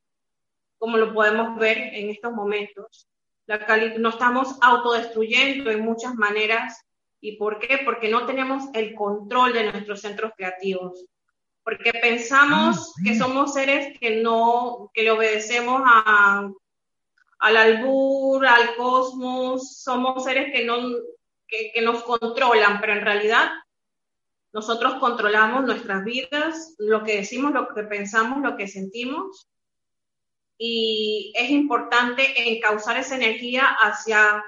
como 0.77 0.97
lo 0.97 1.11
podemos 1.11 1.57
ver 1.57 1.77
en 1.77 2.11
estos 2.11 2.31
momentos. 2.31 3.09
La 3.47 3.57
nos 3.97 4.13
estamos 4.13 4.57
autodestruyendo 4.61 5.71
en 5.71 5.81
muchas 5.81 6.13
maneras. 6.15 6.79
¿Y 7.19 7.37
por 7.37 7.57
qué? 7.57 7.79
Porque 7.83 8.09
no 8.09 8.27
tenemos 8.27 8.65
el 8.73 8.93
control 8.93 9.53
de 9.53 9.71
nuestros 9.71 10.01
centros 10.01 10.31
creativos. 10.37 11.03
Porque 11.63 11.93
pensamos 11.93 12.93
que 13.03 13.15
somos 13.15 13.53
seres 13.53 13.97
que 13.99 14.21
no, 14.21 14.91
que 14.93 15.01
le 15.01 15.11
obedecemos 15.11 15.81
a 15.83 16.47
al 17.39 17.57
albur, 17.57 18.45
al 18.45 18.75
cosmos, 18.75 19.81
somos 19.81 20.23
seres 20.23 20.51
que, 20.53 20.65
no, 20.65 20.77
que, 21.73 21.81
nos 21.81 22.03
controlan, 22.03 22.79
pero 22.79 22.93
en 22.93 23.01
realidad 23.01 23.51
nosotros 24.53 24.95
controlamos 24.95 25.65
nuestras 25.65 26.03
vidas, 26.03 26.75
lo 26.77 27.03
que 27.03 27.17
decimos, 27.17 27.51
lo 27.51 27.67
que 27.73 27.83
pensamos, 27.83 28.41
lo 28.41 28.55
que 28.55 28.67
sentimos, 28.67 29.47
y 30.57 31.33
es 31.35 31.49
importante 31.49 32.49
encauzar 32.49 32.97
esa 32.97 33.15
energía 33.15 33.65
hacia 33.65 34.43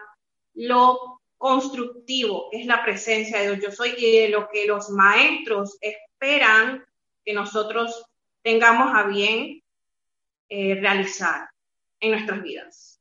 lo 0.53 1.21
constructivo, 1.37 2.49
que 2.49 2.61
es 2.61 2.65
la 2.65 2.83
presencia 2.83 3.39
de 3.39 3.47
Dios. 3.47 3.59
Yo 3.61 3.71
soy 3.71 3.93
y 3.97 4.19
de 4.19 4.29
lo 4.29 4.47
que 4.49 4.65
los 4.65 4.89
maestros 4.89 5.77
esperan 5.81 6.85
que 7.25 7.33
nosotros 7.33 8.05
tengamos 8.41 8.95
a 8.95 9.03
bien 9.03 9.61
eh, 10.49 10.75
realizar 10.75 11.49
en 11.99 12.11
nuestras 12.11 12.41
vidas. 12.41 12.96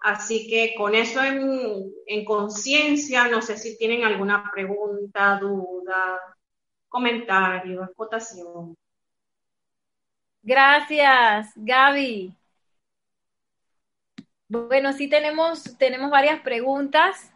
Así 0.00 0.48
que 0.48 0.74
con 0.76 0.94
eso 0.94 1.22
en, 1.22 2.24
conciencia, 2.24 3.28
no 3.28 3.42
sé 3.42 3.58
si 3.58 3.76
tienen 3.76 4.02
alguna 4.02 4.50
pregunta, 4.50 5.38
duda, 5.38 6.18
comentario, 6.88 7.84
acotación. 7.84 8.74
Gracias, 10.42 11.52
Gaby. 11.54 12.34
Bueno, 14.48 14.94
sí 14.94 15.06
tenemos, 15.06 15.76
tenemos 15.76 16.10
varias 16.10 16.40
preguntas. 16.40 17.30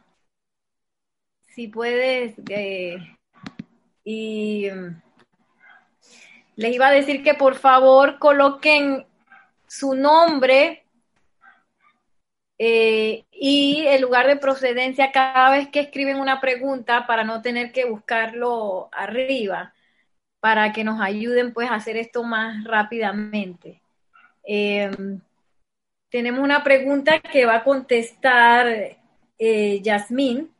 Si 1.48 1.68
puedes, 1.68 2.34
eh, 2.48 2.96
y 4.04 4.68
les 6.56 6.74
iba 6.74 6.88
a 6.88 6.92
decir 6.92 7.22
que 7.22 7.34
por 7.34 7.56
favor 7.56 8.18
coloquen 8.18 9.06
su 9.66 9.94
nombre 9.94 10.83
eh, 12.58 13.24
y 13.32 13.84
el 13.86 14.02
lugar 14.02 14.26
de 14.26 14.36
procedencia 14.36 15.12
cada 15.12 15.50
vez 15.50 15.68
que 15.68 15.80
escriben 15.80 16.20
una 16.20 16.40
pregunta 16.40 17.06
para 17.06 17.24
no 17.24 17.42
tener 17.42 17.72
que 17.72 17.84
buscarlo 17.84 18.88
arriba, 18.92 19.74
para 20.40 20.72
que 20.72 20.84
nos 20.84 21.00
ayuden 21.00 21.52
pues 21.52 21.70
a 21.70 21.74
hacer 21.76 21.96
esto 21.96 22.22
más 22.22 22.64
rápidamente. 22.64 23.82
Em, 24.44 25.20
tenemos 26.10 26.42
una 26.42 26.62
pregunta 26.64 27.20
que 27.20 27.46
va 27.46 27.56
a 27.56 27.64
contestar 27.64 28.98
eh, 29.38 29.80
Yasmín, 29.82 30.54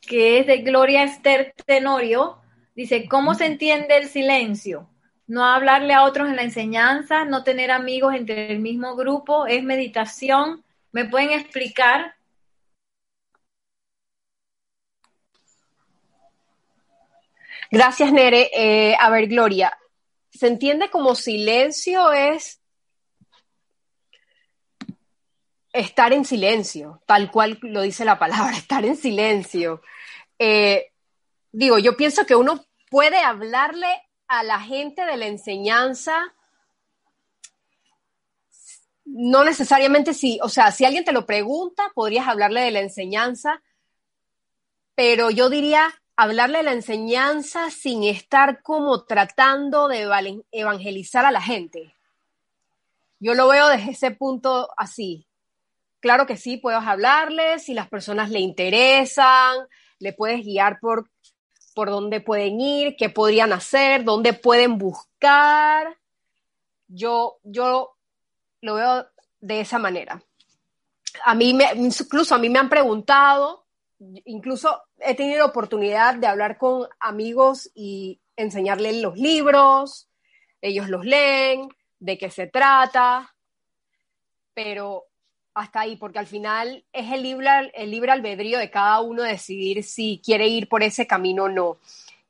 que 0.00 0.40
es 0.40 0.46
de 0.46 0.58
Gloria 0.58 1.04
Esther 1.04 1.54
Tenorio. 1.66 2.38
Dice, 2.74 3.08
¿cómo 3.08 3.34
se 3.34 3.46
entiende 3.46 3.96
el 3.96 4.08
silencio? 4.08 4.89
No 5.30 5.44
hablarle 5.44 5.94
a 5.94 6.02
otros 6.02 6.28
en 6.28 6.34
la 6.34 6.42
enseñanza, 6.42 7.24
no 7.24 7.44
tener 7.44 7.70
amigos 7.70 8.16
entre 8.16 8.50
el 8.50 8.58
mismo 8.58 8.96
grupo, 8.96 9.46
es 9.46 9.62
meditación. 9.62 10.64
¿Me 10.90 11.04
pueden 11.04 11.30
explicar? 11.30 12.16
Gracias, 17.70 18.12
Nere. 18.12 18.50
Eh, 18.52 18.96
a 18.98 19.08
ver, 19.08 19.28
Gloria, 19.28 19.78
¿se 20.32 20.48
entiende 20.48 20.90
como 20.90 21.14
silencio 21.14 22.10
es 22.10 22.60
estar 25.72 26.12
en 26.12 26.24
silencio, 26.24 27.04
tal 27.06 27.30
cual 27.30 27.56
lo 27.62 27.82
dice 27.82 28.04
la 28.04 28.18
palabra, 28.18 28.50
estar 28.56 28.84
en 28.84 28.96
silencio? 28.96 29.80
Eh, 30.40 30.90
digo, 31.52 31.78
yo 31.78 31.96
pienso 31.96 32.26
que 32.26 32.34
uno 32.34 32.66
puede 32.90 33.18
hablarle 33.20 34.09
a 34.30 34.44
la 34.44 34.60
gente 34.60 35.04
de 35.04 35.16
la 35.16 35.26
enseñanza 35.26 36.32
no 39.04 39.42
necesariamente 39.44 40.14
sí, 40.14 40.38
o 40.40 40.48
sea, 40.48 40.70
si 40.70 40.84
alguien 40.84 41.04
te 41.04 41.12
lo 41.12 41.26
pregunta, 41.26 41.90
podrías 41.96 42.28
hablarle 42.28 42.60
de 42.60 42.70
la 42.70 42.78
enseñanza, 42.78 43.60
pero 44.94 45.30
yo 45.30 45.50
diría 45.50 45.92
hablarle 46.14 46.58
de 46.58 46.64
la 46.64 46.72
enseñanza 46.72 47.70
sin 47.72 48.04
estar 48.04 48.62
como 48.62 49.04
tratando 49.04 49.88
de 49.88 50.08
evangelizar 50.52 51.24
a 51.24 51.32
la 51.32 51.42
gente. 51.42 51.92
Yo 53.18 53.34
lo 53.34 53.48
veo 53.48 53.66
desde 53.66 53.90
ese 53.90 54.12
punto 54.12 54.68
así. 54.76 55.26
Claro 55.98 56.26
que 56.26 56.36
sí, 56.36 56.56
puedes 56.56 56.86
hablarle, 56.86 57.58
si 57.58 57.74
las 57.74 57.88
personas 57.88 58.30
le 58.30 58.38
interesan, 58.38 59.56
le 59.98 60.12
puedes 60.12 60.44
guiar 60.44 60.78
por, 60.78 61.10
por 61.80 61.88
dónde 61.88 62.20
pueden 62.20 62.60
ir, 62.60 62.94
qué 62.94 63.08
podrían 63.08 63.54
hacer, 63.54 64.04
dónde 64.04 64.34
pueden 64.34 64.76
buscar. 64.76 65.96
Yo, 66.88 67.38
yo 67.42 67.96
lo 68.60 68.74
veo 68.74 69.06
de 69.40 69.60
esa 69.60 69.78
manera. 69.78 70.22
A 71.24 71.34
mí, 71.34 71.58
incluso 71.76 72.34
a 72.34 72.38
mí 72.38 72.50
me 72.50 72.58
han 72.58 72.68
preguntado, 72.68 73.64
incluso 74.26 74.82
he 74.98 75.14
tenido 75.14 75.46
oportunidad 75.46 76.16
de 76.16 76.26
hablar 76.26 76.58
con 76.58 76.86
amigos 76.98 77.70
y 77.74 78.20
enseñarles 78.36 79.00
los 79.00 79.16
libros, 79.16 80.10
ellos 80.60 80.90
los 80.90 81.06
leen, 81.06 81.66
de 81.98 82.18
qué 82.18 82.30
se 82.30 82.46
trata, 82.46 83.34
pero 84.52 85.06
hasta 85.54 85.80
ahí, 85.80 85.96
porque 85.96 86.18
al 86.18 86.26
final 86.26 86.84
es 86.92 87.12
el 87.12 87.22
libre, 87.22 87.48
el 87.74 87.90
libre 87.90 88.12
albedrío 88.12 88.58
de 88.58 88.70
cada 88.70 89.00
uno 89.00 89.22
decidir 89.22 89.82
si 89.82 90.20
quiere 90.24 90.46
ir 90.48 90.68
por 90.68 90.82
ese 90.82 91.06
camino 91.06 91.44
o 91.44 91.48
no. 91.48 91.78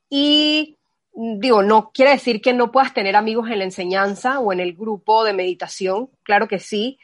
Y 0.09 0.77
digo, 1.13 1.63
no 1.63 1.91
quiere 1.91 2.11
decir 2.11 2.41
que 2.41 2.53
no 2.53 2.71
puedas 2.71 2.93
tener 2.93 3.15
amigos 3.15 3.49
en 3.49 3.59
la 3.59 3.65
enseñanza 3.65 4.39
o 4.39 4.53
en 4.53 4.59
el 4.59 4.73
grupo 4.73 5.23
de 5.23 5.33
meditación, 5.33 6.09
claro 6.23 6.47
que 6.47 6.59
sí, 6.59 6.99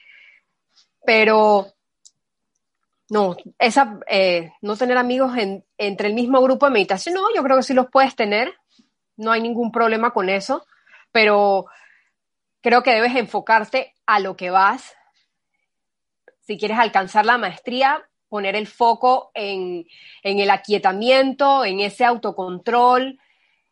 pero 1.06 1.68
no, 3.10 3.38
esa, 3.60 4.00
eh, 4.08 4.52
no 4.62 4.76
tener 4.76 4.98
amigos 4.98 5.34
entre 5.78 6.08
el 6.08 6.14
mismo 6.14 6.42
grupo 6.42 6.66
de 6.66 6.74
meditación, 6.74 7.16
no, 7.16 7.34
yo 7.36 7.44
creo 7.44 7.58
que 7.58 7.64
sí 7.64 7.74
los 7.74 7.90
puedes 7.90 8.16
tener, 8.16 8.54
no 9.18 9.32
hay 9.32 9.42
ningún 9.42 9.72
problema 9.72 10.12
con 10.12 10.30
eso, 10.30 10.66
pero 11.12 11.66
creo 12.62 12.84
que 12.84 12.92
debes 12.92 13.16
enfocarte 13.16 13.94
a 14.06 14.20
lo 14.20 14.36
que 14.36 14.50
vas. 14.50 14.94
Si 16.48 16.58
quieres 16.58 16.80
alcanzar 16.80 17.26
la 17.26 17.38
maestría, 17.38 18.08
poner 18.30 18.56
el 18.56 18.68
foco 18.68 19.32
en, 19.34 19.86
en 20.24 20.40
el 20.40 20.50
aquietamiento, 20.50 21.66
en 21.66 21.82
ese 21.82 22.06
autocontrol, 22.06 23.20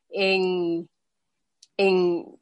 en, 0.10 0.90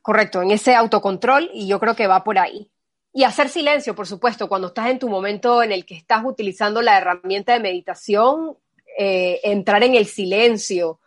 correcto, 0.01 0.41
en 0.41 0.49
ese 0.51 0.73
autocontrol 0.75 1.49
y 1.53 1.67
yo 1.67 1.79
creo 1.79 1.95
que 1.95 2.07
va 2.07 2.23
por 2.23 2.39
ahí. 2.39 2.71
Y 3.13 3.25
hacer 3.25 3.47
silencio, 3.49 3.93
por 3.93 4.07
supuesto, 4.07 4.49
cuando 4.49 4.69
estás 4.69 4.89
en 4.89 4.97
tu 4.97 5.07
momento 5.07 5.61
en 5.61 5.71
el 5.71 5.85
que 5.85 5.95
estás 5.95 6.23
utilizando 6.25 6.81
la 6.81 6.97
herramienta 6.97 7.53
de 7.53 7.59
meditación, 7.59 8.57
eh, 8.97 9.39
entrar 9.43 9.83
en 9.83 9.93
el 9.93 10.07
silencio. 10.07 10.99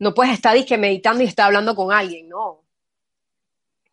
No 0.00 0.12
puedes 0.12 0.34
estar 0.34 0.54
disque 0.54 0.76
meditando 0.76 1.22
y 1.22 1.26
estar 1.26 1.46
hablando 1.46 1.76
con 1.76 1.92
alguien, 1.92 2.28
no. 2.28 2.64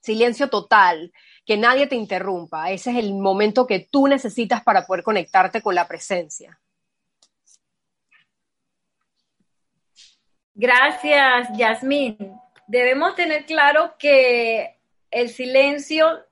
Silencio 0.01 0.49
total, 0.49 1.11
que 1.49 1.57
nadie 1.57 1.87
te 1.87 1.95
interrumpa. 1.95 2.69
Ese 2.69 2.91
es 2.91 2.97
el 2.97 3.11
momento 3.15 3.65
que 3.65 3.79
tú 3.79 4.07
necesitas 4.07 4.61
para 4.61 4.85
poder 4.85 5.03
conectarte 5.03 5.63
con 5.63 5.73
la 5.73 5.87
presencia. 5.87 6.59
Gracias, 10.53 11.49
Yasmín. 11.57 12.17
Debemos 12.67 13.15
tener 13.15 13.47
claro 13.47 13.95
que 13.97 14.77
el 15.09 15.29
silencio 15.29 16.23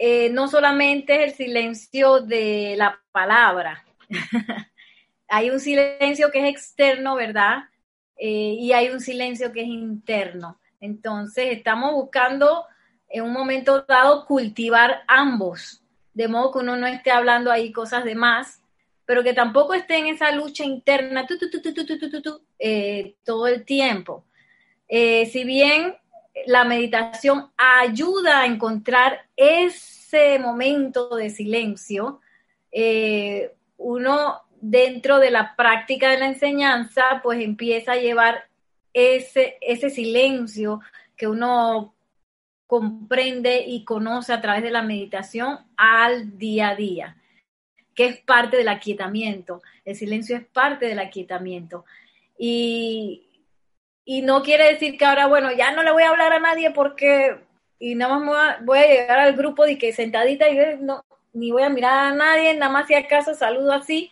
eh, 0.00 0.30
no 0.30 0.48
solamente 0.48 1.14
es 1.14 1.30
el 1.30 1.36
silencio 1.36 2.18
de 2.18 2.74
la 2.76 3.00
palabra. 3.12 3.84
hay 5.28 5.50
un 5.50 5.60
silencio 5.60 6.32
que 6.32 6.40
es 6.40 6.52
externo, 6.52 7.14
¿verdad? 7.14 7.58
Eh, 8.16 8.56
y 8.58 8.72
hay 8.72 8.88
un 8.88 8.98
silencio 8.98 9.52
que 9.52 9.60
es 9.60 9.68
interno. 9.68 10.58
Entonces, 10.80 11.56
estamos 11.56 11.92
buscando 11.92 12.66
en 13.14 13.22
un 13.22 13.32
momento 13.32 13.82
dado 13.82 14.26
cultivar 14.26 15.04
ambos, 15.06 15.80
de 16.14 16.26
modo 16.26 16.50
que 16.50 16.58
uno 16.58 16.76
no 16.76 16.88
esté 16.88 17.12
hablando 17.12 17.52
ahí 17.52 17.70
cosas 17.70 18.02
de 18.02 18.16
más, 18.16 18.60
pero 19.06 19.22
que 19.22 19.32
tampoco 19.32 19.72
esté 19.72 19.98
en 19.98 20.08
esa 20.08 20.32
lucha 20.32 20.64
interna 20.64 21.24
todo 23.22 23.46
el 23.46 23.64
tiempo. 23.64 24.24
Eh, 24.88 25.26
si 25.26 25.44
bien 25.44 25.94
la 26.46 26.64
meditación 26.64 27.52
ayuda 27.56 28.40
a 28.40 28.46
encontrar 28.46 29.26
ese 29.36 30.40
momento 30.40 31.14
de 31.14 31.30
silencio, 31.30 32.20
eh, 32.72 33.54
uno 33.76 34.40
dentro 34.60 35.20
de 35.20 35.30
la 35.30 35.54
práctica 35.54 36.10
de 36.10 36.18
la 36.18 36.26
enseñanza, 36.26 37.20
pues 37.22 37.40
empieza 37.40 37.92
a 37.92 37.96
llevar 37.96 38.48
ese, 38.92 39.56
ese 39.60 39.88
silencio 39.88 40.80
que 41.16 41.28
uno 41.28 41.94
comprende 42.66 43.64
y 43.66 43.84
conoce 43.84 44.32
a 44.32 44.40
través 44.40 44.62
de 44.62 44.70
la 44.70 44.82
meditación 44.82 45.58
al 45.76 46.38
día 46.38 46.70
a 46.70 46.76
día 46.76 47.16
que 47.94 48.06
es 48.06 48.20
parte 48.20 48.56
del 48.56 48.68
aquietamiento. 48.68 49.62
El 49.84 49.96
silencio 49.96 50.36
es 50.36 50.44
parte 50.44 50.86
del 50.86 50.98
aquietamiento. 50.98 51.84
Y, 52.36 53.22
no 54.06 54.42
quiere 54.42 54.70
decir 54.72 54.98
que 54.98 55.04
ahora, 55.04 55.26
bueno, 55.26 55.52
ya 55.52 55.72
no 55.72 55.82
le 55.82 55.92
voy 55.92 56.02
a 56.02 56.10
hablar 56.10 56.32
a 56.32 56.40
nadie 56.40 56.70
porque, 56.72 57.38
y 57.78 57.94
nada 57.94 58.18
más 58.18 58.64
voy 58.64 58.78
a, 58.78 58.86
llegar 58.86 59.18
al 59.18 59.34
grupo 59.34 59.64
de 59.64 59.78
que 59.78 59.92
sentadita 59.92 60.48
y 60.48 60.58
no, 60.80 61.04
ni 61.32 61.50
voy 61.50 61.62
a 61.62 61.70
mirar 61.70 62.12
a 62.12 62.14
nadie, 62.14 62.54
nada 62.54 62.70
más 62.70 62.86
si 62.86 62.94
acaso 62.94 63.34
saludo 63.34 63.72
así, 63.72 64.10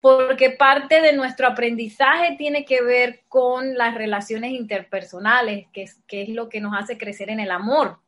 porque 0.00 0.50
parte 0.50 1.00
de 1.00 1.12
nuestro 1.12 1.48
aprendizaje 1.48 2.36
tiene 2.36 2.64
que 2.64 2.82
ver 2.82 3.22
con 3.28 3.76
las 3.76 3.94
relaciones 3.94 4.52
interpersonales, 4.52 5.66
que 5.72 5.82
es, 5.82 5.96
que 6.06 6.22
es 6.22 6.28
lo 6.28 6.48
que 6.48 6.60
nos 6.60 6.74
hace 6.78 6.96
crecer 6.96 7.30
en 7.30 7.40
el 7.40 7.50
amor. 7.50 7.98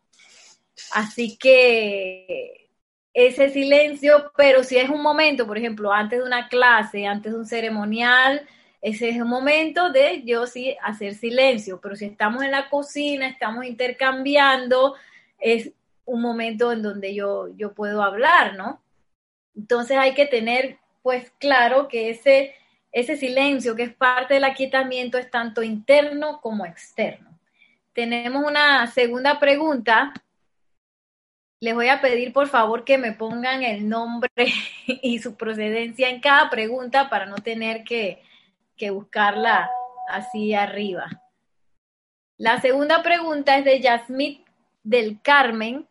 Así 0.92 1.36
que 1.36 2.68
ese 3.12 3.50
silencio, 3.50 4.32
pero 4.36 4.62
si 4.62 4.76
es 4.76 4.88
un 4.88 5.02
momento, 5.02 5.46
por 5.46 5.58
ejemplo, 5.58 5.92
antes 5.92 6.20
de 6.20 6.24
una 6.24 6.48
clase, 6.48 7.06
antes 7.06 7.32
de 7.32 7.38
un 7.38 7.46
ceremonial, 7.46 8.46
ese 8.80 9.10
es 9.10 9.20
un 9.20 9.28
momento 9.28 9.90
de 9.90 10.22
yo 10.24 10.46
sí 10.46 10.76
hacer 10.82 11.14
silencio, 11.14 11.80
pero 11.82 11.96
si 11.96 12.06
estamos 12.06 12.42
en 12.42 12.52
la 12.52 12.70
cocina, 12.70 13.28
estamos 13.28 13.64
intercambiando, 13.64 14.94
es 15.38 15.72
un 16.04 16.22
momento 16.22 16.72
en 16.72 16.82
donde 16.82 17.14
yo, 17.14 17.48
yo 17.56 17.74
puedo 17.74 18.02
hablar, 18.02 18.56
¿no? 18.56 18.80
Entonces 19.54 19.98
hay 19.98 20.14
que 20.14 20.26
tener 20.26 20.78
pues 21.02 21.30
claro 21.38 21.88
que 21.88 22.10
ese, 22.10 22.54
ese 22.92 23.16
silencio 23.16 23.76
que 23.76 23.84
es 23.84 23.94
parte 23.94 24.34
del 24.34 24.44
aquietamiento 24.44 25.18
es 25.18 25.30
tanto 25.30 25.62
interno 25.62 26.40
como 26.40 26.66
externo. 26.66 27.38
Tenemos 27.92 28.44
una 28.44 28.86
segunda 28.86 29.38
pregunta 29.38 30.12
les 31.60 31.74
voy 31.74 31.88
a 31.88 32.00
pedir 32.00 32.32
por 32.32 32.48
favor 32.48 32.84
que 32.84 32.96
me 32.96 33.12
pongan 33.12 33.62
el 33.62 33.88
nombre 33.88 34.30
y 34.86 35.18
su 35.18 35.36
procedencia 35.36 36.08
en 36.08 36.20
cada 36.20 36.48
pregunta 36.48 37.08
para 37.08 37.26
no 37.26 37.36
tener 37.36 37.84
que, 37.84 38.22
buscarla 38.92 39.70
así 40.08 40.54
arriba. 40.54 41.06
La 42.38 42.62
segunda 42.62 43.02
pregunta 43.02 43.58
es 43.58 43.64
de 43.66 43.78
Yasmit 43.78 44.46
del 44.82 45.20
Carmen 45.20 45.86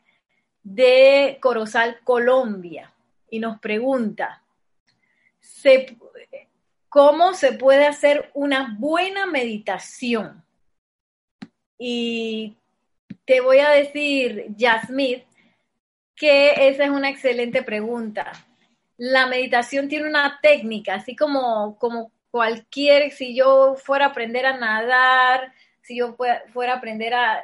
de 0.63 1.37
Corozal, 1.39 1.99
Colombia, 2.03 2.91
y 3.29 3.37
nos 3.37 3.59
pregunta, 3.59 4.41
¿cómo 6.89 7.33
se 7.33 7.53
puede 7.53 7.85
hacer 7.85 8.31
una 8.33 8.75
buena 8.77 9.25
meditación? 9.25 10.43
Y 11.77 12.57
te 13.25 13.41
voy 13.41 13.59
a 13.59 13.69
decir, 13.69 14.47
Yasmit, 14.55 15.23
que 16.15 16.67
esa 16.67 16.83
es 16.83 16.89
una 16.89 17.09
excelente 17.09 17.63
pregunta. 17.63 18.31
La 18.97 19.27
meditación 19.27 19.87
tiene 19.87 20.09
una 20.09 20.39
técnica, 20.41 20.95
así 20.95 21.15
como, 21.15 21.77
como 21.77 22.11
cualquier, 22.31 23.11
si 23.11 23.35
yo 23.35 23.75
fuera 23.75 24.05
a 24.05 24.09
aprender 24.09 24.45
a 24.45 24.57
nadar, 24.57 25.53
si 25.81 25.97
yo 25.97 26.15
fuera 26.51 26.73
a 26.73 26.77
aprender 26.77 27.13
a, 27.13 27.43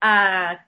a, 0.00 0.66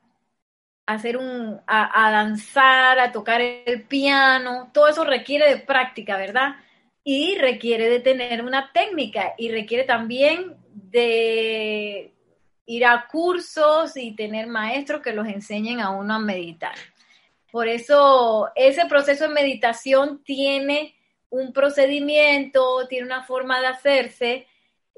hacer 0.86 1.16
un, 1.16 1.60
a, 1.66 2.10
danzar, 2.10 3.00
a 3.00 3.12
tocar 3.12 3.40
el 3.40 3.82
piano, 3.82 4.70
todo 4.72 4.88
eso 4.88 5.04
requiere 5.04 5.48
de 5.48 5.58
práctica, 5.58 6.16
¿verdad? 6.16 6.56
Y 7.02 7.36
requiere 7.36 7.90
de 7.90 8.00
tener 8.00 8.42
una 8.42 8.70
técnica 8.72 9.34
y 9.36 9.50
requiere 9.50 9.84
también 9.84 10.54
de 10.72 12.12
ir 12.66 12.84
a 12.84 13.06
cursos 13.08 13.96
y 13.96 14.14
tener 14.14 14.46
maestros 14.46 15.02
que 15.02 15.12
los 15.12 15.26
enseñen 15.26 15.80
a 15.80 15.90
uno 15.90 16.14
a 16.14 16.18
meditar. 16.18 16.74
Por 17.50 17.68
eso 17.68 18.50
ese 18.54 18.86
proceso 18.86 19.28
de 19.28 19.34
meditación 19.34 20.22
tiene 20.24 20.94
un 21.30 21.52
procedimiento, 21.52 22.86
tiene 22.88 23.06
una 23.06 23.24
forma 23.24 23.60
de 23.60 23.66
hacerse 23.66 24.46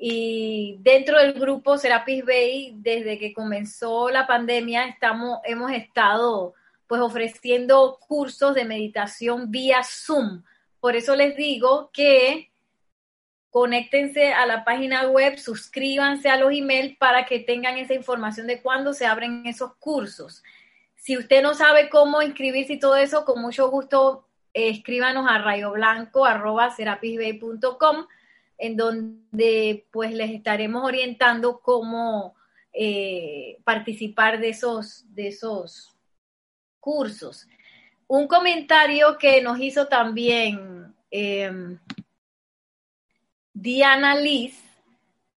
y 0.01 0.77
dentro 0.81 1.19
del 1.19 1.33
grupo 1.33 1.77
Serapis 1.77 2.25
Bay, 2.25 2.73
desde 2.77 3.19
que 3.19 3.33
comenzó 3.33 4.11
la 4.11 4.29
pandemia, 4.29 4.87
estamos, 4.87 5.41
hemos 5.45 5.73
estado 5.73 6.55
pues 6.87 7.01
ofreciendo 7.01 7.99
cursos 8.07 8.55
de 8.55 8.65
meditación 8.65 9.51
vía 9.51 9.83
Zoom. 9.83 10.45
Por 10.79 10.95
eso 10.95 11.17
les 11.17 11.37
digo 11.37 11.91
que 11.93 12.53
conéctense 13.51 14.33
a 14.33 14.47
la 14.47 14.65
página 14.65 15.09
web, 15.09 15.37
suscríbanse 15.37 16.29
a 16.29 16.37
los 16.37 16.53
emails 16.53 16.97
para 16.97 17.27
que 17.27 17.41
tengan 17.41 17.77
esa 17.77 17.95
información 17.95 18.47
de 18.47 18.63
cuándo 18.63 18.93
se 18.93 19.05
abren 19.05 19.47
esos 19.47 19.75
cursos. 19.79 20.45
Si 20.95 21.17
usted 21.17 21.43
no 21.43 21.55
sabe 21.55 21.89
cómo 21.89 22.23
inscribirse 22.23 22.75
y 22.75 22.79
todo 22.79 22.95
eso, 22.97 23.25
con 23.25 23.43
mucho 23.43 23.69
gusto 23.69 24.29
eh, 24.55 24.69
escríbanos 24.69 25.27
a 25.29 25.39
rayoblanco.com 25.39 28.07
en 28.59 28.77
donde 28.77 29.87
pues 29.91 30.13
les 30.13 30.31
estaremos 30.31 30.85
orientando 30.85 31.61
cómo 31.61 32.35
eh, 32.73 33.59
participar 33.65 34.41
de 34.41 34.51
esos, 34.51 35.05
de 35.15 35.29
esos 35.29 35.97
cursos. 36.81 37.49
Un 38.07 38.27
comentario 38.27 39.17
que 39.19 39.41
nos 39.41 39.61
hizo 39.61 39.87
también 39.87 40.95
em, 41.11 41.79
Diana 43.53 44.15
Liz 44.15 44.63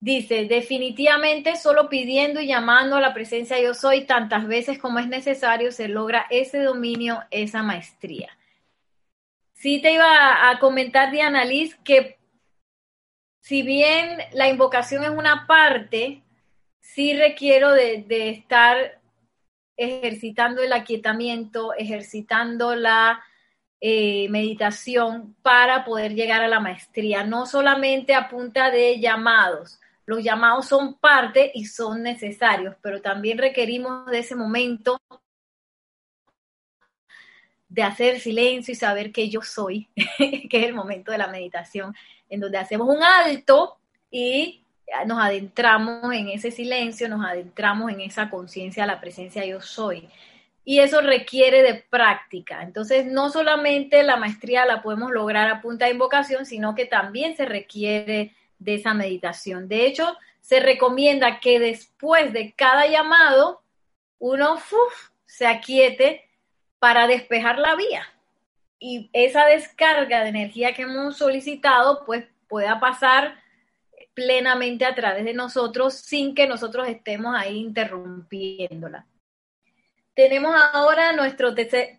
dice, 0.00 0.46
definitivamente 0.46 1.56
solo 1.56 1.88
pidiendo 1.88 2.40
y 2.40 2.46
llamando 2.46 2.96
a 2.96 3.00
la 3.00 3.12
presencia 3.12 3.60
yo 3.60 3.74
soy 3.74 4.06
tantas 4.06 4.46
veces 4.46 4.78
como 4.78 4.98
es 4.98 5.08
necesario 5.08 5.72
se 5.72 5.88
logra 5.88 6.26
ese 6.30 6.62
dominio, 6.62 7.22
esa 7.30 7.62
maestría. 7.62 8.30
Sí 9.52 9.80
te 9.82 9.92
iba 9.92 10.50
a 10.50 10.58
comentar, 10.58 11.10
Diana 11.10 11.44
Liz, 11.44 11.76
que 11.84 12.19
si 13.40 13.62
bien 13.62 14.18
la 14.32 14.48
invocación 14.48 15.04
es 15.04 15.10
una 15.10 15.46
parte, 15.46 16.22
sí 16.80 17.16
requiero 17.16 17.72
de, 17.72 18.04
estar 18.30 19.00
ejercitando 19.76 20.62
el 20.62 20.72
aquietamiento, 20.72 21.72
ejercitando 21.74 22.74
la 22.74 23.22
eh, 23.80 24.28
meditación 24.28 25.34
para 25.42 25.84
poder 25.84 26.14
llegar 26.14 26.42
a 26.42 26.48
la 26.48 26.60
maestría, 26.60 27.24
no 27.24 27.46
solamente 27.46 28.14
a 28.14 28.28
punta 28.28 28.70
de 28.70 29.00
llamados. 29.00 29.80
Los 30.04 30.22
llamados 30.22 30.66
son 30.66 30.98
parte 30.98 31.50
y 31.54 31.64
son 31.66 32.02
necesarios, 32.02 32.76
pero 32.82 33.00
también 33.00 33.38
requerimos 33.38 34.06
de 34.06 34.18
ese 34.18 34.34
momento 34.34 35.00
de 37.68 37.84
hacer 37.84 38.18
silencio 38.18 38.72
y 38.72 38.74
saber 38.74 39.12
que 39.12 39.30
yo 39.30 39.40
soy, 39.42 39.88
que 40.18 40.58
es 40.58 40.66
el 40.66 40.74
momento 40.74 41.12
de 41.12 41.18
la 41.18 41.28
meditación, 41.28 41.94
en 42.30 42.40
donde 42.40 42.58
hacemos 42.58 42.88
un 42.88 43.02
alto 43.02 43.76
y 44.10 44.62
nos 45.06 45.20
adentramos 45.20 46.12
en 46.14 46.28
ese 46.28 46.50
silencio, 46.50 47.08
nos 47.08 47.24
adentramos 47.24 47.92
en 47.92 48.00
esa 48.00 48.30
conciencia, 48.30 48.86
la 48.86 49.00
presencia 49.00 49.44
yo 49.44 49.60
soy. 49.60 50.08
Y 50.64 50.80
eso 50.80 51.00
requiere 51.00 51.62
de 51.62 51.74
práctica. 51.74 52.62
Entonces, 52.62 53.06
no 53.06 53.30
solamente 53.30 54.02
la 54.02 54.16
maestría 54.16 54.66
la 54.66 54.82
podemos 54.82 55.10
lograr 55.10 55.48
a 55.48 55.60
punta 55.60 55.86
de 55.86 55.92
invocación, 55.92 56.46
sino 56.46 56.74
que 56.74 56.86
también 56.86 57.36
se 57.36 57.44
requiere 57.44 58.34
de 58.58 58.74
esa 58.74 58.94
meditación. 58.94 59.68
De 59.68 59.86
hecho, 59.86 60.16
se 60.40 60.60
recomienda 60.60 61.40
que 61.40 61.58
después 61.58 62.32
de 62.32 62.52
cada 62.52 62.86
llamado, 62.86 63.62
uno 64.18 64.58
se 65.26 65.46
aquiete 65.46 66.28
para 66.78 67.06
despejar 67.06 67.58
la 67.58 67.74
vía. 67.74 68.06
Y 68.80 69.10
esa 69.12 69.46
descarga 69.46 70.22
de 70.22 70.30
energía 70.30 70.74
que 70.74 70.82
hemos 70.82 71.18
solicitado, 71.18 72.04
pues 72.04 72.24
pueda 72.48 72.80
pasar 72.80 73.40
plenamente 74.14 74.84
a 74.84 74.94
través 74.94 75.24
de 75.24 75.34
nosotros 75.34 75.94
sin 75.94 76.34
que 76.34 76.46
nosotros 76.46 76.88
estemos 76.88 77.34
ahí 77.36 77.58
interrumpiéndola. 77.58 79.06
Tenemos 80.14 80.54
ahora 80.72 81.12
nuestro 81.12 81.54
tercer, 81.54 81.98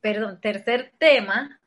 perdón, 0.00 0.40
tercer 0.40 0.92
tema 0.98 1.60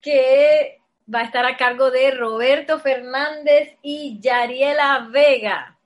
que 0.00 0.78
va 1.12 1.20
a 1.20 1.24
estar 1.24 1.44
a 1.44 1.56
cargo 1.56 1.90
de 1.90 2.10
Roberto 2.12 2.80
Fernández 2.80 3.76
y 3.82 4.18
Yariela 4.20 5.08
Vega. 5.10 5.78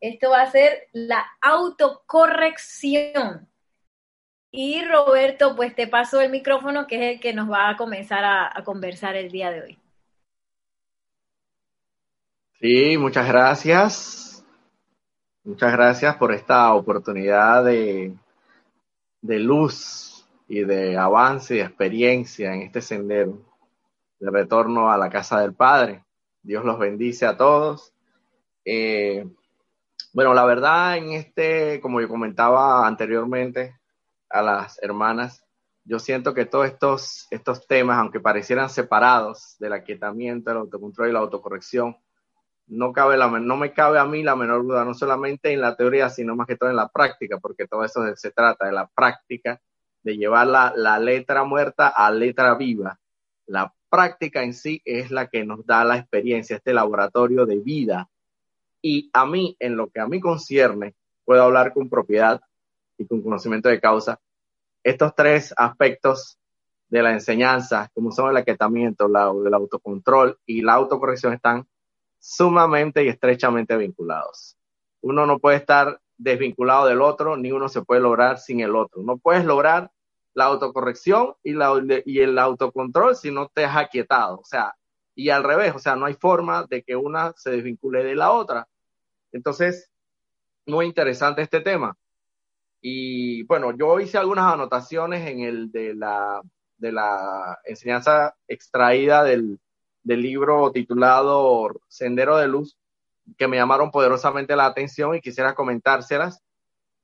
Esto 0.00 0.30
va 0.30 0.42
a 0.42 0.50
ser 0.50 0.88
la 0.92 1.24
autocorrección. 1.40 3.48
Y 4.58 4.82
Roberto, 4.86 5.54
pues 5.54 5.74
te 5.74 5.86
paso 5.86 6.18
el 6.18 6.30
micrófono, 6.30 6.86
que 6.86 6.96
es 6.96 7.14
el 7.16 7.20
que 7.20 7.34
nos 7.34 7.50
va 7.50 7.68
a 7.68 7.76
comenzar 7.76 8.24
a, 8.24 8.64
conversar 8.64 9.14
el 9.14 9.30
día 9.30 9.50
de 9.50 9.60
hoy. 9.60 9.78
Sí, 12.58 12.96
muchas 12.96 13.28
gracias. 13.28 14.42
Muchas 15.44 15.72
gracias 15.72 16.16
por 16.16 16.32
esta 16.32 16.72
oportunidad 16.72 17.64
de, 17.64 18.14
de 19.20 19.38
luz 19.40 20.26
y 20.48 20.64
de 20.64 20.96
avance 20.96 21.56
y 21.56 21.58
de 21.58 21.64
experiencia 21.64 22.54
en 22.54 22.62
este 22.62 22.80
sendero 22.80 23.38
de 24.18 24.30
retorno 24.30 24.90
a 24.90 24.96
la 24.96 25.10
casa 25.10 25.38
del 25.38 25.52
Padre. 25.52 26.02
Dios 26.40 26.64
los 26.64 26.78
bendice 26.78 27.26
a 27.26 27.36
todos. 27.36 27.92
Eh, 28.64 29.28
bueno, 30.14 30.32
la 30.32 30.46
verdad 30.46 30.96
en 30.96 31.12
este, 31.12 31.78
como 31.82 32.00
yo 32.00 32.08
comentaba 32.08 32.86
anteriormente, 32.86 33.75
a 34.38 34.42
las 34.42 34.82
hermanas, 34.82 35.46
yo 35.84 36.00
siento 36.00 36.34
que 36.34 36.46
todos 36.46 36.66
estos, 36.66 37.28
estos 37.30 37.66
temas, 37.66 37.98
aunque 37.98 38.18
parecieran 38.18 38.68
separados 38.68 39.56
del 39.60 39.72
aquietamiento, 39.72 40.50
el 40.50 40.56
autocontrol 40.58 41.08
y 41.08 41.12
la 41.12 41.20
autocorrección, 41.20 41.96
no, 42.66 42.92
cabe 42.92 43.16
la, 43.16 43.28
no 43.28 43.56
me 43.56 43.72
cabe 43.72 44.00
a 44.00 44.04
mí 44.04 44.24
la 44.24 44.34
menor 44.34 44.64
duda, 44.64 44.84
no 44.84 44.94
solamente 44.94 45.52
en 45.52 45.60
la 45.60 45.76
teoría, 45.76 46.10
sino 46.10 46.34
más 46.34 46.48
que 46.48 46.56
todo 46.56 46.70
en 46.70 46.76
la 46.76 46.88
práctica, 46.88 47.38
porque 47.38 47.68
todo 47.68 47.84
eso 47.84 48.02
se 48.16 48.32
trata 48.32 48.66
de 48.66 48.72
la 48.72 48.88
práctica, 48.88 49.60
de 50.02 50.16
llevar 50.16 50.48
la, 50.48 50.72
la 50.74 50.98
letra 50.98 51.44
muerta 51.44 51.86
a 51.86 52.10
letra 52.10 52.54
viva. 52.56 52.98
La 53.46 53.72
práctica 53.88 54.42
en 54.42 54.54
sí 54.54 54.82
es 54.84 55.12
la 55.12 55.28
que 55.28 55.44
nos 55.44 55.64
da 55.64 55.84
la 55.84 55.98
experiencia, 55.98 56.56
este 56.56 56.74
laboratorio 56.74 57.46
de 57.46 57.58
vida. 57.60 58.08
Y 58.82 59.08
a 59.12 59.24
mí, 59.24 59.56
en 59.60 59.76
lo 59.76 59.88
que 59.88 60.00
a 60.00 60.08
mí 60.08 60.20
concierne, 60.20 60.96
puedo 61.24 61.42
hablar 61.42 61.72
con 61.72 61.88
propiedad 61.88 62.40
y 62.98 63.06
con 63.06 63.22
conocimiento 63.22 63.68
de 63.68 63.80
causa, 63.80 64.18
estos 64.86 65.16
tres 65.16 65.52
aspectos 65.56 66.38
de 66.88 67.02
la 67.02 67.12
enseñanza, 67.12 67.90
como 67.92 68.12
son 68.12 68.30
el 68.30 68.36
aquietamiento, 68.36 69.06
el 69.06 69.54
autocontrol 69.54 70.38
y 70.46 70.62
la 70.62 70.74
autocorrección, 70.74 71.32
están 71.32 71.66
sumamente 72.20 73.04
y 73.04 73.08
estrechamente 73.08 73.76
vinculados. 73.76 74.56
Uno 75.00 75.26
no 75.26 75.40
puede 75.40 75.56
estar 75.56 76.00
desvinculado 76.16 76.86
del 76.86 77.02
otro, 77.02 77.36
ni 77.36 77.50
uno 77.50 77.68
se 77.68 77.82
puede 77.82 78.00
lograr 78.00 78.38
sin 78.38 78.60
el 78.60 78.76
otro. 78.76 79.02
No 79.02 79.18
puedes 79.18 79.44
lograr 79.44 79.90
la 80.34 80.44
autocorrección 80.44 81.34
y, 81.42 81.54
y 82.04 82.20
el 82.20 82.38
autocontrol 82.38 83.16
si 83.16 83.32
no 83.32 83.48
te 83.48 83.64
has 83.64 83.76
aquietado. 83.76 84.38
O 84.38 84.44
sea, 84.44 84.76
y 85.16 85.30
al 85.30 85.42
revés, 85.42 85.74
o 85.74 85.80
sea, 85.80 85.96
no 85.96 86.06
hay 86.06 86.14
forma 86.14 86.64
de 86.70 86.84
que 86.84 86.94
una 86.94 87.32
se 87.36 87.50
desvincule 87.50 88.04
de 88.04 88.14
la 88.14 88.30
otra. 88.30 88.68
Entonces, 89.32 89.90
muy 90.64 90.86
interesante 90.86 91.42
este 91.42 91.60
tema. 91.60 91.96
Y 92.88 93.42
bueno, 93.42 93.76
yo 93.76 93.98
hice 93.98 94.16
algunas 94.16 94.44
anotaciones 94.54 95.26
en 95.26 95.40
el 95.40 95.72
de 95.72 95.92
la, 95.92 96.40
de 96.76 96.92
la 96.92 97.58
enseñanza 97.64 98.36
extraída 98.46 99.24
del, 99.24 99.58
del 100.04 100.22
libro 100.22 100.70
titulado 100.70 101.80
Sendero 101.88 102.36
de 102.36 102.46
Luz, 102.46 102.78
que 103.36 103.48
me 103.48 103.56
llamaron 103.56 103.90
poderosamente 103.90 104.54
la 104.54 104.66
atención 104.66 105.16
y 105.16 105.20
quisiera 105.20 105.56
comentárselas. 105.56 106.44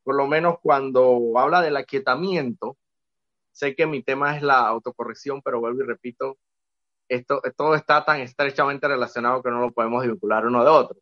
Por 0.04 0.14
lo 0.14 0.28
menos 0.28 0.60
cuando 0.62 1.32
habla 1.36 1.60
del 1.60 1.76
aquietamiento, 1.76 2.76
sé 3.50 3.74
que 3.74 3.84
mi 3.84 4.04
tema 4.04 4.36
es 4.36 4.42
la 4.44 4.60
autocorrección, 4.60 5.42
pero 5.42 5.58
vuelvo 5.58 5.82
y 5.82 5.86
repito, 5.86 6.38
esto, 7.08 7.42
todo 7.56 7.74
está 7.74 8.04
tan 8.04 8.20
estrechamente 8.20 8.86
relacionado 8.86 9.42
que 9.42 9.50
no 9.50 9.58
lo 9.58 9.72
podemos 9.72 10.06
vincular 10.06 10.46
uno 10.46 10.62
de 10.62 10.70
otro. 10.70 10.96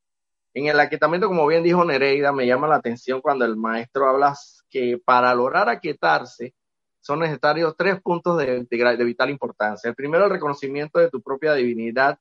En 0.54 0.68
el 0.68 0.80
aquietamiento, 0.80 1.28
como 1.28 1.46
bien 1.46 1.62
dijo 1.62 1.84
Nereida, 1.84 2.32
me 2.32 2.46
llama 2.46 2.66
la 2.66 2.76
atención 2.76 3.20
cuando 3.20 3.44
el 3.44 3.56
maestro 3.56 4.08
habla 4.08 4.34
que 4.70 5.00
para 5.04 5.34
lograr 5.34 5.68
aquietarse 5.68 6.54
son 7.00 7.20
necesarios 7.20 7.74
tres 7.76 8.00
puntos 8.00 8.38
de, 8.38 8.64
de, 8.64 9.04
vital 9.04 9.30
importancia. 9.30 9.88
El 9.88 9.94
primero, 9.94 10.24
el 10.24 10.30
reconocimiento 10.30 10.98
de 10.98 11.10
tu 11.10 11.20
propia 11.20 11.54
divinidad 11.54 12.18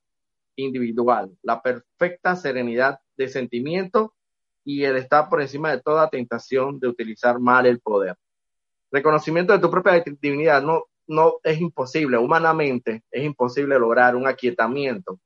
individual, 0.56 1.30
la 1.42 1.62
perfecta 1.62 2.34
serenidad 2.34 2.98
de 3.16 3.28
sentimiento 3.28 4.14
y 4.64 4.84
el 4.84 4.96
estar 4.96 5.28
por 5.28 5.40
encima 5.40 5.70
de 5.70 5.80
toda 5.80 6.10
tentación 6.10 6.80
de 6.80 6.88
utilizar 6.88 7.38
mal 7.38 7.66
el 7.66 7.80
poder. 7.80 8.16
Reconocimiento 8.90 9.52
de 9.52 9.58
tu 9.58 9.70
propia 9.70 10.02
divinidad 10.20 10.62
no, 10.62 10.84
no 11.06 11.34
es 11.42 11.60
imposible, 11.60 12.18
humanamente 12.18 13.02
es 13.10 13.24
imposible 13.24 13.78
lograr 13.78 14.16
un 14.16 14.26
aquietamiento 14.26 15.18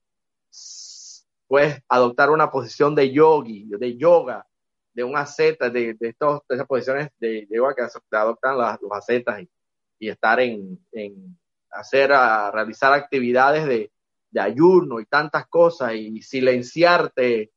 puedes 1.47 1.83
adoptar 1.89 2.31
una 2.31 2.51
posición 2.51 2.95
de 2.95 3.13
yogi, 3.13 3.67
de 3.69 3.97
yoga, 3.97 4.47
de 4.95 5.05
un 5.05 5.17
asceta, 5.17 5.69
de, 5.69 5.95
de, 5.95 6.09
estos, 6.09 6.41
de 6.49 6.65
posiciones 6.65 7.11
de 7.19 7.47
yoga 7.51 7.75
que 7.75 8.17
adoptan 8.17 8.57
las, 8.57 8.81
los 8.81 8.93
ascetas 8.93 9.43
y, 9.43 9.51
y 9.99 10.09
estar 10.09 10.41
en, 10.41 10.79
en, 10.93 11.37
hacer, 11.75 12.13
a 12.13 12.51
realizar 12.51 12.93
actividades 12.93 13.67
de, 13.67 13.91
ayuno 14.37 14.99
y 14.99 15.07
tantas 15.07 15.47
cosas 15.47 15.95
y 15.95 16.21
silenciarte 16.21 17.53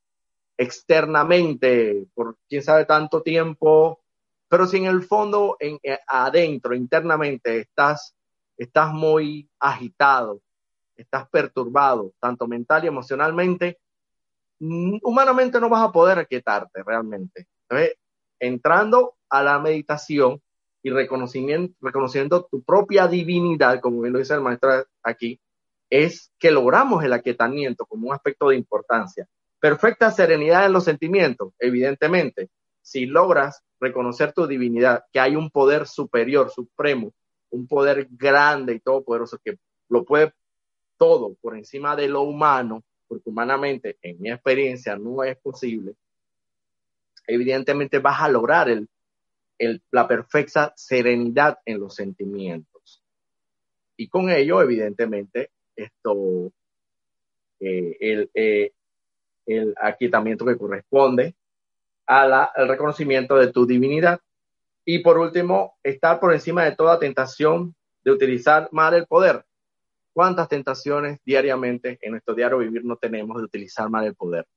externamente 0.55 2.05
por 2.13 2.38
quién 2.47 2.61
sabe 2.61 2.85
tanto 2.85 3.23
tiempo 3.23 3.99
Pero 4.47 4.67
si 4.67 4.77
en 4.77 4.85
el 4.85 5.01
fondo, 5.01 5.57
en, 5.59 5.79
eh, 5.81 5.97
adentro, 6.05 6.75
internamente, 6.75 7.61
estás, 7.61 8.15
estás 8.55 8.93
muy 8.93 9.49
agitado, 9.59 10.39
estás 10.95 11.27
perturbado, 11.29 12.13
tanto 12.19 12.47
mental 12.47 12.83
y 12.83 12.88
emocionalmente, 12.88 13.79
humanamente 14.60 15.60
no 15.60 15.70
vas 15.70 15.88
a 15.88 15.91
poder 15.91 16.20
aquietarte 16.20 16.84
realmente. 16.84 17.47
entrando 18.39 19.16
a 19.30 19.43
la 19.43 19.60
meditación 19.60 20.41
y 20.84 20.89
reconociendo 20.89 22.47
tu 22.49 22.64
propia 22.64 23.08
divinidad, 23.08 23.80
como 23.82 24.01
bien 24.01 24.14
lo 24.14 24.20
dice 24.20 24.36
el 24.36 24.41
maestro 24.41 24.86
aquí, 25.03 25.39
es 25.89 26.32
que 26.38 26.51
logramos 26.51 27.03
el 27.03 27.14
aquietamiento 27.14 27.86
como 27.86 28.10
un 28.10 28.14
aspecto 28.14 28.49
de 28.49 28.58
importancia. 28.58 29.28
Perfecta 29.60 30.12
serenidad 30.12 30.66
en 30.66 30.74
los 30.74 30.84
sentimientos, 30.84 31.53
evidentemente. 31.60 32.49
Si 32.82 33.05
logras 33.05 33.64
reconocer 33.80 34.34
tu 34.34 34.47
divinidad, 34.47 35.03
que 35.12 35.20
hay 35.20 35.36
un 35.36 35.49
poder 35.49 35.88
superior, 35.88 36.51
supremo, 36.51 37.12
un 37.49 37.68
poder 37.68 38.08
grande 38.12 38.74
y 38.74 38.80
todopoderoso 38.80 39.39
que 39.43 39.58
lo 39.89 40.05
puede 40.05 40.34
todo 40.97 41.36
por 41.41 41.58
encima 41.58 41.95
de 41.95 42.08
lo 42.08 42.22
humano, 42.22 42.84
porque 43.08 43.30
humanamente, 43.30 43.97
en 44.01 44.22
mi 44.22 44.32
experiencia, 44.32 44.97
no 44.97 45.24
es 45.24 45.38
posible, 45.38 45.95
evidentemente 47.26 47.99
vas 47.99 48.22
a 48.22 48.30
lograr 48.30 48.70
el, 48.70 48.89
la 49.91 50.08
perfecta 50.08 50.74
serenidad 50.76 51.60
en 51.66 51.80
los 51.80 51.95
sentimientos. 51.95 53.03
Y 53.97 54.08
con 54.08 54.30
ello, 54.30 54.62
evidentemente, 54.62 55.51
esto, 55.76 56.51
eh, 57.60 57.97
el, 57.99 58.30
eh, 58.34 58.72
el 59.45 59.74
aquietamiento 59.82 60.45
que 60.45 60.58
corresponde 60.58 61.36
al 62.05 62.68
reconocimiento 62.68 63.36
de 63.36 63.51
tu 63.51 63.66
divinidad. 63.66 64.20
Y 64.86 64.99
por 64.99 65.18
último, 65.18 65.78
estar 65.84 66.20
por 66.20 66.34
encima 66.34 66.64
de 66.64 66.76
toda 66.76 66.99
tentación 66.99 67.76
de 68.03 68.12
utilizar 68.12 68.70
mal 68.72 68.93
el 68.93 69.05
poder. 69.05 69.43
¿Cuántas 70.18 70.49
tentaciones 70.49 71.20
diariamente 71.24 71.99
en 72.01 72.13
nuestro 72.13 72.34
diario 72.34 72.57
vivir 72.57 72.84
no 72.84 72.95
tenemos 72.95 73.38
de 73.38 73.43
utilizar 73.43 73.88
mal 73.88 74.03
el 74.03 74.15
poder? 74.15 74.47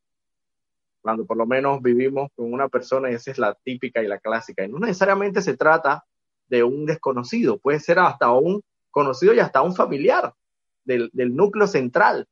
Cuando 1.03 1.27
por 1.27 1.37
lo 1.37 1.45
menos 1.45 1.83
vivimos 1.83 2.31
con 2.35 2.51
una 2.51 2.71
persona, 2.71 3.11
esa 3.11 3.31
es 3.31 3.37
la 3.37 3.53
típica 3.53 4.03
y 4.03 4.09
la 4.09 4.19
clásica. 4.19 4.65
Y 4.65 4.69
no 4.69 4.79
necesariamente 4.79 5.43
se 5.43 5.59
trata 5.59 6.03
de 6.49 6.65
un 6.65 6.87
desconocido, 6.87 7.59
puede 7.59 7.79
ser 7.79 7.99
hasta 7.99 8.33
un 8.33 8.63
conocido 8.91 9.35
y 9.35 9.41
hasta 9.41 9.61
un 9.61 9.75
familiar 9.75 10.33
del, 10.83 11.11
núcleo 11.13 11.67
central, 11.67 12.27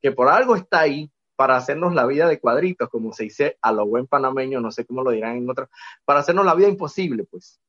que 0.00 0.12
por 0.12 0.28
algo 0.28 0.56
está 0.56 0.80
ahí 0.80 1.10
para 1.36 1.58
hacernos 1.58 1.94
la 1.94 2.06
vida 2.06 2.28
de 2.28 2.40
cuadritos, 2.40 2.88
como 2.88 3.12
se 3.12 3.24
dice 3.24 3.58
a 3.60 3.72
lo 3.72 3.84
buen 3.84 4.06
panameño, 4.06 4.58
no 4.62 4.70
sé 4.70 4.86
cómo 4.86 5.02
lo 5.02 5.10
dirán 5.10 5.36
en 5.36 5.50
otro, 5.50 5.68
para 6.06 6.20
hacernos 6.20 6.46
la 6.46 6.54
vida 6.54 6.68
imposible, 6.68 7.24
pues. 7.24 7.60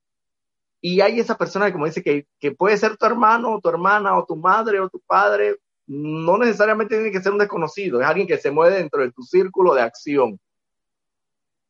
Y 0.82 1.00
hay 1.02 1.20
esa 1.20 1.38
persona 1.38 1.68
que 1.68 1.74
como 1.74 1.86
dice 1.86 2.02
que, 2.02 2.28
que 2.40 2.52
puede 2.52 2.76
ser 2.76 2.98
tu 2.98 3.06
hermano 3.06 3.54
o 3.54 3.62
tu 3.62 3.70
hermana 3.70 4.18
o 4.18 4.26
tu 4.26 4.36
madre 4.36 4.80
o 4.80 4.90
tu 4.90 5.00
padre, 5.00 5.58
no 5.86 6.38
necesariamente 6.38 6.96
tiene 6.96 7.12
que 7.12 7.22
ser 7.22 7.32
un 7.32 7.38
desconocido, 7.38 8.02
es 8.02 8.08
alguien 8.08 8.28
que 8.28 8.38
se 8.38 8.50
mueve 8.50 8.78
dentro 8.78 9.02
de 9.02 9.12
tu 9.12 9.24
círculo 9.24 9.74
de 9.74 9.82
acción 9.82 10.40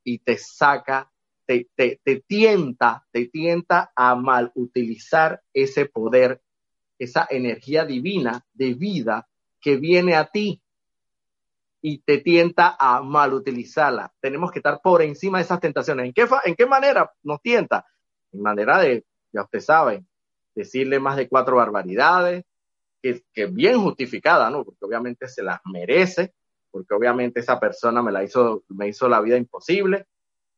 y 0.03 0.19
te 0.19 0.37
saca, 0.37 1.11
te, 1.45 1.67
te, 1.75 1.99
te 2.03 2.23
tienta, 2.27 3.05
te 3.11 3.27
tienta 3.27 3.91
a 3.95 4.15
mal 4.15 4.51
utilizar 4.55 5.41
ese 5.53 5.85
poder, 5.85 6.41
esa 6.97 7.27
energía 7.29 7.85
divina 7.85 8.45
de 8.53 8.73
vida 8.73 9.27
que 9.59 9.77
viene 9.77 10.15
a 10.15 10.25
ti 10.25 10.61
y 11.81 11.99
te 11.99 12.19
tienta 12.19 12.75
a 12.79 13.01
mal 13.01 13.33
utilizarla. 13.33 14.13
Tenemos 14.19 14.51
que 14.51 14.59
estar 14.59 14.79
por 14.81 15.01
encima 15.01 15.39
de 15.39 15.45
esas 15.45 15.59
tentaciones. 15.59 16.05
¿En 16.05 16.13
qué, 16.13 16.27
en 16.45 16.55
qué 16.55 16.65
manera 16.65 17.11
nos 17.23 17.41
tienta? 17.41 17.85
En 18.33 18.41
manera 18.41 18.79
de, 18.79 19.05
ya 19.31 19.43
usted 19.43 19.59
sabe, 19.59 20.05
decirle 20.55 20.99
más 20.99 21.17
de 21.17 21.27
cuatro 21.27 21.57
barbaridades, 21.57 22.43
que, 23.01 23.23
que 23.33 23.47
bien 23.47 23.79
justificada, 23.81 24.49
¿no? 24.49 24.63
Porque 24.63 24.85
obviamente 24.85 25.27
se 25.27 25.43
las 25.43 25.59
merece, 25.65 26.33
porque 26.69 26.93
obviamente 26.93 27.39
esa 27.39 27.59
persona 27.59 28.01
me 28.01 28.11
la 28.11 28.23
hizo, 28.23 28.63
me 28.69 28.87
hizo 28.87 29.09
la 29.09 29.21
vida 29.21 29.37
imposible, 29.37 30.05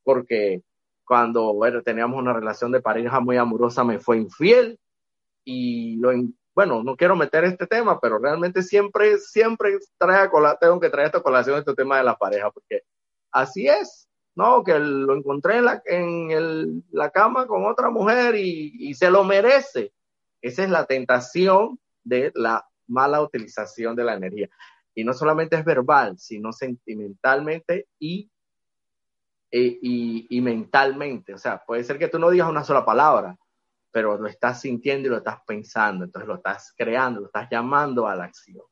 porque 0.02 0.62
cuando 1.04 1.52
bueno, 1.54 1.82
teníamos 1.82 2.18
una 2.18 2.32
relación 2.32 2.72
de 2.72 2.80
pareja 2.80 3.20
muy 3.20 3.36
amorosa 3.36 3.84
me 3.84 3.98
fue 3.98 4.16
infiel 4.18 4.78
y 5.44 5.96
lo, 5.96 6.12
bueno, 6.54 6.82
no 6.82 6.96
quiero 6.96 7.16
meter 7.16 7.44
este 7.44 7.66
tema, 7.66 8.00
pero 8.00 8.18
realmente 8.18 8.62
siempre, 8.62 9.18
siempre 9.18 9.78
trae 9.98 10.26
a 10.26 10.56
tengo 10.58 10.80
que 10.80 10.88
traer 10.88 11.06
esta 11.06 11.22
colación 11.22 11.58
este 11.58 11.74
tema 11.74 11.98
de 11.98 12.04
la 12.04 12.16
pareja, 12.16 12.50
porque 12.50 12.82
así 13.32 13.66
es, 13.66 14.08
¿no? 14.34 14.64
Que 14.64 14.78
lo 14.78 15.14
encontré 15.14 15.58
en 15.58 15.64
la, 15.64 15.82
en 15.84 16.30
el, 16.30 16.82
la 16.90 17.10
cama 17.10 17.46
con 17.46 17.64
otra 17.64 17.90
mujer 17.90 18.36
y, 18.36 18.74
y 18.78 18.94
se 18.94 19.10
lo 19.10 19.24
merece. 19.24 19.92
Esa 20.40 20.64
es 20.64 20.70
la 20.70 20.84
tentación 20.86 21.78
de 22.02 22.32
la 22.34 22.66
mala 22.86 23.22
utilización 23.22 23.96
de 23.96 24.04
la 24.04 24.14
energía. 24.14 24.48
Y 24.94 25.04
no 25.04 25.12
solamente 25.12 25.56
es 25.56 25.64
verbal, 25.64 26.18
sino 26.18 26.52
sentimentalmente 26.52 27.88
y, 27.98 28.30
y, 29.50 29.78
y, 29.82 30.26
y 30.28 30.40
mentalmente. 30.40 31.34
O 31.34 31.38
sea, 31.38 31.62
puede 31.64 31.84
ser 31.84 31.98
que 31.98 32.08
tú 32.08 32.18
no 32.18 32.30
digas 32.30 32.48
una 32.48 32.64
sola 32.64 32.84
palabra, 32.84 33.36
pero 33.90 34.18
lo 34.18 34.26
estás 34.26 34.60
sintiendo 34.60 35.06
y 35.06 35.10
lo 35.10 35.18
estás 35.18 35.38
pensando, 35.46 36.04
entonces 36.04 36.26
lo 36.26 36.34
estás 36.34 36.74
creando, 36.76 37.20
lo 37.20 37.26
estás 37.26 37.48
llamando 37.48 38.08
a 38.08 38.16
la 38.16 38.24
acción. 38.24 38.64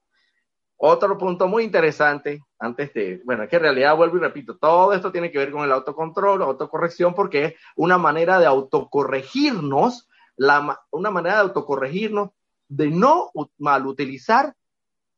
Otro 0.84 1.16
punto 1.16 1.46
muy 1.46 1.62
interesante, 1.62 2.42
antes 2.58 2.92
de, 2.92 3.22
bueno, 3.24 3.44
es 3.44 3.48
que 3.48 3.54
en 3.54 3.62
realidad 3.62 3.96
vuelvo 3.96 4.16
y 4.16 4.20
repito, 4.20 4.56
todo 4.56 4.92
esto 4.92 5.12
tiene 5.12 5.30
que 5.30 5.38
ver 5.38 5.52
con 5.52 5.62
el 5.62 5.70
autocontrol, 5.70 6.42
autocorrección, 6.42 7.14
porque 7.14 7.44
es 7.44 7.54
una 7.76 7.98
manera 7.98 8.40
de 8.40 8.46
autocorregirnos, 8.46 10.08
la, 10.34 10.80
una 10.90 11.12
manera 11.12 11.36
de 11.36 11.42
autocorregirnos, 11.42 12.30
de 12.66 12.88
no 12.88 13.30
mal 13.58 13.86
utilizar, 13.86 14.56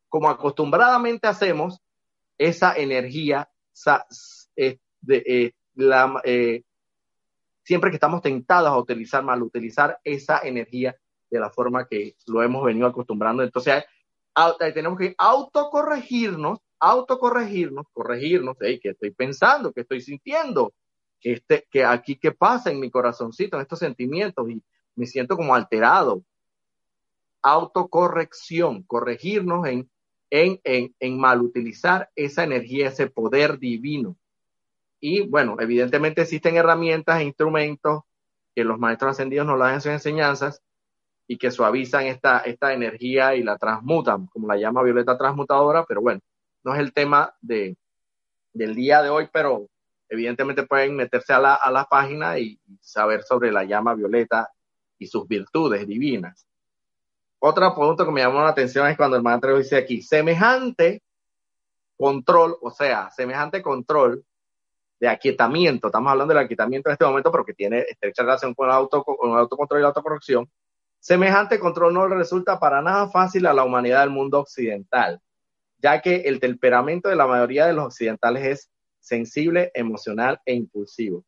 como 0.07 0.29
acostumbradamente 0.29 1.25
hacemos, 1.25 1.81
esa 2.37 2.75
energía, 2.75 3.49
eh, 4.57 4.77
eh, 5.09 5.51
eh, 6.25 6.63
siempre 7.63 7.89
que 7.89 7.95
estamos 7.95 8.21
tentados 8.21 8.69
a 8.69 8.77
utilizar 8.77 9.23
mal, 9.23 9.41
utilizar 9.41 9.99
esa 10.03 10.41
energía 10.43 10.95
de 11.27 11.39
la 11.39 11.49
forma 11.49 11.87
que 11.87 12.15
lo 12.27 12.43
hemos 12.43 12.63
venido 12.63 12.85
acostumbrando. 12.85 13.41
Entonces, 13.41 13.83
tenemos 14.73 14.99
que 14.99 15.15
autocorregirnos, 15.17 16.59
autocorregirnos, 16.79 17.85
corregirnos, 17.93 18.57
hey, 18.59 18.79
¿qué 18.81 18.89
estoy 18.89 19.11
pensando? 19.11 19.71
¿Qué 19.71 19.81
estoy 19.81 20.01
sintiendo? 20.01 20.73
que 21.19 21.33
este, 21.33 21.67
que 21.71 21.83
aquí 21.83 22.17
qué 22.17 22.31
pasa 22.31 22.71
en 22.71 22.79
mi 22.79 22.91
corazoncito, 22.91 23.57
en 23.57 23.63
estos 23.63 23.79
sentimientos? 23.79 24.47
Y 24.49 24.61
me 24.95 25.05
siento 25.05 25.35
como 25.35 25.55
alterado. 25.55 26.23
Autocorrección, 27.41 28.83
corregirnos 28.83 29.67
en, 29.67 29.89
en, 30.29 30.59
en, 30.63 30.95
en 30.99 31.19
mal 31.19 31.41
utilizar 31.41 32.11
esa 32.15 32.43
energía, 32.43 32.89
ese 32.89 33.07
poder 33.07 33.57
divino. 33.57 34.17
Y 34.99 35.21
bueno, 35.27 35.57
evidentemente 35.59 36.21
existen 36.21 36.57
herramientas 36.57 37.19
e 37.19 37.25
instrumentos 37.25 38.03
que 38.55 38.63
los 38.63 38.79
maestros 38.79 39.11
ascendidos 39.11 39.45
nos 39.47 39.59
dan 39.59 39.81
sus 39.81 39.91
enseñanzas 39.91 40.61
y 41.27 41.37
que 41.37 41.51
suavizan 41.51 42.05
esta, 42.05 42.39
esta 42.39 42.73
energía 42.73 43.35
y 43.35 43.43
la 43.43 43.57
transmutan, 43.57 44.27
como 44.27 44.47
la 44.47 44.57
llama 44.57 44.83
violeta 44.83 45.17
transmutadora, 45.17 45.83
pero 45.85 46.01
bueno, 46.01 46.21
no 46.63 46.73
es 46.73 46.79
el 46.79 46.93
tema 46.93 47.33
de, 47.41 47.75
del 48.53 48.75
día 48.75 49.01
de 49.01 49.09
hoy, 49.09 49.29
pero 49.31 49.67
evidentemente 50.09 50.63
pueden 50.63 50.95
meterse 50.95 51.33
a 51.33 51.39
la, 51.39 51.55
a 51.55 51.85
página 51.85 52.37
y 52.37 52.59
saber 52.79 53.23
sobre 53.23 53.51
la 53.51 53.63
llama 53.63 53.95
violeta 53.95 54.49
y 54.97 55.07
sus 55.07 55.27
virtudes 55.27 55.87
divinas. 55.87 56.47
Otro 57.39 57.73
punto 57.75 58.05
que 58.05 58.11
me 58.11 58.21
llamó 58.21 58.41
la 58.41 58.49
atención 58.49 58.87
es 58.87 58.97
cuando 58.97 59.17
el 59.17 59.23
maestro 59.23 59.57
dice 59.57 59.77
aquí, 59.77 60.01
semejante 60.01 61.03
control, 61.97 62.57
o 62.61 62.71
sea, 62.71 63.09
semejante 63.11 63.61
control 63.61 64.23
de 64.99 65.07
aquietamiento, 65.09 65.87
estamos 65.87 66.11
hablando 66.11 66.33
del 66.33 66.43
aquietamiento 66.43 66.89
en 66.89 66.93
este 66.93 67.05
momento, 67.05 67.31
pero 67.31 67.45
que 67.45 67.53
tiene 67.53 67.79
estrecha 67.79 68.23
relación 68.23 68.53
con 68.53 68.69
el, 68.69 68.75
auto, 68.75 69.03
con 69.03 69.31
el 69.31 69.37
autocontrol 69.37 69.79
y 69.79 69.81
la 69.81 69.89
autocorrección, 69.89 70.49
semejante 71.05 71.59
control 71.59 71.93
no 71.93 72.07
resulta 72.07 72.59
para 72.59 72.81
nada 72.81 73.07
fácil 73.07 73.45
a 73.45 73.53
la 73.53 73.63
humanidad 73.63 73.99
del 73.99 74.09
mundo 74.09 74.39
occidental, 74.39 75.21
ya 75.77 76.01
que 76.01 76.21
el 76.21 76.39
temperamento 76.39 77.09
de 77.09 77.15
la 77.15 77.27
mayoría 77.27 77.67
de 77.67 77.73
los 77.73 77.85
occidentales 77.85 78.43
es 78.43 78.71
sensible, 78.99 79.69
emocional 79.75 80.41
e 80.43 80.55
impulsivo. 80.55 81.23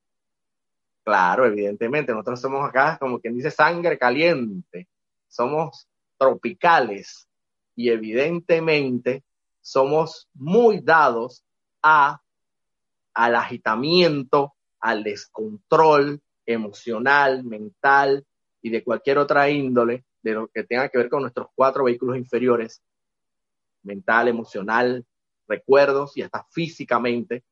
Claro, 1.03 1.45
evidentemente, 1.45 2.11
nosotros 2.11 2.41
somos 2.41 2.67
acá, 2.67 2.97
como 2.99 3.19
quien 3.19 3.35
dice, 3.35 3.51
sangre 3.51 3.99
caliente, 3.99 4.87
somos 5.27 5.87
tropicales 6.17 7.29
y 7.75 7.89
evidentemente 7.89 9.23
somos 9.61 10.27
muy 10.33 10.79
dados 10.79 11.43
a 11.83 12.19
al 13.13 13.35
agitamiento, 13.35 14.55
al 14.79 15.03
descontrol 15.03 16.19
emocional, 16.47 17.43
mental 17.43 18.25
y 18.67 18.69
de 18.69 18.83
cualquier 18.83 19.17
otra 19.17 19.49
índole 19.49 20.03
de 20.21 20.33
lo 20.33 20.47
que 20.49 20.63
tenga 20.63 20.89
que 20.89 20.97
ver 20.97 21.09
con 21.09 21.21
nuestros 21.21 21.47
cuatro 21.55 21.85
vehículos 21.85 22.17
inferiores, 22.17 22.81
mental, 23.81 24.27
emocional, 24.27 25.05
recuerdos 25.47 26.17
y 26.17 26.21
hasta 26.21 26.45
físicamente. 26.51 27.43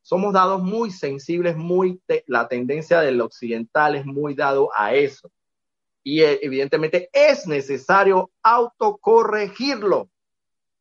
somos 0.00 0.32
dados 0.32 0.62
muy 0.62 0.90
sensibles, 0.90 1.56
muy 1.56 2.00
la 2.26 2.48
tendencia 2.48 3.00
del 3.00 3.20
occidental 3.20 3.94
es 3.94 4.04
muy 4.06 4.34
dado 4.34 4.70
a 4.74 4.94
eso. 4.94 5.30
Y 6.02 6.22
eh, 6.22 6.40
evidentemente 6.42 7.08
es 7.12 7.46
necesario 7.46 8.30
autocorregirlo. 8.42 10.10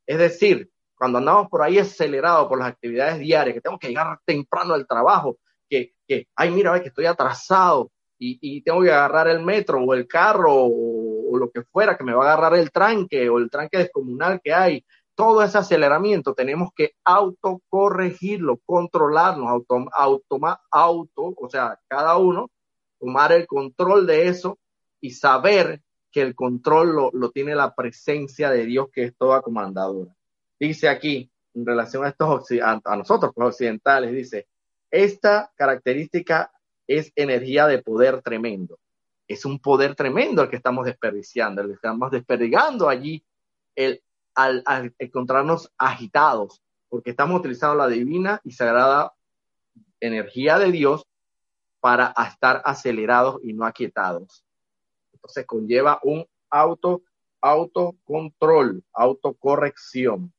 Es 0.05 0.17
decir, 0.17 0.69
cuando 0.95 1.17
andamos 1.17 1.49
por 1.49 1.61
ahí 1.61 1.77
acelerados 1.77 2.47
por 2.47 2.59
las 2.59 2.69
actividades 2.69 3.19
diarias, 3.19 3.55
que 3.55 3.61
tengo 3.61 3.79
que 3.79 3.89
llegar 3.89 4.19
temprano 4.25 4.73
al 4.73 4.87
trabajo, 4.87 5.37
que, 5.69 5.93
que 6.07 6.27
ay, 6.35 6.51
mira, 6.51 6.81
que 6.81 6.89
estoy 6.89 7.05
atrasado 7.05 7.91
y, 8.19 8.61
tengo 8.61 8.81
que 8.81 8.91
agarrar 8.91 9.27
el 9.27 9.43
metro 9.43 9.83
o 9.83 9.93
el 9.93 10.07
carro 10.07 10.53
o, 10.53 11.37
lo 11.37 11.49
que 11.49 11.63
fuera, 11.63 11.97
que 11.97 12.03
me 12.03 12.13
va 12.13 12.29
a 12.29 12.33
agarrar 12.33 12.59
el 12.59 12.71
tranque 12.71 13.27
o 13.27 13.39
el 13.39 13.49
tranque 13.49 13.79
descomunal 13.79 14.39
que 14.41 14.53
hay, 14.53 14.85
todo 15.15 15.43
ese 15.43 15.57
aceleramiento 15.57 16.33
tenemos 16.33 16.69
que 16.75 16.93
autocorregirlo, 17.03 18.59
controlarnos, 18.65 19.49
auto, 19.49 19.85
auto, 19.91 20.39
auto, 20.71 21.33
o 21.35 21.49
sea, 21.49 21.79
cada 21.87 22.17
uno 22.17 22.49
tomar 22.99 23.31
el 23.31 23.47
control 23.47 24.05
de 24.05 24.27
eso 24.27 24.59
y 25.01 25.11
saber 25.11 25.81
que 26.11 26.21
el 26.21 26.35
control 26.35 26.95
lo, 26.95 27.09
lo 27.13 27.31
tiene 27.31 27.55
la 27.55 27.73
presencia 27.73 28.51
de 28.51 28.65
Dios 28.65 28.89
que 28.93 29.05
es 29.05 29.15
toda 29.17 29.41
comandadora. 29.41 30.15
Dice 30.59 30.87
aquí, 30.87 31.29
en 31.53 31.65
relación 31.65 32.05
a 32.05 32.09
estos 32.09 32.51
a 32.61 32.95
nosotros, 32.95 33.33
los 33.35 33.49
occidentales, 33.49 34.11
dice, 34.11 34.47
esta 34.89 35.51
característica 35.55 36.51
es 36.97 37.11
energía 37.15 37.67
de 37.67 37.81
poder 37.81 38.21
tremendo. 38.21 38.79
Es 39.27 39.45
un 39.45 39.59
poder 39.59 39.95
tremendo 39.95 40.41
el 40.41 40.49
que 40.49 40.57
estamos 40.57 40.85
desperdiciando, 40.85 41.61
el 41.61 41.67
que 41.69 41.73
estamos 41.75 42.11
desperdigando 42.11 42.89
allí 42.89 43.23
el 43.75 44.01
al, 44.35 44.93
encontrarnos 44.97 45.71
agitados, 45.77 46.61
porque 46.89 47.11
estamos 47.11 47.39
utilizando 47.39 47.75
la 47.75 47.87
divina 47.87 48.41
y 48.43 48.51
sagrada 48.51 49.13
energía 49.99 50.57
de 50.59 50.71
Dios 50.71 51.05
para 51.79 52.13
estar 52.29 52.61
acelerados 52.65 53.39
y 53.43 53.53
no 53.53 53.65
aquietados. 53.65 54.43
Entonces 55.13 55.45
conlleva 55.45 55.99
un 56.03 56.25
auto, 56.49 57.03
autocontrol, 57.41 58.83
autocorrección. 58.93 60.33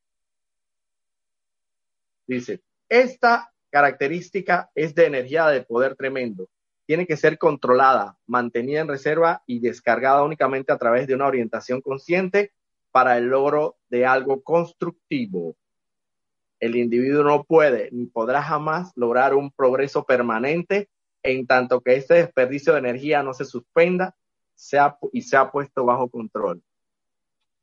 Dice, 2.26 2.62
esta 2.88 3.53
característica 3.75 4.70
es 4.77 4.95
de 4.95 5.07
energía 5.07 5.49
de 5.49 5.64
poder 5.64 5.97
tremendo. 5.97 6.49
Tiene 6.87 7.09
que 7.09 7.16
ser 7.16 7.39
controlada, 7.39 8.16
mantenida 8.25 8.81
en 8.81 8.87
reserva 8.87 9.43
y 9.49 9.59
descargada 9.59 10.22
únicamente 10.22 10.72
a 10.72 10.79
través 10.79 11.09
de 11.09 11.14
una 11.16 11.27
orientación 11.27 11.81
consciente 11.81 12.53
para 12.93 13.18
el 13.18 13.25
logro 13.25 13.75
de 13.89 14.07
algo 14.07 14.45
constructivo. 14.45 15.57
El 16.61 16.77
individuo 16.77 17.25
no 17.25 17.43
puede 17.43 17.89
ni 17.91 18.07
podrá 18.07 18.43
jamás 18.45 18.93
lograr 18.95 19.35
un 19.35 19.51
progreso 19.51 20.05
permanente 20.05 20.89
en 21.25 21.45
tanto 21.45 21.81
que 21.81 21.97
este 21.97 22.14
desperdicio 22.14 22.75
de 22.75 22.79
energía 22.79 23.25
no 23.25 23.35
se 23.35 23.45
suspenda 23.45 24.14
sea, 24.55 24.97
y 25.12 25.22
sea 25.22 25.51
puesto 25.51 25.85
bajo 25.85 26.09
control. 26.09 26.62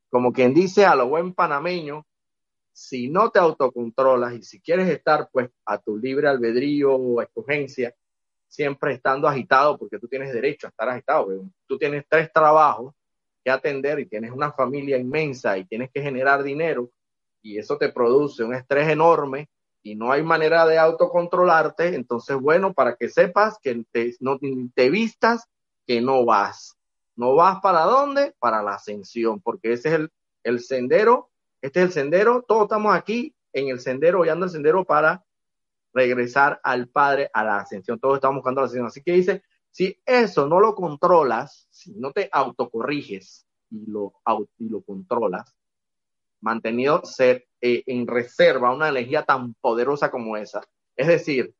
Como 0.09 0.33
quien 0.33 0.53
dice 0.53 0.85
a 0.85 0.93
lo 0.93 1.07
buen 1.07 1.33
panameño, 1.33 2.05
si 2.71 3.09
no 3.09 3.29
te 3.29 3.39
autocontrolas 3.39 4.33
y 4.33 4.43
si 4.43 4.59
quieres 4.59 4.89
estar 4.89 5.29
pues 5.31 5.49
a 5.65 5.77
tu 5.77 5.97
libre 5.97 6.27
albedrío 6.27 6.93
o 6.95 7.21
escogencia, 7.21 7.93
siempre 8.47 8.93
estando 8.93 9.27
agitado, 9.27 9.77
porque 9.77 9.99
tú 9.99 10.07
tienes 10.07 10.33
derecho 10.33 10.67
a 10.67 10.69
estar 10.69 10.89
agitado, 10.89 11.45
tú 11.67 11.77
tienes 11.77 12.05
tres 12.07 12.31
trabajos, 12.33 12.93
que 13.43 13.49
atender 13.49 13.99
y 13.99 14.05
tienes 14.05 14.31
una 14.31 14.51
familia 14.51 14.97
inmensa 14.97 15.57
y 15.57 15.65
tienes 15.65 15.89
que 15.91 16.01
generar 16.01 16.43
dinero 16.43 16.91
y 17.41 17.57
eso 17.57 17.77
te 17.77 17.89
produce 17.89 18.43
un 18.43 18.53
estrés 18.53 18.87
enorme 18.87 19.49
y 19.83 19.95
no 19.95 20.11
hay 20.11 20.21
manera 20.21 20.65
de 20.67 20.77
autocontrolarte, 20.77 21.95
entonces 21.95 22.37
bueno, 22.37 22.73
para 22.73 22.95
que 22.95 23.09
sepas 23.09 23.57
que 23.61 23.83
te, 23.91 24.15
no 24.19 24.37
te 24.75 24.89
vistas, 24.91 25.47
que 25.87 26.01
no 26.01 26.23
vas. 26.23 26.77
No 27.15 27.35
vas 27.35 27.59
para 27.61 27.81
dónde? 27.81 28.35
Para 28.37 28.61
la 28.61 28.75
ascensión, 28.75 29.41
porque 29.41 29.73
ese 29.73 29.89
es 29.89 29.95
el, 29.95 30.11
el 30.43 30.59
sendero, 30.59 31.30
este 31.61 31.79
es 31.79 31.85
el 31.87 31.91
sendero, 31.91 32.43
todos 32.47 32.63
estamos 32.63 32.95
aquí 32.95 33.35
en 33.53 33.69
el 33.69 33.79
sendero, 33.79 34.21
hollando 34.21 34.45
el 34.45 34.51
sendero 34.51 34.83
para 34.83 35.23
regresar 35.93 36.59
al 36.63 36.87
Padre 36.87 37.29
a 37.33 37.43
la 37.43 37.57
ascensión, 37.59 37.99
todos 37.99 38.15
estamos 38.15 38.37
buscando 38.37 38.61
la 38.61 38.65
ascensión. 38.65 38.87
Así 38.87 39.03
que 39.03 39.13
dice, 39.13 39.43
si 39.69 40.01
eso 40.05 40.47
no 40.47 40.59
lo 40.59 40.73
controlas, 40.75 41.67
si 41.69 41.93
no 41.93 42.11
te 42.11 42.29
autocorriges 42.31 43.45
y 43.69 43.85
lo, 43.85 44.13
y 44.57 44.69
controlas, 44.81 45.55
mantenido 46.41 47.05
ser, 47.05 47.47
eh, 47.61 47.83
en 47.85 48.07
reserva 48.07 48.73
una 48.73 48.89
energía 48.89 49.23
tan 49.23 49.53
poderosa 49.55 50.09
como 50.09 50.37
esa, 50.37 50.61
es 50.95 51.07
decir, 51.07 51.53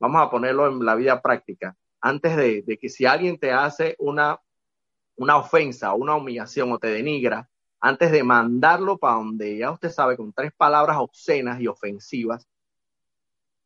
vamos 0.00 0.20
a 0.20 0.30
ponerlo 0.30 0.66
en 0.66 0.84
la 0.84 0.94
vida 0.96 1.22
práctica, 1.22 1.76
antes 2.00 2.36
de, 2.36 2.62
de 2.62 2.76
que 2.76 2.88
si 2.88 3.06
alguien 3.06 3.38
te 3.38 3.52
hace 3.52 3.94
una, 3.98 4.40
una 5.16 5.36
ofensa, 5.36 5.94
una 5.94 6.16
humillación 6.16 6.72
o 6.72 6.78
te 6.78 6.88
denigra, 6.88 7.48
antes 7.84 8.10
de 8.10 8.24
mandarlo 8.24 8.96
para 8.96 9.16
donde 9.16 9.58
ya 9.58 9.70
usted 9.70 9.90
sabe, 9.90 10.16
con 10.16 10.32
tres 10.32 10.54
palabras 10.56 10.96
obscenas 10.98 11.60
y 11.60 11.68
ofensivas, 11.68 12.48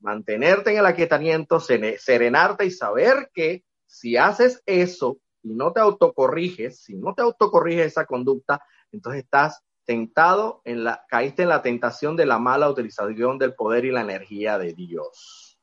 mantenerte 0.00 0.72
en 0.72 0.78
el 0.78 0.86
aquietamiento, 0.86 1.60
serenarte 1.60 2.66
y 2.66 2.72
saber 2.72 3.30
que 3.32 3.64
si 3.86 4.16
haces 4.16 4.60
eso 4.66 5.18
y 5.40 5.54
no 5.54 5.72
te 5.72 5.78
autocorriges, 5.78 6.80
si 6.80 6.96
no 6.96 7.14
te 7.14 7.22
autocorriges 7.22 7.86
esa 7.86 8.06
conducta, 8.06 8.60
entonces 8.90 9.22
estás 9.22 9.62
tentado, 9.84 10.62
en 10.64 10.82
la, 10.82 11.04
caíste 11.08 11.44
en 11.44 11.50
la 11.50 11.62
tentación 11.62 12.16
de 12.16 12.26
la 12.26 12.40
mala 12.40 12.68
utilización 12.68 13.38
del 13.38 13.54
poder 13.54 13.84
y 13.84 13.92
la 13.92 14.00
energía 14.00 14.58
de 14.58 14.74
Dios. 14.74 15.60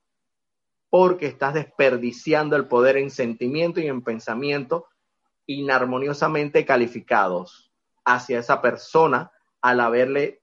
Porque 0.89 1.25
estás 1.25 1.55
desperdiciando 1.55 2.55
el 2.55 2.69
poder 2.69 2.95
en 2.95 3.11
sentimiento 3.11 3.81
y 3.81 3.87
en 3.87 4.01
pensamiento 4.01 4.87
inarmoniosamente 5.45 6.65
calificados 6.65 7.64
hacia 8.05 8.39
esa 8.39 8.61
persona 8.61 9.31
al 9.61 9.79
haberle 9.79 10.41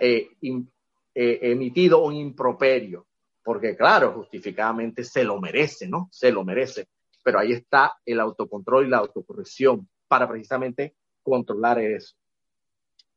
eh, 0.00 0.28
eh, 0.40 1.38
emitido 1.42 2.04
un 2.04 2.14
improperio. 2.14 3.06
Porque 3.42 3.76
claro, 3.76 4.12
justificadamente 4.12 5.04
se 5.04 5.22
lo 5.22 5.40
merece, 5.40 5.86
¿no? 5.86 6.08
Se 6.10 6.32
lo 6.32 6.44
merece 6.44 6.88
pero 7.24 7.40
ahí 7.40 7.52
está 7.52 7.94
el 8.04 8.20
autocontrol 8.20 8.86
y 8.86 8.90
la 8.90 8.98
autocorrección 8.98 9.88
para 10.06 10.28
precisamente 10.28 10.94
controlar 11.22 11.80
eso. 11.80 12.14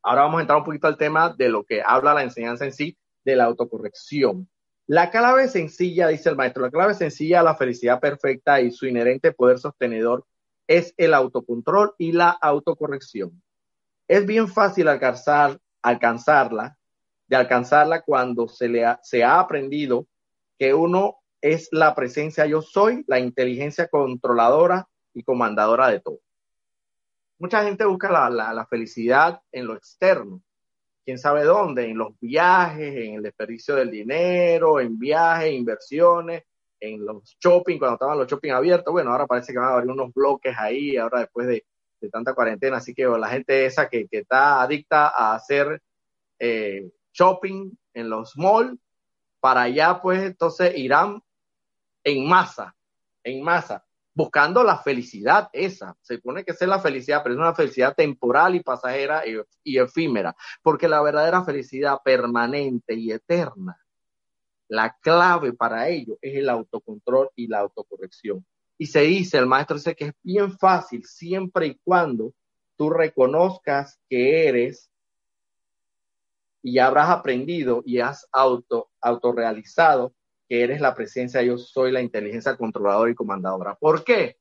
Ahora 0.01 0.21
vamos 0.21 0.39
a 0.39 0.41
entrar 0.41 0.57
un 0.57 0.63
poquito 0.63 0.87
al 0.87 0.97
tema 0.97 1.35
de 1.37 1.49
lo 1.49 1.65
que 1.65 1.83
habla 1.85 2.13
la 2.13 2.23
enseñanza 2.23 2.65
en 2.65 2.71
sí 2.71 2.97
de 3.25 3.35
la 3.35 3.43
autocorrección. 3.43 4.49
La 4.87 5.11
clave 5.11 5.49
sencilla, 5.49 6.07
dice 6.07 6.29
el 6.29 6.37
maestro, 6.37 6.63
la 6.63 6.71
clave 6.71 6.93
sencilla 6.93 7.41
a 7.41 7.43
la 7.43 7.55
felicidad 7.55 7.99
perfecta 7.99 8.61
y 8.61 8.71
su 8.71 8.87
inherente 8.87 9.33
poder 9.33 9.59
sostenedor 9.59 10.25
es 10.65 10.93
el 10.95 11.13
autocontrol 11.13 11.93
y 11.97 12.13
la 12.13 12.29
autocorrección. 12.29 13.41
Es 14.07 14.25
bien 14.25 14.47
fácil 14.47 14.87
alcanzar, 14.87 15.59
alcanzarla, 15.81 16.77
de 17.27 17.35
alcanzarla 17.35 18.01
cuando 18.01 18.47
se, 18.47 18.69
le 18.69 18.85
se 19.03 19.23
ha 19.23 19.39
aprendido 19.39 20.07
que 20.57 20.73
uno 20.73 21.17
es 21.41 21.67
la 21.71 21.93
presencia 21.93 22.45
yo 22.45 22.61
soy, 22.61 23.03
la 23.07 23.19
inteligencia 23.19 23.87
controladora 23.87 24.87
y 25.13 25.23
comandadora 25.23 25.89
de 25.89 25.99
todo. 25.99 26.19
Mucha 27.39 27.63
gente 27.63 27.85
busca 27.85 28.11
la, 28.11 28.53
la, 28.53 28.65
felicidad 28.65 29.41
en 29.51 29.67
lo 29.67 29.75
externo, 29.75 30.41
quién 31.05 31.19
sabe 31.19 31.43
dónde, 31.43 31.85
en 31.85 31.97
los 31.97 32.19
viajes, 32.19 32.95
en 32.95 33.15
el 33.15 33.23
desperdicio 33.23 33.75
del 33.75 33.91
dinero, 33.91 34.79
en 34.79 34.97
viajes, 34.97 35.53
inversiones, 35.53 36.43
en 36.79 37.05
los 37.05 37.37
shopping, 37.39 37.77
cuando 37.77 37.95
estaban 37.95 38.17
los 38.17 38.27
shopping 38.27 38.51
abiertos. 38.51 38.91
Bueno, 38.91 39.11
ahora 39.11 39.27
parece 39.27 39.51
que 39.51 39.59
van 39.59 39.69
a 39.69 39.73
haber 39.73 39.87
unos 39.87 40.11
bloques 40.13 40.55
ahí, 40.57 40.97
ahora 40.97 41.19
después 41.19 41.47
de, 41.47 41.65
de 41.99 42.09
tanta 42.09 42.33
cuarentena. 42.33 42.77
Así 42.77 42.93
que 42.93 43.05
la 43.05 43.29
gente 43.29 43.65
esa 43.65 43.89
que, 43.89 44.07
que 44.07 44.19
está 44.19 44.61
adicta 44.61 45.07
a 45.09 45.35
hacer 45.35 45.81
eh, 46.39 46.89
shopping 47.13 47.71
en 47.93 48.09
los 48.09 48.37
malls, 48.37 48.79
para 49.39 49.63
allá 49.63 49.99
pues 50.01 50.21
entonces 50.23 50.77
irán 50.77 51.21
en 52.03 52.27
masa, 52.27 52.75
en 53.23 53.43
masa, 53.43 53.83
buscando 54.13 54.63
la 54.63 54.77
felicidad 54.77 55.49
esa. 55.53 55.95
Se 56.01 56.15
supone 56.15 56.43
que 56.43 56.51
es 56.51 56.61
la 56.61 56.79
felicidad, 56.79 57.21
pero 57.23 57.35
es 57.35 57.39
una 57.39 57.53
felicidad 57.53 57.95
temporal 57.95 58.55
y 58.55 58.61
pasajera 58.61 59.23
y, 59.63 59.77
efímera, 59.77 60.35
porque 60.61 60.87
la 60.87 61.01
verdadera 61.01 61.43
felicidad 61.43 61.97
permanente 62.03 62.93
y 62.95 63.11
eterna, 63.11 63.77
la 64.69 64.97
clave 65.01 65.53
para 65.53 65.87
ello 65.87 66.17
es 66.21 66.35
el 66.35 66.49
autocontrol 66.49 67.29
y 67.35 67.47
la 67.47 67.59
autocorrección. 67.59 68.45
Y 68.78 68.86
se 68.86 69.01
dice, 69.01 69.38
el 69.38 69.47
maestro 69.47 69.78
dice 69.78 69.95
que 69.95 70.05
es 70.05 70.13
bien 70.21 70.57
fácil 70.57 71.03
siempre 71.05 71.67
y 71.67 71.80
cuando 71.84 72.34
tú 72.75 72.89
reconozcas 72.89 73.99
que 74.09 74.47
eres 74.47 74.91
y 76.61 76.80
habrás 76.80 77.09
aprendido 77.09 77.82
y 77.86 77.99
has 77.99 78.28
auto, 78.32 78.89
autorrealizado 79.01 80.13
que 80.47 80.63
eres 80.63 80.80
la 80.80 80.95
presencia, 80.95 81.41
yo 81.41 81.57
soy 81.57 81.91
la 81.91 82.01
inteligencia 82.01 82.55
controladora 82.55 83.11
y 83.11 83.15
comandadora. 83.15 83.75
¿Por 83.75 84.03
qué? 84.03 84.38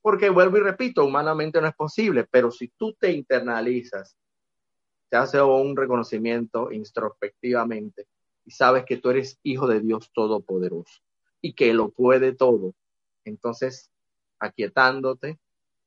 Porque 0.00 0.30
vuelvo 0.30 0.58
y 0.58 0.60
repito, 0.60 1.04
humanamente 1.04 1.60
no 1.60 1.66
es 1.66 1.74
posible, 1.74 2.24
pero 2.30 2.50
si 2.50 2.68
tú 2.68 2.94
te 2.94 3.10
internalizas, 3.10 4.16
te 5.08 5.16
hace 5.16 5.40
un 5.40 5.76
reconocimiento 5.76 6.72
introspectivamente 6.72 8.06
y 8.44 8.50
sabes 8.52 8.84
que 8.84 8.96
tú 8.96 9.10
eres 9.10 9.38
hijo 9.42 9.66
de 9.66 9.80
Dios 9.80 10.10
Todopoderoso 10.12 11.00
y 11.40 11.54
que 11.54 11.74
lo 11.74 11.90
puede 11.90 12.32
todo. 12.32 12.74
Entonces, 13.26 13.90
aquietándote, 14.38 15.38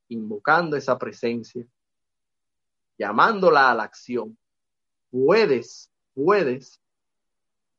invocando 0.09 0.75
esa 0.75 0.97
presencia, 0.99 1.65
llamándola 2.97 3.71
a 3.71 3.75
la 3.75 3.83
acción, 3.83 4.37
puedes, 5.09 5.89
puedes 6.13 6.81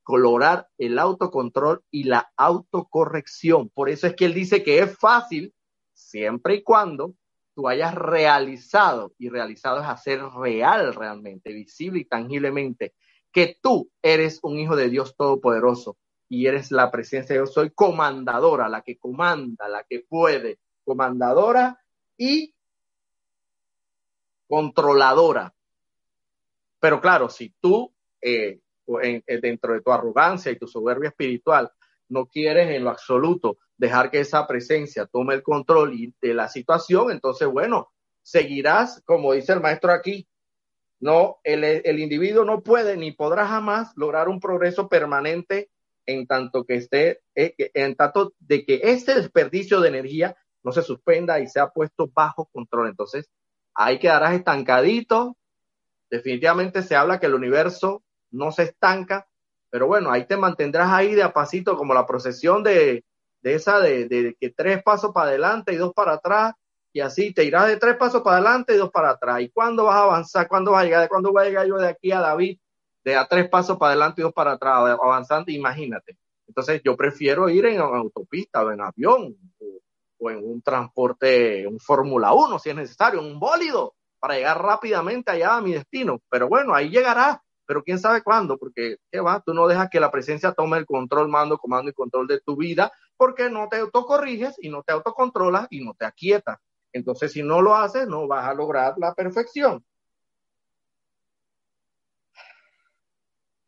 colorar 0.03 0.69
el 0.79 0.99
autocontrol 0.99 1.85
y 1.91 2.05
la 2.05 2.33
autocorrección. 2.37 3.69
Por 3.69 3.91
eso 3.91 4.07
es 4.07 4.17
que 4.17 4.25
él 4.25 4.35
dice 4.35 4.65
que 4.65 4.81
es 4.81 4.99
fácil 4.99 5.55
siempre 5.93 6.55
y 6.57 6.63
cuando 6.63 7.15
tú 7.55 7.69
hayas 7.69 7.95
realizado, 7.95 9.13
y 9.19 9.29
realizado 9.29 9.81
es 9.81 9.87
hacer 9.87 10.23
real 10.23 10.95
realmente, 10.95 11.53
visible 11.53 12.01
y 12.01 12.05
tangiblemente, 12.07 12.95
que 13.31 13.59
tú 13.61 13.91
eres 14.03 14.41
un 14.43 14.59
hijo 14.59 14.75
de 14.75 14.89
Dios 14.89 15.15
Todopoderoso 15.17 15.97
y 16.31 16.47
eres 16.47 16.71
la 16.71 16.91
presencia 16.93 17.35
Dios. 17.35 17.53
Soy 17.53 17.71
comandadora, 17.71 18.69
la 18.69 18.83
que 18.83 18.97
comanda, 18.97 19.69
la 19.69 19.83
que 19.83 20.07
puede, 20.09 20.61
comandadora 20.85 21.79
y 22.17 22.55
controladora. 24.49 25.53
Pero 26.79 27.01
claro, 27.01 27.29
si 27.29 27.53
tú 27.61 27.93
eh, 28.23 28.61
eh, 29.03 29.41
dentro 29.43 29.75
de 29.75 29.83
tu 29.83 29.91
arrogancia 29.91 30.53
y 30.53 30.59
tu 30.59 30.69
soberbia 30.69 31.09
espiritual 31.09 31.71
no 32.09 32.27
quieres 32.27 32.71
en 32.71 32.85
lo 32.85 32.91
absoluto 32.91 33.59
dejar 33.77 34.11
que 34.11 34.21
esa 34.21 34.47
presencia 34.47 35.07
tome 35.07 35.35
el 35.35 35.43
control 35.43 36.15
de 36.21 36.35
la 36.35 36.49
situación, 36.49 37.11
entonces, 37.11 37.49
bueno, 37.49 37.91
seguirás, 38.23 39.03
como 39.05 39.33
dice 39.33 39.53
el 39.53 39.61
maestro 39.61 39.91
aquí, 39.91 40.29
no, 41.01 41.39
el 41.43 41.99
individuo 41.99 42.45
no 42.45 42.63
puede 42.63 42.97
ni 42.97 43.13
podrá 43.13 43.47
jamás 43.47 43.93
lograr 43.97 44.29
un 44.29 44.39
progreso 44.39 44.89
permanente 44.89 45.71
en 46.07 46.27
tanto 46.27 46.65
que 46.65 46.75
esté, 46.75 47.21
eh, 47.35 47.55
en 47.75 47.95
tanto 47.95 48.35
de 48.39 48.65
que 48.65 48.81
este 48.83 49.15
desperdicio 49.15 49.81
de 49.81 49.89
energía 49.89 50.37
no 50.63 50.73
se 50.73 50.83
suspenda 50.83 51.41
y 51.41 51.47
sea 51.47 51.69
puesto 51.71 52.11
bajo 52.13 52.47
control. 52.53 52.89
Entonces, 52.89 53.31
ahí 53.75 53.99
quedarás 53.99 54.35
estancadito. 54.35 55.37
Definitivamente 56.11 56.83
se 56.83 56.97
habla 56.97 57.21
que 57.21 57.27
el 57.27 57.35
universo 57.35 58.03
no 58.31 58.53
se 58.53 58.65
estanca, 58.65 59.29
pero 59.71 59.87
bueno, 59.87 60.11
ahí 60.11 60.27
te 60.27 60.37
mantendrás 60.37 60.91
ahí 60.93 61.15
de 61.15 61.23
a 61.23 61.33
pasito, 61.33 61.77
como 61.77 61.95
la 61.95 62.07
procesión 62.07 62.63
de, 62.63 63.05
de 63.43 63.55
esa 63.55 63.81
de, 63.81 64.07
de, 64.07 64.37
que 64.39 64.51
tres 64.51 64.83
pasos 64.83 65.13
para 65.13 65.29
adelante 65.29 65.73
y 65.73 65.77
dos 65.77 65.93
para 65.95 66.15
atrás, 66.15 66.55
y 66.93 67.01
así 67.01 67.33
te 67.33 67.45
irás 67.45 67.69
de 67.69 67.77
tres 67.77 67.97
pasos 67.97 68.23
para 68.23 68.39
adelante 68.39 68.75
y 68.75 68.77
dos 68.77 68.91
para 68.91 69.11
atrás. 69.11 69.41
¿Y 69.41 69.51
cuándo 69.51 69.85
vas 69.85 69.97
a 69.97 70.03
avanzar? 70.05 70.49
¿Cuándo 70.49 70.73
vas 70.73 70.83
a 70.83 70.85
llegar? 70.85 71.09
¿Cuándo 71.09 71.31
voy 71.33 71.43
a 71.43 71.49
llegar 71.49 71.67
yo 71.67 71.77
de 71.77 71.89
aquí 71.89 72.11
a 72.11 72.21
David? 72.21 72.59
De 73.05 73.17
a 73.17 73.27
tres 73.27 73.49
pasos 73.49 73.79
para 73.79 73.93
adelante 73.93 74.21
y 74.21 74.25
dos 74.25 74.33
para 74.33 74.53
atrás, 74.53 74.99
avanzando, 75.03 75.51
imagínate. 75.51 76.17
Entonces 76.47 76.83
yo 76.85 76.97
prefiero 76.97 77.49
ir 77.49 77.67
en 77.67 77.81
autopista 77.81 78.65
o 78.65 78.71
en 78.71 78.81
avión 78.81 79.37
o, 80.19 80.31
en 80.31 80.39
un 80.45 80.61
transporte, 80.61 81.67
un 81.67 81.79
Fórmula 81.81 82.33
1 82.35 82.59
si 82.59 82.71
es 82.71 82.77
necesario, 82.77 83.21
un 83.21 83.39
bólido 83.39 83.95
para 84.19 84.35
llegar 84.35 84.61
rápidamente 84.63 85.31
allá 85.31 85.57
a 85.57 85.63
mi 85.63 85.73
destino. 85.73 86.21
Pero 86.29 86.49
bueno, 86.49 86.75
ahí 86.75 86.91
llegarás 86.91 87.39
pero 87.71 87.85
quién 87.85 88.01
sabe 88.01 88.21
cuándo, 88.25 88.59
porque 88.59 88.97
¿qué 89.13 89.21
va? 89.21 89.41
Tú 89.47 89.55
no 89.55 89.69
dejas 89.69 89.89
que 89.89 90.01
la 90.01 90.11
presencia 90.11 90.51
tome 90.51 90.77
el 90.77 90.87
control, 90.87 91.29
mando, 91.29 91.57
comando 91.57 91.89
y 91.89 91.95
control 91.95 92.27
de 92.27 92.41
tu 92.41 92.57
vida, 92.57 92.91
porque 93.17 93.49
no 93.49 93.69
te 93.69 93.77
autocorriges 93.77 94.57
y 94.61 94.71
no 94.71 94.83
te 94.83 94.93
autocontrolas 94.93 95.69
y 95.71 95.85
no 95.85 95.95
te 95.95 96.05
aquietas. 96.05 96.59
Entonces, 96.93 97.31
si 97.31 97.45
no 97.45 97.63
lo 97.63 97.77
haces, 97.77 98.09
no 98.09 98.27
vas 98.27 98.49
a 98.49 98.55
lograr 98.55 98.95
la 98.97 99.15
perfección. 99.15 99.85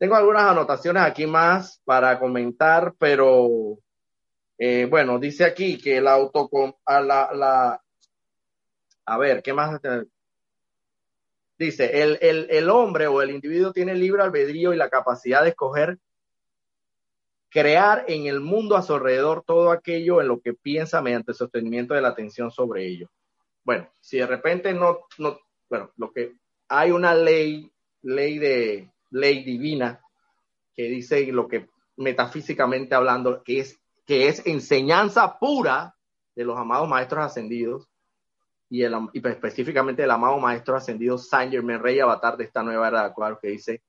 Tengo 0.03 0.17
algunas 0.17 0.43
anotaciones 0.43 1.01
aquí 1.01 1.25
más 1.25 1.81
para 1.85 2.19
comentar, 2.19 2.93
pero 2.99 3.79
eh, 4.57 4.85
bueno, 4.89 5.17
dice 5.17 5.45
aquí 5.45 5.77
que 5.77 5.95
el 5.95 6.09
auto 6.09 6.49
a 6.83 6.99
la, 6.99 7.31
la 7.33 7.81
a 9.05 9.17
ver, 9.17 9.41
¿qué 9.41 9.53
más? 9.53 9.79
Dice, 11.57 12.01
el, 12.01 12.17
el, 12.19 12.47
el 12.49 12.69
hombre 12.69 13.07
o 13.07 13.21
el 13.21 13.29
individuo 13.29 13.71
tiene 13.71 13.95
libre 13.95 14.23
albedrío 14.23 14.73
y 14.73 14.75
la 14.75 14.89
capacidad 14.89 15.41
de 15.41 15.51
escoger 15.51 15.97
crear 17.49 18.03
en 18.09 18.25
el 18.25 18.41
mundo 18.41 18.75
a 18.75 18.81
su 18.81 18.95
alrededor 18.95 19.45
todo 19.47 19.71
aquello 19.71 20.19
en 20.19 20.27
lo 20.27 20.41
que 20.41 20.53
piensa 20.53 21.01
mediante 21.01 21.31
el 21.31 21.37
sostenimiento 21.37 21.93
de 21.93 22.01
la 22.01 22.09
atención 22.09 22.51
sobre 22.51 22.85
ello. 22.85 23.09
Bueno, 23.63 23.89
si 24.01 24.17
de 24.17 24.27
repente 24.27 24.73
no, 24.73 25.07
no, 25.17 25.39
bueno, 25.69 25.93
lo 25.95 26.11
que 26.11 26.35
hay 26.67 26.91
una 26.91 27.15
ley, 27.15 27.71
ley 28.01 28.37
de 28.37 28.92
ley 29.13 29.43
divina 29.43 30.01
que 30.75 30.83
dice 30.83 31.25
lo 31.31 31.47
que 31.47 31.69
metafísicamente 31.97 32.95
hablando, 32.95 33.43
que 33.43 33.59
es, 33.59 33.79
que 34.05 34.27
es 34.27 34.45
enseñanza 34.45 35.37
pura 35.39 35.95
de 36.35 36.43
los 36.43 36.57
amados 36.57 36.89
maestros 36.89 37.25
ascendidos, 37.25 37.87
y, 38.69 38.81
el, 38.81 38.95
y 39.13 39.27
específicamente 39.27 40.03
el 40.03 40.09
amado 40.09 40.39
maestro 40.39 40.75
ascendido 40.75 41.19
Saint 41.19 41.51
Germain, 41.51 41.79
rey 41.79 41.99
avatar 41.99 42.37
de 42.37 42.45
esta 42.45 42.63
nueva 42.63 42.87
era 42.87 43.01
de 43.01 43.05
Acuario, 43.07 43.37
que 43.39 43.49
dice 43.49 43.83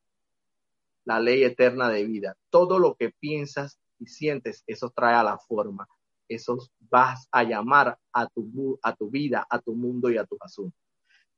la 1.07 1.19
ley 1.21 1.43
eterna 1.43 1.89
de 1.89 2.05
vida. 2.05 2.37
Todo 2.51 2.79
lo 2.79 2.95
que 2.95 3.11
piensas 3.11 3.79
y 3.99 4.07
sientes, 4.07 4.63
eso 4.67 4.93
trae 4.95 5.15
a 5.15 5.23
la 5.23 5.39
forma. 5.39 5.89
Eso 6.29 6.59
vas 6.91 7.29
a 7.31 7.45
llamar 7.45 7.99
a 8.13 8.27
tu, 8.27 8.79
a 8.83 8.95
tu 8.95 9.09
vida, 9.09 9.47
a 9.49 9.59
tu 9.59 9.75
mundo 9.75 10.11
y 10.11 10.19
a 10.19 10.25
tu 10.27 10.37
asunto. 10.41 10.77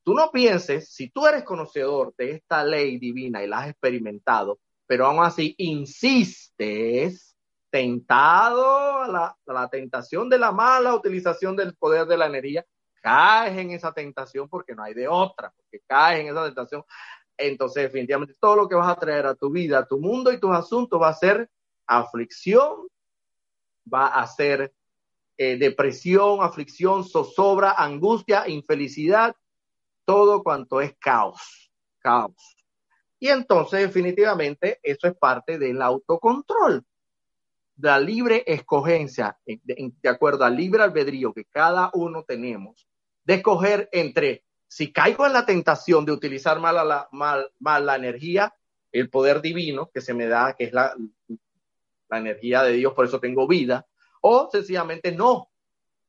Tú 0.06 0.14
no 0.14 0.30
pienses, 0.30 0.88
si 0.88 1.10
tú 1.10 1.26
eres 1.26 1.42
conocedor 1.42 2.14
de 2.16 2.30
esta 2.30 2.62
ley 2.62 2.96
divina 2.96 3.42
y 3.42 3.48
la 3.48 3.58
has 3.58 3.70
experimentado, 3.70 4.60
pero 4.86 5.04
aún 5.04 5.24
así 5.24 5.56
insistes, 5.58 7.36
tentado 7.70 9.02
a 9.02 9.36
la, 9.44 9.68
tentación 9.68 10.28
de 10.28 10.38
la 10.38 10.52
mala 10.52 10.94
utilización 10.94 11.56
del 11.56 11.74
poder 11.74 12.06
de 12.06 12.16
la 12.18 12.26
energía, 12.26 12.64
caes 13.02 13.58
en 13.58 13.72
esa 13.72 13.92
tentación 13.92 14.48
porque 14.48 14.76
no 14.76 14.84
hay 14.84 14.94
de 14.94 15.08
otra, 15.08 15.52
porque 15.56 15.80
caes 15.84 16.20
en 16.20 16.28
esa 16.28 16.44
tentación. 16.44 16.84
Entonces, 17.36 17.82
definitivamente, 17.82 18.36
todo 18.38 18.54
lo 18.54 18.68
que 18.68 18.76
vas 18.76 18.88
a 18.88 19.00
traer 19.00 19.26
a 19.26 19.34
tu 19.34 19.50
vida, 19.50 19.80
a 19.80 19.86
tu 19.88 19.98
mundo 19.98 20.30
y 20.30 20.38
tus 20.38 20.52
asuntos 20.52 21.02
va 21.02 21.08
a 21.08 21.14
ser 21.14 21.50
aflicción, 21.84 22.86
va 23.92 24.06
a 24.06 24.24
ser 24.28 24.72
eh, 25.36 25.56
depresión, 25.56 26.44
aflicción, 26.44 27.02
zozobra, 27.02 27.72
angustia, 27.72 28.46
infelicidad, 28.46 29.34
todo 30.06 30.42
cuanto 30.42 30.80
es 30.80 30.96
caos, 30.98 31.70
caos. 31.98 32.56
Y 33.18 33.28
entonces, 33.28 33.80
definitivamente, 33.80 34.80
eso 34.82 35.06
es 35.08 35.14
parte 35.14 35.58
del 35.58 35.82
autocontrol, 35.82 36.84
la 37.78 38.00
libre 38.00 38.42
escogencia, 38.46 39.38
de, 39.44 39.92
acuerdo 40.08 40.44
al 40.44 40.56
libre 40.56 40.82
albedrío 40.82 41.34
que 41.34 41.44
cada 41.44 41.90
uno 41.92 42.24
tenemos 42.24 42.86
de 43.24 43.34
escoger 43.34 43.88
entre 43.92 44.44
si 44.68 44.92
caigo 44.92 45.26
en 45.26 45.32
la 45.32 45.44
tentación 45.44 46.04
de 46.04 46.12
utilizar 46.12 46.58
mal, 46.60 46.76
la, 46.76 47.08
mal, 47.12 47.50
mal 47.58 47.84
la 47.84 47.96
energía, 47.96 48.54
el 48.92 49.10
poder 49.10 49.42
divino 49.42 49.90
que 49.92 50.00
se 50.00 50.14
me 50.14 50.26
da, 50.26 50.54
que 50.54 50.64
es 50.64 50.72
la, 50.72 50.94
la 52.08 52.18
energía 52.18 52.62
de 52.62 52.72
Dios, 52.72 52.94
por 52.94 53.04
eso 53.04 53.20
tengo 53.20 53.46
vida, 53.46 53.86
o 54.20 54.48
sencillamente 54.50 55.12
no. 55.12 55.50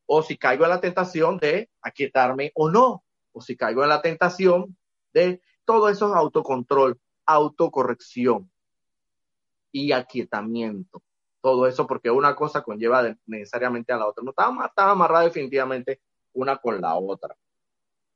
O 0.05 0.23
si 0.23 0.37
caigo 0.37 0.63
en 0.63 0.69
la 0.69 0.81
tentación 0.81 1.37
de 1.37 1.69
aquietarme 1.81 2.51
o 2.55 2.69
no. 2.69 3.03
O 3.37 3.41
si 3.41 3.55
caigo 3.55 3.83
en 3.83 3.89
la 3.89 4.01
tentación 4.01 4.75
de 5.13 5.41
todo 5.63 5.89
eso 5.89 6.07
es 6.07 6.15
autocontrol, 6.15 6.99
autocorrección 7.27 8.49
y 9.71 9.91
aquietamiento. 9.91 11.03
Todo 11.39 11.67
eso 11.67 11.85
porque 11.85 12.09
una 12.09 12.35
cosa 12.35 12.63
conlleva 12.63 13.15
necesariamente 13.27 13.93
a 13.93 13.97
la 13.97 14.07
otra. 14.07 14.23
No 14.23 14.31
estaba, 14.31 14.65
estaba 14.65 14.91
amarrada 14.93 15.25
definitivamente 15.25 16.01
una 16.33 16.57
con 16.57 16.81
la 16.81 16.95
otra. 16.95 17.35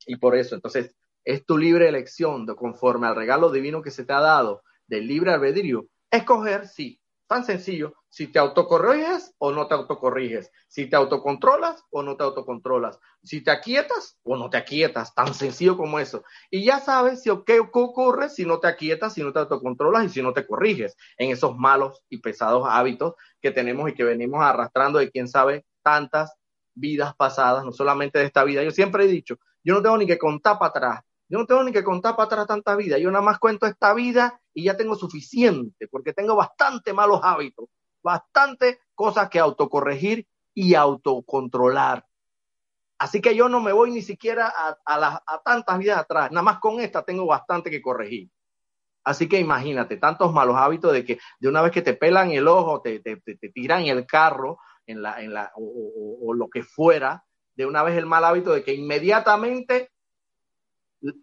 Y 0.07 0.15
por 0.15 0.35
eso, 0.35 0.55
entonces, 0.55 0.95
es 1.23 1.45
tu 1.45 1.55
libre 1.55 1.87
elección 1.87 2.47
de 2.47 2.55
conforme 2.55 3.05
al 3.05 3.15
regalo 3.15 3.51
divino 3.51 3.83
que 3.83 3.91
se 3.91 4.05
te 4.05 4.13
ha 4.13 4.21
dado 4.21 4.63
del 4.87 5.05
libre 5.05 5.31
albedrío, 5.31 5.85
escoger 6.09 6.67
sí, 6.67 6.99
tan 7.27 7.45
sencillo, 7.45 7.93
si 8.11 8.27
te 8.27 8.39
autocorriges 8.39 9.33
o 9.37 9.53
no 9.53 9.67
te 9.67 9.73
autocorriges, 9.73 10.51
si 10.67 10.89
te 10.89 10.97
autocontrolas 10.97 11.85
o 11.91 12.03
no 12.03 12.17
te 12.17 12.23
autocontrolas, 12.23 12.99
si 13.23 13.41
te 13.41 13.51
aquietas 13.51 14.19
o 14.23 14.35
no 14.35 14.49
te 14.49 14.57
aquietas, 14.57 15.15
tan 15.15 15.33
sencillo 15.33 15.77
como 15.77 15.97
eso. 15.97 16.23
Y 16.49 16.65
ya 16.65 16.79
sabes 16.81 17.23
si, 17.23 17.31
qué 17.45 17.61
ocurre 17.61 18.29
si 18.29 18.45
no 18.45 18.59
te 18.59 18.67
aquietas, 18.67 19.13
si 19.13 19.23
no 19.23 19.31
te 19.31 19.39
autocontrolas 19.39 20.05
y 20.05 20.09
si 20.09 20.21
no 20.21 20.33
te 20.33 20.45
corriges 20.45 20.97
en 21.17 21.31
esos 21.31 21.55
malos 21.57 22.03
y 22.09 22.17
pesados 22.17 22.67
hábitos 22.67 23.13
que 23.39 23.51
tenemos 23.51 23.89
y 23.89 23.93
que 23.93 24.03
venimos 24.03 24.43
arrastrando 24.43 24.99
de 24.99 25.09
quién 25.09 25.29
sabe 25.29 25.65
tantas 25.81 26.33
vidas 26.75 27.15
pasadas, 27.15 27.63
no 27.63 27.71
solamente 27.71 28.19
de 28.19 28.25
esta 28.25 28.43
vida. 28.43 28.61
Yo 28.61 28.71
siempre 28.71 29.05
he 29.05 29.07
dicho, 29.07 29.37
yo 29.63 29.75
no 29.75 29.81
tengo 29.81 29.97
ni 29.97 30.05
que 30.05 30.17
contar 30.17 30.59
para 30.59 30.69
atrás, 30.69 31.03
yo 31.29 31.39
no 31.39 31.45
tengo 31.45 31.63
ni 31.63 31.71
que 31.71 31.83
contar 31.83 32.17
para 32.17 32.25
atrás 32.25 32.47
tanta 32.47 32.75
vida, 32.75 32.97
yo 32.97 33.09
nada 33.09 33.23
más 33.23 33.39
cuento 33.39 33.65
esta 33.67 33.93
vida 33.93 34.41
y 34.53 34.65
ya 34.65 34.75
tengo 34.75 34.95
suficiente, 34.95 35.87
porque 35.87 36.11
tengo 36.11 36.35
bastante 36.35 36.91
malos 36.91 37.21
hábitos, 37.23 37.69
bastante 38.03 38.79
cosas 38.95 39.29
que 39.29 39.39
autocorregir 39.39 40.27
y 40.53 40.75
autocontrolar. 40.75 42.05
Así 42.97 43.21
que 43.21 43.35
yo 43.35 43.49
no 43.49 43.61
me 43.61 43.71
voy 43.71 43.91
ni 43.91 44.01
siquiera 44.01 44.53
a, 44.55 44.77
a, 44.85 45.23
a 45.25 45.41
tantas 45.43 45.79
vidas 45.79 45.99
atrás, 45.99 46.31
nada 46.31 46.43
más 46.43 46.59
con 46.59 46.79
esta 46.79 47.03
tengo 47.03 47.25
bastante 47.25 47.71
que 47.71 47.81
corregir. 47.81 48.29
Así 49.03 49.27
que 49.27 49.39
imagínate, 49.39 49.97
tantos 49.97 50.31
malos 50.31 50.55
hábitos 50.57 50.93
de 50.93 51.03
que 51.03 51.19
de 51.39 51.49
una 51.49 51.61
vez 51.61 51.71
que 51.71 51.81
te 51.81 51.95
pelan 51.95 52.31
el 52.31 52.47
ojo, 52.47 52.81
te, 52.81 52.99
te, 52.99 53.17
te, 53.17 53.49
tiran 53.49 53.83
el 53.85 54.05
carro 54.05 54.59
en 54.85 55.01
la, 55.01 55.21
en 55.21 55.33
la, 55.33 55.51
o, 55.55 56.33
lo 56.33 56.49
que 56.49 56.63
fuera, 56.63 57.23
de 57.55 57.65
una 57.65 57.83
vez 57.83 57.97
el 57.97 58.05
mal 58.05 58.23
hábito 58.23 58.53
de 58.53 58.63
que 58.63 58.73
inmediatamente 58.73 59.89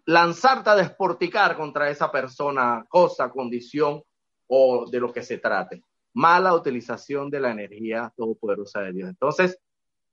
lanzarte 0.05 0.69
a 0.69 0.75
desporticar 0.75 1.55
contra 1.55 1.89
esa 1.89 2.11
persona, 2.11 2.85
cosa, 2.89 3.31
condición 3.31 4.03
o 4.47 4.89
de 4.89 4.99
lo 4.99 5.13
que 5.13 5.23
se 5.23 5.37
trate. 5.37 5.83
Mala 6.13 6.53
utilización 6.53 7.29
de 7.29 7.39
la 7.39 7.51
energía 7.51 8.11
todopoderosa 8.15 8.81
de 8.81 8.93
Dios. 8.93 9.09
Entonces, 9.09 9.59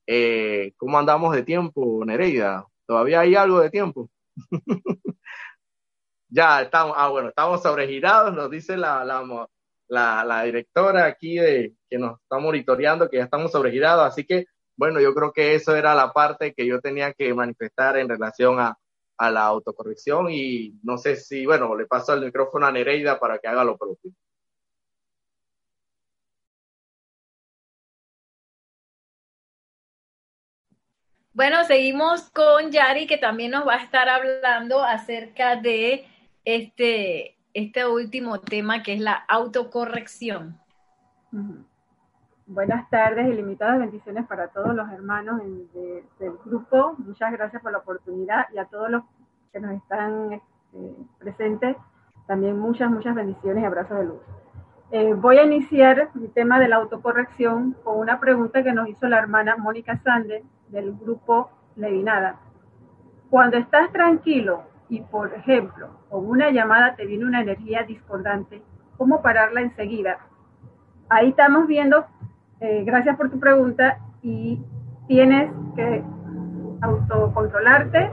eh, 0.07 0.73
¿cómo 0.77 0.99
andamos 0.99 1.35
de 1.35 1.43
tiempo, 1.43 2.03
Nereida? 2.05 2.67
¿Todavía 2.87 3.21
hay 3.21 3.35
algo 3.35 3.61
de 3.61 3.71
tiempo? 3.71 4.11
ya 6.29 6.63
estamos, 6.63 6.95
ah, 6.99 7.09
bueno, 7.09 7.29
estamos 7.29 7.63
sobregirados, 7.63 8.35
nos 8.35 8.51
dice 8.51 8.77
la, 8.77 9.05
la, 9.89 10.43
directora 10.45 11.07
aquí 11.07 11.37
que 11.37 11.99
nos 11.99 12.21
está 12.21 12.39
monitoreando 12.39 13.09
que 13.09 13.17
ya 13.19 13.25
estamos 13.25 13.53
sobregirados, 13.53 14.07
así 14.07 14.25
que, 14.25 14.47
bueno, 14.77 15.01
yo 15.01 15.15
creo 15.15 15.33
que 15.33 15.55
eso 15.55 15.75
era 15.75 15.95
la 15.95 16.13
parte 16.13 16.53
que 16.55 16.67
yo 16.67 16.81
tenía 16.81 17.13
que 17.13 17.33
manifestar 17.35 17.97
en 17.97 18.09
relación 18.09 18.61
a, 18.61 18.79
a 19.19 19.31
la 19.31 19.45
autocorrección 19.47 20.31
y 20.31 20.79
no 20.83 20.99
sé 20.99 21.17
si, 21.17 21.47
bueno, 21.47 21.75
le 21.75 21.87
paso 21.87 22.13
el 22.15 22.25
micrófono 22.25 22.67
a 22.67 22.73
Nereida 22.73 23.19
para 23.19 23.39
que 23.39 23.49
haga 23.49 23.65
lo 23.65 23.77
propio. 23.77 24.13
Bueno, 31.37 31.65
seguimos 31.65 32.31
con 32.31 32.71
Yari, 32.71 33.07
que 33.07 33.19
también 33.19 33.51
nos 33.51 33.69
va 33.69 33.75
a 33.75 33.83
estar 33.83 34.09
hablando 34.09 34.83
acerca 34.83 35.57
de 35.57 36.07
este, 36.47 37.37
este 37.53 37.87
último 37.87 38.41
tema 38.41 38.83
que 38.83 38.95
es 38.95 39.01
la 39.01 39.13
autocorrección. 39.29 40.59
Buenas 42.47 42.89
tardes 42.89 43.29
y 43.29 43.35
limitadas 43.35 43.81
bendiciones 43.81 44.27
para 44.27 44.49
todos 44.49 44.75
los 44.75 44.91
hermanos 44.91 45.43
del 45.75 46.33
grupo. 46.43 46.95
Muchas 46.97 47.31
gracias 47.33 47.61
por 47.61 47.71
la 47.71 47.79
oportunidad 47.79 48.47
y 48.55 48.57
a 48.57 48.65
todos 48.65 48.89
los 48.89 49.03
que 49.53 49.61
nos 49.61 49.73
están 49.73 50.33
este, 50.33 50.95
presentes. 51.19 51.77
También 52.27 52.59
muchas, 52.59 52.91
muchas 52.91 53.15
bendiciones 53.15 53.63
y 53.63 53.67
abrazos 53.67 53.99
de 53.99 54.05
luz. 54.07 54.21
Eh, 54.91 55.13
voy 55.13 55.37
a 55.37 55.45
iniciar 55.45 56.09
mi 56.15 56.29
tema 56.29 56.59
de 56.59 56.69
la 56.69 56.77
autocorrección 56.77 57.77
con 57.85 57.99
una 57.99 58.21
pregunta 58.21 58.63
que 58.63 58.73
nos 58.73 58.89
hizo 58.89 59.07
la 59.07 59.19
hermana 59.19 59.59
Mónica 59.59 60.01
Sande 60.03 60.43
del 60.69 60.95
grupo 60.97 61.51
Levinada. 61.77 62.37
Cuando 63.31 63.57
estás 63.57 63.93
tranquilo 63.93 64.63
y, 64.89 65.01
por 65.01 65.35
ejemplo, 65.35 65.89
con 66.09 66.27
una 66.27 66.51
llamada 66.51 66.95
te 66.97 67.07
viene 67.07 67.25
una 67.25 67.43
energía 67.43 67.83
discordante, 67.83 68.63
¿cómo 68.97 69.23
pararla 69.23 69.61
enseguida? 69.61 70.19
Ahí 71.09 71.31
estamos 71.31 71.67
viendo, 71.67 72.07
eh, 72.61 72.85
gracias 72.85 73.17
por 73.17 73.31
tu 73.31 73.39
pregunta, 73.39 73.99
y 74.27 74.61
tienes 75.07 75.53
que 75.77 76.03
autocontrolarte, 76.81 78.11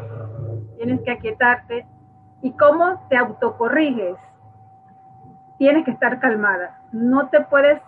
tienes 0.78 1.01
que 1.01 1.12
aquietarte. 1.12 1.88
¿Y 2.43 2.51
cómo 2.51 3.08
te 3.10 3.18
autocorriges? 3.18 4.16
Tienes 5.58 5.86
que 5.86 5.91
estar 5.91 6.20
calmada. 6.20 6.82
No 6.91 7.30
te 7.30 7.41
puedes 7.41 7.82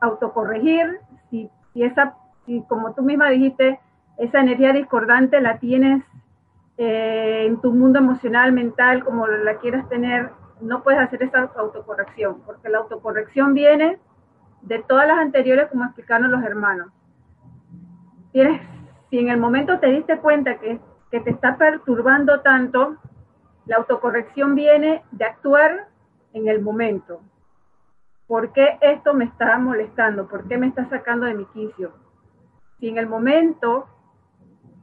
autocorregir 0.00 1.00
si, 1.28 1.50
si 1.72 1.82
esa, 1.82 2.14
si 2.46 2.62
como 2.62 2.94
tú 2.94 3.02
misma 3.02 3.28
dijiste, 3.28 3.78
esa 4.18 4.40
energía 4.40 4.72
discordante 4.72 5.40
la 5.40 5.58
tienes 5.58 6.02
eh, 6.78 7.44
en 7.46 7.60
tu 7.60 7.72
mundo 7.72 7.98
emocional, 7.98 8.52
mental, 8.52 9.04
como 9.04 9.26
la 9.26 9.58
quieras 9.58 9.88
tener, 9.88 10.30
no 10.60 10.82
puedes 10.82 11.00
hacer 11.00 11.22
esa 11.22 11.50
autocorrección, 11.56 12.40
porque 12.44 12.68
la 12.68 12.78
autocorrección 12.78 13.54
viene 13.54 13.98
de 14.62 14.82
todas 14.82 15.06
las 15.06 15.18
anteriores, 15.18 15.68
como 15.68 15.84
explicaron 15.84 16.30
los 16.30 16.42
hermanos. 16.42 16.88
Tienes, 18.32 18.60
si 19.10 19.18
en 19.18 19.28
el 19.28 19.38
momento 19.38 19.78
te 19.78 19.88
diste 19.88 20.18
cuenta 20.18 20.58
que, 20.58 20.80
que 21.10 21.20
te 21.20 21.30
está 21.30 21.56
perturbando 21.56 22.40
tanto, 22.40 22.96
la 23.66 23.76
autocorrección 23.76 24.54
viene 24.54 25.02
de 25.12 25.24
actuar 25.24 25.88
en 26.32 26.48
el 26.48 26.60
momento. 26.60 27.20
¿Por 28.26 28.52
qué 28.52 28.78
esto 28.80 29.14
me 29.14 29.24
está 29.24 29.56
molestando? 29.58 30.26
¿Por 30.26 30.46
qué 30.48 30.58
me 30.58 30.66
está 30.66 30.88
sacando 30.88 31.26
de 31.26 31.34
mi 31.34 31.44
quicio? 31.46 31.92
Si 32.78 32.88
en 32.88 32.98
el 32.98 33.06
momento 33.06 33.86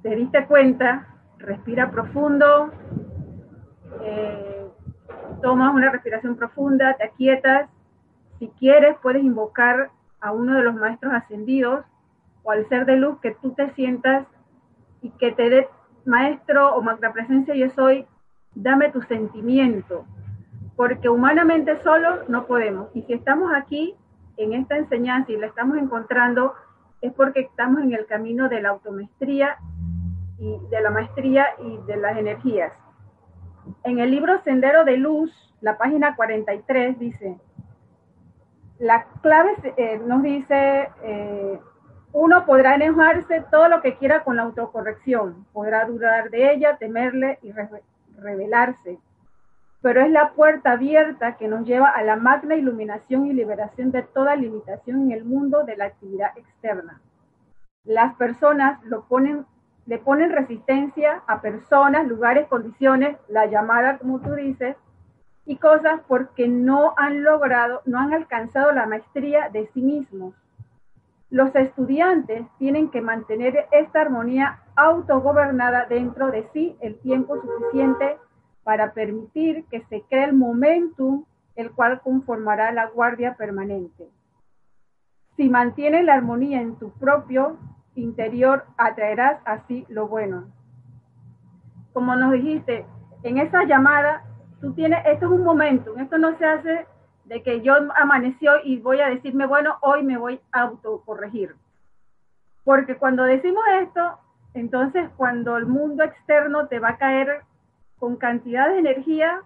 te 0.04 0.16
diste 0.18 0.45
cuenta, 0.45 1.08
respira 1.39 1.89
profundo, 1.89 2.72
eh, 4.01 4.68
tomas 5.41 5.74
una 5.74 5.89
respiración 5.89 6.36
profunda, 6.36 6.93
te 6.95 7.06
aquietas. 7.06 7.70
Si 8.38 8.49
quieres, 8.60 8.97
puedes 9.01 9.24
invocar 9.24 9.89
a 10.20 10.34
uno 10.34 10.56
de 10.56 10.64
los 10.64 10.76
maestros 10.76 11.14
ascendidos 11.14 11.86
o 12.43 12.51
al 12.51 12.68
ser 12.68 12.86
de 12.86 12.97
luz 12.97 13.18
que 13.22 13.32
tú 13.32 13.51
te 13.51 13.72
sientas 13.72 14.28
y 15.01 15.10
que 15.12 15.32
te 15.32 15.49
dé 15.49 15.70
maestro 16.06 16.76
o 16.76 16.82
magna 16.82 17.14
presencia 17.14 17.56
yo 17.56 17.70
soy, 17.70 18.06
dame 18.56 18.91
tu 18.91 19.01
sentimiento, 19.04 20.06
porque 20.76 21.08
humanamente 21.08 21.82
solo 21.82 22.24
no 22.28 22.45
podemos. 22.45 22.89
Y 22.93 23.04
si 23.04 23.14
estamos 23.14 23.54
aquí 23.54 23.95
en 24.36 24.54
esta 24.54 24.78
enseñanza 24.78 25.32
y 25.32 25.38
la 25.38 25.47
estamos 25.47 25.78
encontrando, 25.78 26.54
es 27.01 27.14
porque 27.14 27.41
estamos 27.41 27.82
en 27.84 27.93
el 27.93 28.06
camino 28.06 28.49
de 28.49 28.62
la 28.62 28.70
automestría 28.70 29.58
de 30.69 30.81
la 30.81 30.89
maestría 30.89 31.47
y 31.59 31.77
de 31.87 31.97
las 31.97 32.17
energías. 32.17 32.73
En 33.83 33.99
el 33.99 34.11
libro 34.11 34.41
Sendero 34.43 34.83
de 34.83 34.97
Luz, 34.97 35.31
la 35.61 35.77
página 35.77 36.15
43 36.15 36.99
dice, 36.99 37.37
la 38.79 39.05
clave 39.21 39.55
eh, 39.77 40.01
nos 40.05 40.21
dice, 40.23 40.89
eh, 41.03 41.59
uno 42.11 42.45
podrá 42.45 42.75
enojarse 42.75 43.45
todo 43.49 43.69
lo 43.69 43.81
que 43.81 43.95
quiera 43.95 44.23
con 44.23 44.35
la 44.35 44.43
autocorrección, 44.43 45.45
podrá 45.53 45.85
dudar 45.85 46.29
de 46.29 46.51
ella, 46.51 46.77
temerle 46.77 47.39
y 47.41 47.53
revelarse, 48.17 48.99
pero 49.81 50.01
es 50.01 50.11
la 50.11 50.31
puerta 50.31 50.73
abierta 50.73 51.37
que 51.37 51.47
nos 51.47 51.65
lleva 51.65 51.89
a 51.89 52.03
la 52.03 52.17
magna 52.17 52.55
iluminación 52.55 53.27
y 53.27 53.33
liberación 53.33 53.91
de 53.91 54.03
toda 54.03 54.35
limitación 54.35 55.03
en 55.03 55.11
el 55.11 55.23
mundo 55.25 55.63
de 55.63 55.77
la 55.77 55.85
actividad 55.85 56.37
externa. 56.37 57.01
Las 57.83 58.15
personas 58.15 58.83
lo 58.83 59.05
ponen 59.05 59.45
le 59.86 59.97
ponen 59.97 60.31
resistencia 60.31 61.23
a 61.27 61.41
personas, 61.41 62.07
lugares, 62.07 62.47
condiciones, 62.47 63.17
la 63.27 63.45
llamada, 63.47 63.97
como 63.97 64.19
tú 64.19 64.34
dices, 64.34 64.77
y 65.45 65.57
cosas 65.57 65.99
porque 66.07 66.47
no 66.47 66.93
han 66.97 67.23
logrado, 67.23 67.81
no 67.86 67.99
han 67.99 68.13
alcanzado 68.13 68.71
la 68.71 68.86
maestría 68.86 69.49
de 69.49 69.69
sí 69.73 69.81
mismos. 69.81 70.34
Los 71.29 71.53
estudiantes 71.55 72.45
tienen 72.59 72.89
que 72.91 73.01
mantener 73.01 73.67
esta 73.71 74.01
armonía 74.01 74.59
autogobernada 74.75 75.86
dentro 75.86 76.31
de 76.31 76.47
sí 76.53 76.77
el 76.79 76.99
tiempo 76.99 77.41
suficiente 77.41 78.17
para 78.63 78.93
permitir 78.93 79.65
que 79.65 79.81
se 79.89 80.03
cree 80.03 80.25
el 80.25 80.34
momentum 80.34 81.25
el 81.55 81.71
cual 81.71 82.01
conformará 82.01 82.71
la 82.71 82.88
guardia 82.88 83.36
permanente. 83.36 84.07
Si 85.36 85.49
mantienes 85.49 86.05
la 86.05 86.13
armonía 86.13 86.61
en 86.61 86.75
tu 86.77 86.91
propio 86.91 87.57
interior 87.95 88.65
atraerás 88.77 89.39
así 89.45 89.85
lo 89.89 90.07
bueno. 90.07 90.51
Como 91.93 92.15
nos 92.15 92.31
dijiste, 92.33 92.85
en 93.23 93.37
esa 93.37 93.63
llamada, 93.65 94.23
tú 94.61 94.73
tienes, 94.73 95.05
esto 95.05 95.25
es 95.25 95.31
un 95.31 95.43
momento, 95.43 95.95
esto 95.97 96.17
no 96.17 96.37
se 96.37 96.45
hace 96.45 96.87
de 97.25 97.41
que 97.41 97.61
yo 97.61 97.75
amaneció 97.95 98.53
y 98.63 98.79
voy 98.79 98.99
a 98.99 99.09
decirme, 99.09 99.45
bueno, 99.45 99.77
hoy 99.81 100.03
me 100.03 100.17
voy 100.17 100.41
a 100.51 100.61
autocorregir. 100.61 101.55
Porque 102.63 102.97
cuando 102.97 103.23
decimos 103.23 103.63
esto, 103.81 104.19
entonces 104.53 105.09
cuando 105.15 105.57
el 105.57 105.65
mundo 105.65 106.03
externo 106.03 106.67
te 106.67 106.79
va 106.79 106.89
a 106.89 106.97
caer 106.97 107.41
con 107.97 108.17
cantidad 108.17 108.69
de 108.69 108.79
energía 108.79 109.41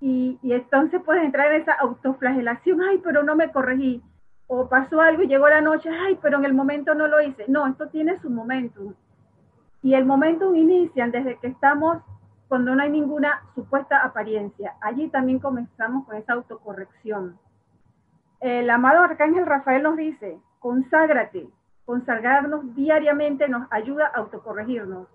y, 0.00 0.38
entonces 0.42 1.00
puedes 1.04 1.24
entrar 1.24 1.52
en 1.52 1.62
esa 1.62 1.72
autoflagelación, 1.72 2.82
ay, 2.82 3.00
pero 3.02 3.22
no 3.22 3.34
me 3.36 3.50
corregí 3.50 4.02
o 4.46 4.68
pasó 4.68 5.00
algo 5.00 5.22
y 5.22 5.28
llegó 5.28 5.48
la 5.48 5.60
noche, 5.60 5.88
ay, 5.90 6.18
pero 6.20 6.38
en 6.38 6.44
el 6.44 6.54
momento 6.54 6.94
no 6.94 7.06
lo 7.06 7.20
hice. 7.20 7.44
No, 7.48 7.66
esto 7.66 7.88
tiene 7.88 8.18
su 8.20 8.30
momento. 8.30 8.94
Y 9.82 9.94
el 9.94 10.04
momento 10.04 10.54
inicia 10.54 11.06
desde 11.08 11.38
que 11.38 11.48
estamos 11.48 12.02
cuando 12.48 12.74
no 12.74 12.82
hay 12.82 12.90
ninguna 12.90 13.42
supuesta 13.54 14.04
apariencia. 14.04 14.74
Allí 14.80 15.08
también 15.08 15.38
comenzamos 15.38 16.06
con 16.06 16.16
esa 16.16 16.34
autocorrección. 16.34 17.38
El 18.40 18.68
amado 18.68 19.02
Arcángel 19.02 19.46
Rafael 19.46 19.82
nos 19.82 19.96
dice, 19.96 20.38
conságrate, 20.58 21.48
consagrarnos 21.86 22.74
diariamente 22.74 23.48
nos 23.48 23.66
ayuda 23.70 24.06
a 24.06 24.18
autocorregirnos. 24.18 25.08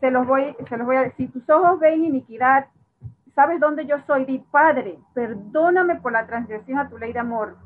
Se 0.00 0.10
los 0.10 0.26
voy, 0.26 0.54
se 0.68 0.76
los 0.76 0.86
voy 0.86 0.96
a 0.96 1.02
decir, 1.02 1.32
tus 1.32 1.48
ojos 1.50 1.80
ven 1.80 2.04
iniquidad, 2.04 2.66
sabes 3.34 3.58
dónde 3.58 3.86
yo 3.86 3.96
soy, 4.06 4.24
di 4.24 4.38
Padre, 4.38 4.98
perdóname 5.14 5.96
por 5.96 6.12
la 6.12 6.26
transgresión 6.26 6.78
a 6.78 6.88
tu 6.88 6.98
ley 6.98 7.12
de 7.12 7.18
amor 7.18 7.56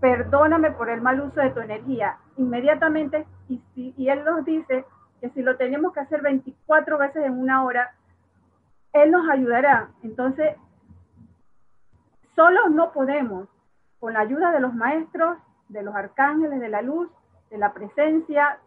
perdóname 0.00 0.70
por 0.72 0.90
el 0.90 1.00
mal 1.00 1.20
uso 1.20 1.40
de 1.40 1.50
tu 1.50 1.60
energía. 1.60 2.18
Inmediatamente, 2.36 3.26
y, 3.48 3.60
y 3.74 4.08
Él 4.08 4.24
nos 4.24 4.44
dice 4.44 4.84
que 5.20 5.30
si 5.30 5.42
lo 5.42 5.56
tenemos 5.56 5.92
que 5.92 6.00
hacer 6.00 6.22
24 6.22 6.98
veces 6.98 7.24
en 7.24 7.38
una 7.38 7.64
hora, 7.64 7.92
Él 8.92 9.10
nos 9.10 9.28
ayudará. 9.28 9.90
Entonces, 10.02 10.56
Solos 12.38 12.70
no 12.70 12.92
podemos. 12.92 13.48
Con 13.98 14.12
la 14.12 14.20
ayuda 14.20 14.52
de 14.52 14.60
los 14.60 14.72
maestros, 14.72 15.38
de 15.68 15.82
los 15.82 15.92
arcángeles, 15.96 16.60
de 16.60 16.68
la 16.68 16.82
luz, 16.82 17.10
de 17.50 17.58
la 17.58 17.72
presencia, 17.72 18.60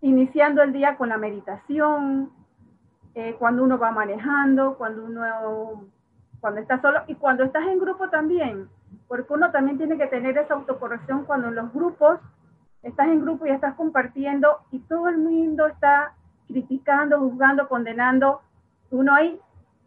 iniciando 0.00 0.62
el 0.62 0.72
día 0.72 0.96
con 0.96 1.08
la 1.08 1.16
meditación, 1.16 2.30
eh, 3.14 3.34
cuando 3.36 3.64
uno 3.64 3.78
va 3.78 3.90
manejando, 3.90 4.76
cuando 4.78 5.04
uno, 5.04 5.88
cuando 6.40 6.60
está 6.60 6.80
solo 6.80 7.00
y 7.08 7.16
cuando 7.16 7.42
estás 7.42 7.66
en 7.66 7.80
grupo 7.80 8.08
también, 8.10 8.68
porque 9.08 9.32
uno 9.32 9.50
también 9.50 9.78
tiene 9.78 9.98
que 9.98 10.06
tener 10.06 10.36
esa 10.38 10.54
autocorrección 10.54 11.24
cuando 11.24 11.48
en 11.48 11.54
los 11.54 11.72
grupos 11.72 12.20
estás 12.82 13.08
en 13.08 13.20
grupo 13.20 13.46
y 13.46 13.50
estás 13.50 13.74
compartiendo 13.74 14.58
y 14.70 14.80
todo 14.80 15.08
el 15.08 15.18
mundo 15.18 15.66
está 15.66 16.14
criticando, 16.48 17.20
juzgando, 17.20 17.68
condenando, 17.68 18.40
uno 18.90 19.14
ahí 19.14 19.40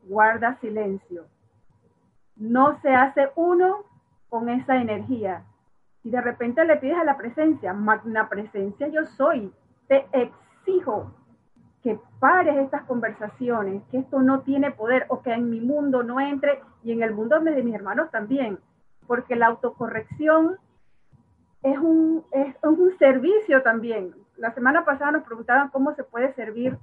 guarda 0.03 0.57
silencio. 0.59 1.25
No 2.35 2.79
se 2.81 2.93
hace 2.93 3.29
uno 3.35 3.83
con 4.29 4.49
esa 4.49 4.77
energía. 4.77 5.43
Y 6.03 6.09
de 6.09 6.21
repente 6.21 6.63
le 6.65 6.77
pides 6.77 6.97
a 6.97 7.03
la 7.03 7.17
presencia, 7.17 7.73
magna 7.73 8.29
presencia 8.29 8.87
yo 8.87 9.05
soy, 9.17 9.51
te 9.87 10.05
exijo 10.11 11.11
que 11.81 11.99
pares 12.19 12.57
estas 12.57 12.83
conversaciones, 12.83 13.83
que 13.91 13.99
esto 13.99 14.21
no 14.21 14.41
tiene 14.41 14.71
poder 14.71 15.05
o 15.09 15.21
que 15.21 15.31
en 15.31 15.49
mi 15.49 15.61
mundo 15.61 16.03
no 16.03 16.19
entre 16.19 16.61
y 16.83 16.91
en 16.91 17.03
el 17.03 17.13
mundo 17.13 17.39
de 17.39 17.63
mis 17.63 17.75
hermanos 17.75 18.09
también, 18.11 18.59
porque 19.07 19.35
la 19.35 19.47
autocorrección 19.47 20.57
es 21.63 21.77
un, 21.77 22.23
es, 22.31 22.55
un 22.61 22.97
servicio 22.97 23.63
también. 23.63 24.13
La 24.37 24.53
semana 24.53 24.85
pasada 24.85 25.11
nos 25.11 25.23
preguntaban 25.23 25.69
cómo 25.69 25.93
se 25.95 26.03
puede 26.03 26.33
servir 26.33 26.77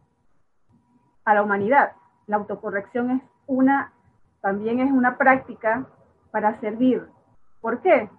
a 1.25 1.35
la 1.35 1.43
humanidad. 1.43 1.93
La 2.27 2.37
autocorrección 2.37 3.11
es 3.11 3.23
una, 3.47 3.93
también 4.41 4.81
es 4.81 4.91
una 4.91 5.17
práctica 5.17 5.87
para 6.31 6.59
servir. 6.61 7.07
¿Por 7.61 7.81
qué? 7.81 8.11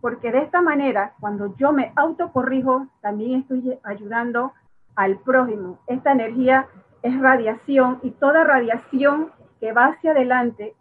Porque 0.00 0.32
de 0.32 0.42
esta 0.42 0.60
manera, 0.60 1.14
cuando 1.20 1.54
yo 1.56 1.72
me 1.72 1.92
autocorrijo, 1.96 2.88
también 3.00 3.40
estoy 3.40 3.78
ayudando 3.84 4.52
al 4.96 5.18
prójimo. 5.18 5.78
Esta 5.86 6.12
energía 6.12 6.66
es 7.02 7.20
radiación 7.20 8.00
y 8.02 8.10
toda 8.10 8.42
radiación 8.44 9.30
que 9.60 9.72
va 9.72 9.86
hacia 9.86 10.10
adelante 10.10 10.74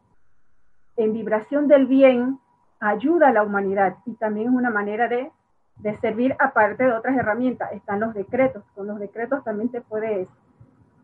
en 0.96 1.14
vibración 1.14 1.68
del 1.68 1.86
bien 1.86 2.40
ayuda 2.80 3.30
a 3.30 3.32
la 3.32 3.44
humanidad 3.44 3.98
y 4.06 4.14
también 4.16 4.48
es 4.48 4.54
una 4.54 4.70
manera 4.70 5.08
de, 5.08 5.32
servir 6.02 6.36
aparte 6.40 6.86
de 6.86 6.94
otras 6.94 7.16
herramientas. 7.16 7.72
Están 7.72 8.00
los 8.00 8.14
decretos, 8.14 8.64
con 8.76 8.88
los 8.88 9.00
decretos 9.00 9.44
también 9.44 9.70
te 9.70 9.82
puedes 9.82 10.28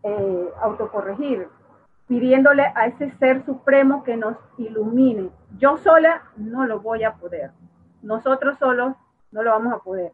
eh, 0.03 0.49
autocorregir, 0.61 1.47
pidiéndole 2.07 2.63
a 2.76 2.88
ese 2.88 3.11
ser 3.17 3.45
supremo 3.45 4.03
que 4.03 4.17
nos 4.17 4.36
ilumine. 4.57 5.30
Yo 5.57 5.78
sola 5.78 6.24
no 6.36 6.65
lo 6.65 6.80
voy 6.80 7.03
a 7.03 7.13
poder, 7.13 7.51
nosotros 8.01 8.57
solos 8.57 8.95
no 9.32 9.43
lo 9.43 9.51
vamos 9.51 9.74
a 9.74 9.80
poder. 9.80 10.11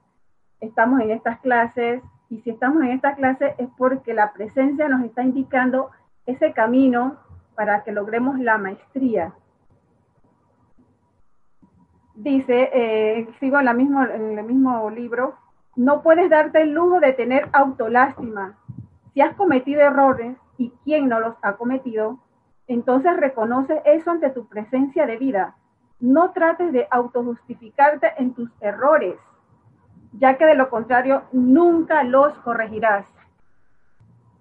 Estamos 0.60 1.00
en 1.02 1.12
estas 1.12 1.40
clases 1.40 2.04
y 2.30 2.42
si 2.42 2.50
estamos 2.52 2.84
en 2.84 2.92
estas 2.92 3.16
clases 3.16 3.54
es 3.58 3.70
porque 3.78 4.14
la 4.14 4.34
presencia 4.34 4.88
nos 4.90 5.04
está 5.04 5.24
indicando 5.24 5.90
ese 6.26 6.54
camino 6.54 7.18
para 7.56 7.84
que 7.84 7.92
logremos 7.92 8.40
la 8.40 8.58
maestría 8.58 9.34
dice, 12.20 12.70
eh, 12.74 13.28
sigo 13.40 13.60
en, 13.60 13.66
la 13.66 13.74
mismo, 13.74 14.04
en 14.04 14.38
el 14.38 14.46
mismo 14.46 14.90
libro, 14.90 15.36
no 15.76 16.02
puedes 16.02 16.30
darte 16.30 16.62
el 16.62 16.72
lujo 16.72 17.00
de 17.00 17.14
tener 17.14 17.48
autolástima. 17.54 18.58
Si 19.14 19.22
has 19.22 19.36
cometido 19.36 19.82
errores 19.82 20.38
y 20.58 20.72
quién 20.84 21.08
no 21.08 21.20
los 21.20 21.36
ha 21.42 21.54
cometido, 21.54 22.20
entonces 22.68 23.16
reconoce 23.18 23.82
eso 23.86 24.12
ante 24.12 24.30
tu 24.32 24.48
presencia 24.48 25.06
de 25.06 25.18
vida. 25.18 25.56
No 26.00 26.32
trates 26.32 26.74
de 26.74 26.88
autojustificarte 26.92 28.12
en 28.18 28.34
tus 28.34 28.50
errores, 28.60 29.16
ya 30.14 30.38
que 30.38 30.46
de 30.46 30.56
lo 30.56 30.70
contrario 30.70 31.24
nunca 31.32 32.04
los 32.04 32.34
corregirás. 32.40 33.06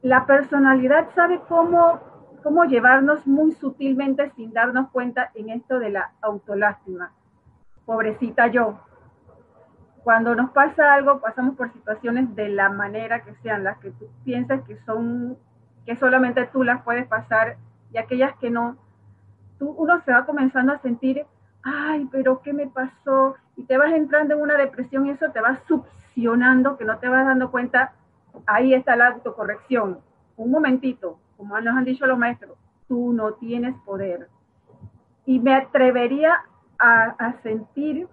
La 0.03 0.27
personalidad 0.27 1.09
sabe 1.15 1.41
cómo, 1.49 2.01
cómo 2.43 2.65
llevarnos 2.65 3.27
muy 3.27 3.53
sutilmente 3.53 4.31
sin 4.31 4.53
darnos 4.53 4.91
cuenta 4.91 5.31
en 5.35 5.51
esto 5.51 5.79
de 5.79 5.91
la 5.91 6.13
autolástima 6.21 7.13
pobrecita 7.89 8.49
yo. 8.49 8.79
Cuando 10.05 10.35
nos 10.35 10.51
pasa 10.51 10.93
algo, 10.93 11.21
pasamos 11.21 11.57
por 11.57 11.73
situaciones 11.73 12.37
de 12.37 12.51
la 12.51 12.69
manera 12.69 13.23
que 13.23 13.35
sean, 13.37 13.65
las 13.65 13.79
que 13.79 13.93
tú 13.93 14.11
piensas 14.25 14.61
que 14.65 14.77
son, 14.85 15.39
que 15.87 15.97
solamente 15.97 16.47
tú 16.53 16.65
las 16.65 16.83
puedes 16.83 17.07
pasar 17.07 17.57
y 17.91 17.97
aquellas 17.97 18.37
que 18.37 18.51
no, 18.51 18.77
tú, 19.59 19.71
uno 19.71 20.03
se 20.05 20.13
va 20.13 20.27
comenzando 20.27 20.75
a 20.75 20.83
sentir, 20.83 21.25
ay, 21.63 22.07
pero 22.13 22.43
¿qué 22.43 22.53
me 22.53 22.67
pasó? 22.67 23.37
Y 23.57 23.65
te 23.65 23.79
vas 23.79 23.95
entrando 23.95 24.35
en 24.35 24.43
una 24.43 24.59
depresión 24.59 25.07
y 25.07 25.11
eso 25.13 25.31
te 25.31 25.41
va 25.41 25.59
succionando, 25.67 26.77
que 26.77 26.85
no 26.85 26.99
te 26.99 27.09
vas 27.09 27.25
dando 27.25 27.51
cuenta, 27.51 27.93
ahí 28.45 28.75
está 28.75 28.97
la 28.97 29.09
autocorrección. 29.09 29.99
Un 30.37 30.51
momentito, 30.51 31.19
como 31.39 31.59
nos 31.59 31.75
han 31.75 31.87
dicho 31.87 32.07
los 32.07 32.19
maestros, 32.19 32.59
tú 32.87 33.15
no 33.15 33.33
tienes 33.33 33.75
poder. 33.87 34.29
Y 35.25 35.41
me 35.41 35.55
atrevería 35.55 36.43
a, 36.79 37.35
sentir 37.43 38.07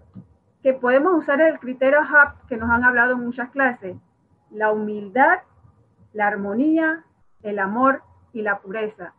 que 0.63 0.73
podemos 0.73 1.13
usar 1.15 1.41
el 1.41 1.59
criterio 1.59 1.99
HAP 2.01 2.47
que 2.47 2.57
nos 2.57 2.69
han 2.69 2.83
hablado 2.83 3.13
en 3.13 3.25
muchas 3.25 3.49
clases, 3.51 3.95
la 4.49 4.71
humildad, 4.71 5.39
la 6.13 6.27
armonía, 6.27 7.03
el 7.43 7.59
amor 7.59 8.01
y 8.33 8.41
la 8.41 8.59
pureza. 8.59 9.13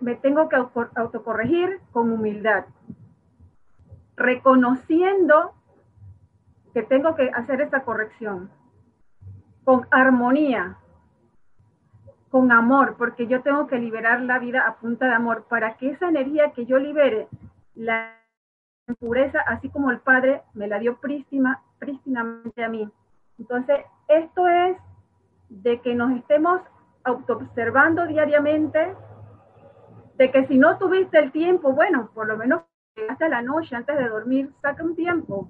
me 0.00 0.16
tengo 0.16 0.48
que 0.48 0.56
autocorregir 0.96 1.80
con 1.92 2.10
humildad, 2.10 2.64
reconociendo 4.16 5.52
que 6.72 6.82
tengo 6.82 7.14
que 7.14 7.30
hacer 7.30 7.60
esta 7.60 7.84
corrección, 7.84 8.50
con 9.64 9.86
armonía, 9.90 10.76
con 12.30 12.50
amor, 12.50 12.96
porque 12.98 13.28
yo 13.28 13.42
tengo 13.42 13.68
que 13.68 13.78
liberar 13.78 14.20
la 14.20 14.40
vida 14.40 14.66
a 14.66 14.74
punta 14.76 15.06
de 15.06 15.14
amor, 15.14 15.44
para 15.48 15.76
que 15.76 15.90
esa 15.90 16.08
energía 16.08 16.50
que 16.50 16.66
yo 16.66 16.78
libere 16.78 17.28
la 17.76 18.23
pureza, 18.92 19.40
así 19.46 19.70
como 19.70 19.90
el 19.90 20.00
Padre 20.00 20.42
me 20.52 20.68
la 20.68 20.78
dio 20.78 20.98
prístina, 20.98 21.62
prístinamente 21.78 22.62
a 22.62 22.68
mí. 22.68 22.88
Entonces, 23.38 23.80
esto 24.08 24.46
es 24.46 24.76
de 25.48 25.80
que 25.80 25.94
nos 25.94 26.12
estemos 26.12 26.60
autoobservando 27.04 28.06
diariamente, 28.06 28.94
de 30.16 30.30
que 30.30 30.46
si 30.46 30.58
no 30.58 30.76
tuviste 30.78 31.18
el 31.18 31.32
tiempo, 31.32 31.72
bueno, 31.72 32.10
por 32.14 32.26
lo 32.26 32.36
menos 32.36 32.62
hasta 33.08 33.28
la 33.28 33.42
noche, 33.42 33.74
antes 33.74 33.96
de 33.96 34.08
dormir, 34.08 34.52
saca 34.62 34.84
un 34.84 34.94
tiempo. 34.94 35.48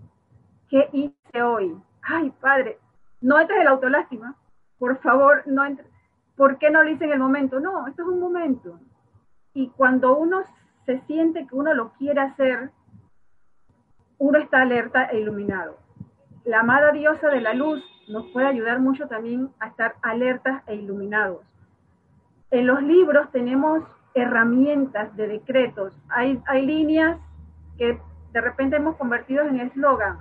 ¿Qué 0.69 0.89
hice 0.93 1.43
hoy? 1.43 1.77
Ay, 2.03 2.33
Padre, 2.41 2.79
no 3.21 3.39
entres 3.39 3.59
en 3.59 3.65
la 3.67 3.73
autolástima. 3.73 4.37
Por 4.79 4.99
favor, 4.99 5.43
no 5.47 5.65
entres. 5.65 5.89
¿Por 6.37 6.59
qué 6.59 6.71
no 6.71 6.83
lo 6.83 6.91
hice 6.91 7.05
en 7.05 7.13
el 7.13 7.19
momento? 7.19 7.61
No, 7.61 7.87
esto 7.87 8.03
es 8.03 8.09
un 8.09 8.21
momento. 8.21 8.79
Y 9.53 9.69
cuando 9.71 10.17
uno 10.17 10.43
se 10.87 11.01
siente 11.03 11.47
que 11.47 11.55
uno 11.55 11.75
lo 11.75 11.93
quiere 11.93 12.21
hacer, 12.21 12.71
uno 14.25 14.39
está 14.39 14.63
alerta 14.63 15.05
e 15.13 15.21
iluminado. 15.21 15.77
La 16.47 16.61
amada 16.61 16.93
diosa 16.93 17.29
de 17.29 17.43
la 17.43 17.53
luz 17.53 17.85
nos 18.09 18.25
puede 18.33 18.47
ayudar 18.47 18.81
mucho 18.81 19.07
también 19.07 19.51
a 19.61 19.67
estar 19.67 19.97
alertas 20.01 20.63
e 20.67 20.77
iluminados. 20.77 21.43
En 22.51 22.67
los 22.67 22.83
libros 22.83 23.31
tenemos 23.33 23.85
herramientas 24.15 25.15
de 25.15 25.29
decretos. 25.29 25.93
Hay, 26.09 26.43
hay 26.47 26.65
líneas 26.65 27.19
que 27.77 28.01
de 28.33 28.41
repente 28.41 28.77
hemos 28.77 28.97
convertido 28.97 29.45
en 29.45 29.61
eslogan. 29.61 30.17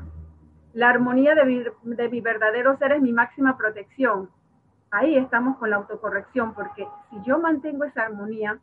La 0.74 0.90
armonía 0.90 1.34
de 1.34 1.46
mi, 1.46 1.64
de 1.96 2.10
mi 2.10 2.20
verdadero 2.20 2.78
ser 2.80 2.92
es 2.92 3.02
mi 3.02 3.14
máxima 3.14 3.58
protección. 3.58 4.30
Ahí 4.92 5.16
estamos 5.16 5.58
con 5.60 5.70
la 5.70 5.78
autocorrección, 5.78 6.54
porque 6.54 6.86
si 7.10 7.24
yo 7.24 7.40
mantengo 7.40 7.86
esa 7.86 8.04
armonía, 8.04 8.60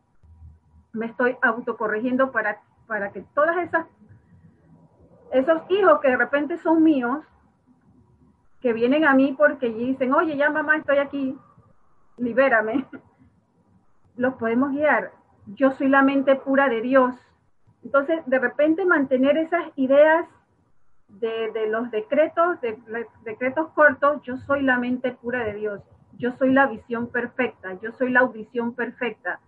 me 0.92 1.06
estoy 1.06 1.38
autocorrigiendo 1.40 2.30
para, 2.30 2.60
para 2.86 3.10
que 3.10 3.22
todas 3.34 3.56
esas 3.56 3.86
esos 5.32 5.62
hijos 5.70 6.00
que 6.00 6.08
de 6.08 6.16
repente 6.16 6.58
son 6.58 6.82
míos, 6.82 7.24
que 8.60 8.72
vienen 8.72 9.04
a 9.04 9.14
mí 9.14 9.34
porque 9.36 9.70
dicen, 9.70 10.12
oye, 10.12 10.36
ya 10.36 10.50
mamá, 10.50 10.76
estoy 10.76 10.98
aquí, 10.98 11.38
libérame, 12.18 12.86
los 14.16 14.34
podemos 14.34 14.72
guiar. 14.72 15.12
Yo 15.46 15.72
soy 15.72 15.88
la 15.88 16.02
mente 16.02 16.36
pura 16.36 16.68
de 16.68 16.80
Dios. 16.82 17.14
Entonces, 17.82 18.20
de 18.26 18.38
repente 18.38 18.84
mantener 18.84 19.38
esas 19.38 19.64
ideas 19.76 20.26
de, 21.08 21.66
los 21.68 21.90
decretos, 21.90 22.60
de, 22.60 22.78
decretos 23.24 23.70
cortos, 23.70 24.22
yo 24.22 24.36
soy 24.38 24.62
la 24.62 24.78
mente 24.78 25.12
pura 25.12 25.44
de 25.44 25.54
Dios. 25.54 25.80
Yo 26.18 26.32
soy 26.32 26.52
la 26.52 26.66
visión 26.66 27.08
perfecta, 27.08 27.78
yo 27.80 27.92
soy 27.92 28.10
la 28.10 28.20
audición 28.20 28.74
perfecta. 28.74 29.40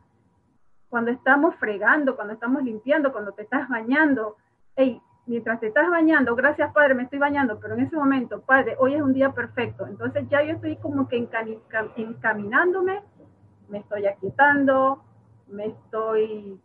Cuando 0.89 1.11
estamos 1.11 1.55
fregando, 1.57 2.17
cuando 2.17 2.35
estamos 2.35 2.63
limpiando, 2.63 3.13
cuando 3.13 3.33
te 3.33 3.43
estás 3.43 3.69
bañando, 3.69 4.37
hey, 4.77 5.01
mientras 5.27 5.61
te 5.61 5.69
estás 5.69 5.89
bañando, 5.89 6.35
gracias 6.35 6.73
Padre, 6.73 6.95
me 6.95 7.05
estoy 7.05 7.19
bañando, 7.19 7.59
pero 7.61 7.75
en 7.75 7.81
ese 7.81 7.97
momento, 7.97 8.41
Padre, 8.41 8.77
hoy 8.79 8.95
es 8.95 9.03
un 9.03 9.13
día 9.13 9.31
perfecto. 9.31 9.87
Entonces 9.87 10.29
ya 10.29 10.43
yo 10.43 10.55
estoy 10.55 10.77
como 10.77 11.09
que 11.09 11.17
encaminándome, 11.97 13.03
me 13.69 13.79
estoy 13.79 14.07
aquietando, 14.07 15.03
me 15.49 15.67
estoy 15.67 16.61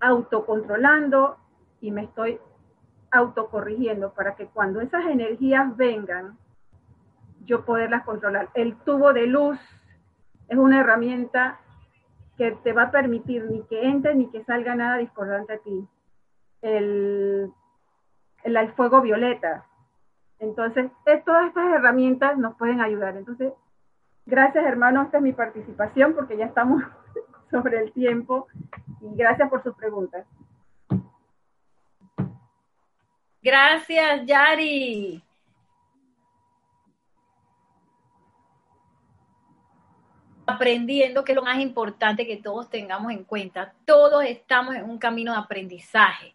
autocontrolando 0.00 1.36
y 1.80 1.90
me 1.90 2.04
estoy 2.04 2.38
autocorrigiendo 3.10 4.12
para 4.12 4.34
que 4.34 4.46
cuando 4.46 4.80
esas 4.80 5.06
energías 5.06 5.76
vengan, 5.76 6.38
yo 7.44 7.64
poderlas 7.64 8.04
controlar. 8.04 8.50
El 8.54 8.76
tubo 8.78 9.12
de 9.12 9.26
luz 9.26 9.58
es 10.48 10.58
una 10.58 10.80
herramienta 10.80 11.60
que 12.36 12.52
te 12.62 12.72
va 12.72 12.84
a 12.84 12.90
permitir 12.90 13.44
ni 13.50 13.62
que 13.62 13.88
entre 13.88 14.14
ni 14.14 14.30
que 14.30 14.44
salga 14.44 14.74
nada 14.74 14.98
discordante 14.98 15.54
a 15.54 15.58
ti. 15.58 15.86
El, 16.62 17.52
el, 18.44 18.72
fuego 18.72 19.00
violeta. 19.00 19.66
Entonces, 20.38 20.90
todas 21.24 21.48
estas 21.48 21.72
herramientas 21.74 22.36
nos 22.36 22.56
pueden 22.56 22.80
ayudar. 22.80 23.16
Entonces, 23.16 23.52
gracias 24.26 24.64
hermanos, 24.64 25.06
esta 25.06 25.18
es 25.18 25.22
mi 25.22 25.32
participación 25.32 26.14
porque 26.14 26.36
ya 26.36 26.46
estamos 26.46 26.82
sobre 27.50 27.78
el 27.78 27.92
tiempo 27.92 28.48
y 29.00 29.14
gracias 29.16 29.48
por 29.48 29.62
sus 29.62 29.74
preguntas. 29.74 30.26
Gracias, 33.42 34.24
Yari. 34.24 35.22
aprendiendo, 40.46 41.24
que 41.24 41.32
es 41.32 41.36
lo 41.36 41.42
más 41.42 41.58
importante 41.60 42.26
que 42.26 42.36
todos 42.36 42.68
tengamos 42.68 43.12
en 43.12 43.24
cuenta. 43.24 43.74
Todos 43.84 44.24
estamos 44.24 44.74
en 44.74 44.84
un 44.84 44.98
camino 44.98 45.32
de 45.32 45.38
aprendizaje. 45.38 46.34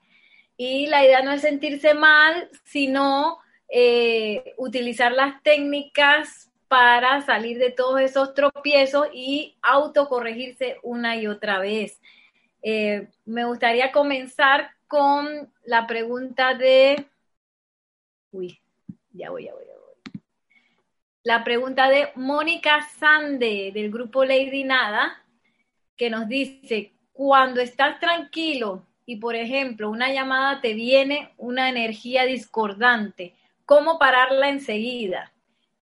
Y 0.57 0.87
la 0.87 1.05
idea 1.05 1.21
no 1.21 1.31
es 1.31 1.41
sentirse 1.41 1.93
mal, 1.93 2.49
sino 2.63 3.37
eh, 3.69 4.53
utilizar 4.57 5.11
las 5.11 5.41
técnicas 5.43 6.51
para 6.67 7.21
salir 7.21 7.59
de 7.59 7.71
todos 7.71 8.01
esos 8.01 8.33
tropiezos 8.33 9.07
y 9.13 9.55
autocorregirse 9.61 10.77
una 10.83 11.15
y 11.15 11.27
otra 11.27 11.59
vez. 11.59 12.01
Eh, 12.61 13.07
me 13.25 13.45
gustaría 13.45 13.91
comenzar 13.91 14.71
con 14.87 15.53
la 15.63 15.87
pregunta 15.87 16.55
de... 16.55 17.05
Uy, 18.31 18.59
ya 19.13 19.29
voy, 19.29 19.45
ya 19.45 19.53
voy 19.53 19.67
la 21.27 21.43
pregunta 21.43 21.89
de 21.89 22.07
Mónica 22.15 22.87
Sande 22.99 23.71
del 23.73 23.91
grupo 23.91 24.23
Lady 24.23 24.63
Nada, 24.63 25.21
que 25.97 26.09
nos 26.09 26.29
dice, 26.29 26.93
cuando 27.11 27.59
estás 27.59 27.99
tranquilo 27.99 28.85
y 29.07 29.15
por 29.15 29.35
ejemplo 29.35 29.89
una 29.89 30.11
llamada 30.11 30.59
te 30.61 30.73
viene 30.73 31.33
una 31.37 31.69
energía 31.69 32.25
discordante, 32.25 33.33
¿cómo 33.65 33.97
pararla 33.97 34.49
enseguida? 34.49 35.31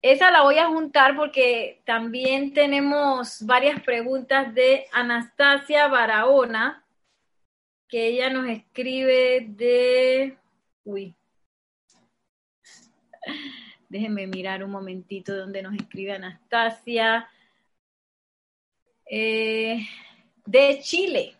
Esa 0.02 0.30
la 0.30 0.42
voy 0.42 0.56
a 0.56 0.68
juntar 0.68 1.14
porque 1.14 1.82
también 1.84 2.54
tenemos 2.54 3.44
varias 3.44 3.82
preguntas 3.82 4.54
de 4.54 4.86
Anastasia 4.92 5.86
Barahona, 5.88 6.82
que 7.86 8.06
ella 8.06 8.30
nos 8.30 8.48
escribe 8.48 9.46
de... 9.46 10.38
Uy. 10.84 11.14
Déjenme 13.90 14.26
mirar 14.26 14.64
un 14.64 14.70
momentito 14.70 15.36
donde 15.36 15.60
nos 15.60 15.74
escribe 15.74 16.12
Anastasia. 16.12 17.28
Eh, 19.04 19.86
de 20.46 20.80
Chile, 20.80 21.36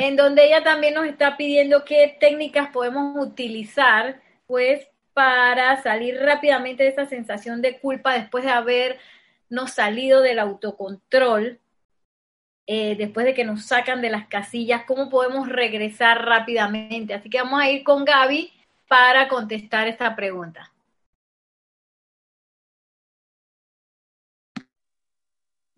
en 0.00 0.16
donde 0.16 0.46
ella 0.46 0.64
también 0.64 0.94
nos 0.94 1.06
está 1.06 1.36
pidiendo 1.36 1.84
qué 1.84 2.16
técnicas 2.18 2.70
podemos 2.70 3.14
utilizar, 3.18 4.22
pues, 4.46 4.88
para 5.12 5.82
salir 5.82 6.16
rápidamente 6.18 6.84
de 6.84 6.88
esa 6.88 7.04
sensación 7.04 7.60
de 7.60 7.78
culpa 7.80 8.14
después 8.14 8.44
de 8.44 8.50
habernos 8.50 9.72
salido 9.74 10.22
del 10.22 10.38
autocontrol, 10.38 11.60
eh, 12.66 12.96
después 12.96 13.26
de 13.26 13.34
que 13.34 13.44
nos 13.44 13.66
sacan 13.66 14.00
de 14.00 14.08
las 14.08 14.26
casillas, 14.26 14.84
cómo 14.86 15.10
podemos 15.10 15.50
regresar 15.50 16.24
rápidamente. 16.24 17.12
Así 17.12 17.28
que 17.28 17.42
vamos 17.42 17.60
a 17.60 17.68
ir 17.68 17.84
con 17.84 18.06
Gaby 18.06 18.50
para 18.88 19.28
contestar 19.28 19.86
esta 19.86 20.16
pregunta? 20.16 20.72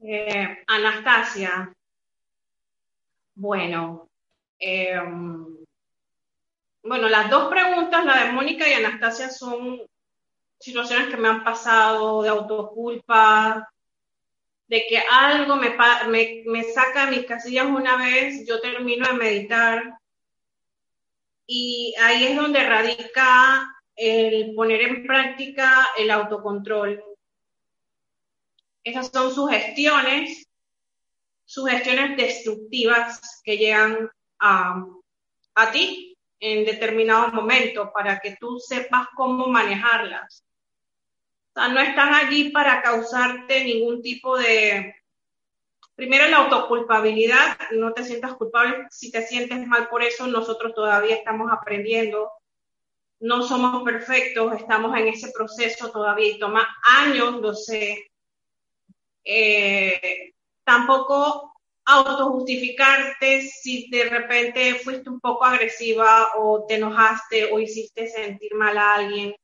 Eh, 0.00 0.62
Anastasia, 0.68 1.72
bueno, 3.34 4.11
em, 4.62 5.56
bueno, 6.82 7.08
las 7.08 7.30
dos 7.30 7.48
preguntas, 7.48 8.04
la 8.04 8.24
de 8.24 8.32
Mónica 8.32 8.68
y 8.68 8.72
Anastasia, 8.72 9.30
son 9.30 9.82
situaciones 10.58 11.08
que 11.08 11.16
me 11.16 11.28
han 11.28 11.44
pasado 11.44 12.22
de 12.22 12.28
autoculpa, 12.28 13.68
de 14.68 14.86
que 14.88 14.98
algo 14.98 15.56
me, 15.56 15.76
me, 16.46 16.64
saca 16.72 17.10
mis 17.10 17.26
casillas 17.26 17.66
una 17.66 17.96
vez, 17.96 18.46
yo 18.46 18.60
termino 18.60 19.06
de 19.06 19.12
meditar 19.12 19.98
y 21.46 21.94
ahí 22.00 22.24
es 22.24 22.36
donde 22.36 22.66
radica 22.66 23.70
el 23.96 24.54
poner 24.54 24.80
en 24.80 25.06
práctica 25.06 25.88
el 25.98 26.10
autocontrol. 26.10 27.04
Esas 28.84 29.08
son 29.08 29.34
sugestiones, 29.34 30.48
sugestiones 31.44 32.16
destructivas 32.16 33.42
que 33.44 33.58
llegan 33.58 34.10
a, 34.42 34.84
a 35.54 35.72
ti 35.72 36.16
en 36.40 36.66
determinado 36.66 37.28
momento 37.28 37.92
para 37.92 38.18
que 38.18 38.36
tú 38.38 38.58
sepas 38.58 39.06
cómo 39.16 39.46
manejarlas. 39.46 40.44
O 41.54 41.60
sea, 41.60 41.68
no 41.68 41.80
están 41.80 42.12
allí 42.14 42.50
para 42.50 42.82
causarte 42.82 43.64
ningún 43.64 44.02
tipo 44.02 44.36
de, 44.36 44.94
Primero 45.94 46.26
la 46.28 46.38
autoculpabilidad, 46.38 47.58
no 47.72 47.92
te 47.92 48.02
sientas 48.02 48.34
culpable 48.34 48.86
si 48.90 49.12
te 49.12 49.26
sientes 49.26 49.66
mal 49.66 49.88
por 49.88 50.02
eso, 50.02 50.26
nosotros 50.26 50.74
todavía 50.74 51.16
estamos 51.16 51.52
aprendiendo, 51.52 52.30
no 53.20 53.42
somos 53.42 53.84
perfectos, 53.84 54.54
estamos 54.54 54.98
en 54.98 55.08
ese 55.08 55.30
proceso 55.32 55.92
todavía 55.92 56.28
y 56.28 56.38
toma 56.38 56.66
años, 56.82 57.40
lo 57.40 57.54
sé. 57.54 58.10
Eh, 59.22 60.32
tampoco 60.64 61.51
autojustificarte 61.84 63.42
si 63.42 63.88
de 63.90 64.04
repente 64.04 64.76
fuiste 64.76 65.10
un 65.10 65.20
poco 65.20 65.44
agresiva 65.44 66.28
o 66.36 66.64
te 66.66 66.76
enojaste 66.76 67.52
o 67.52 67.58
hiciste 67.58 68.08
sentir 68.08 68.54
mal 68.54 68.78
a 68.78 68.94
alguien. 68.94 69.34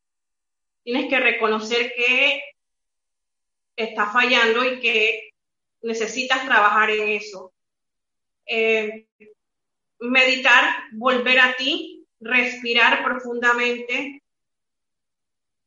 Tienes 0.83 1.09
que 1.09 1.21
reconocer 1.21 1.93
que 1.95 2.43
está 3.77 4.11
fallando 4.11 4.65
y 4.65 4.81
que 4.81 5.31
necesitas 5.83 6.45
trabajar 6.45 6.91
en 6.91 7.09
eso. 7.09 7.53
Eh, 8.47 9.07
meditar, 10.01 10.85
volver 10.93 11.41
a 11.41 11.55
ti, 11.55 12.07
respirar 12.21 13.05
profundamente. 13.05 14.23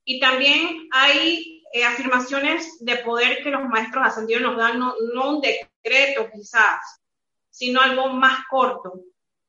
Y 0.03 0.19
también 0.19 0.89
hay 0.91 1.51
eh, 1.73 1.85
afirmaciones 1.85 2.77
de 2.80 2.98
poder 2.98 3.43
que 3.43 3.49
los 3.49 3.64
maestros 3.64 4.06
ascendidos 4.07 4.41
nos 4.41 4.57
dan, 4.57 4.80
no, 4.80 4.93
no 5.14 5.38
un 5.38 5.41
decreto 5.41 6.30
quizás, 6.34 7.02
sino 7.49 7.81
algo 7.81 8.10
más 8.10 8.45
corto. 8.49 9.02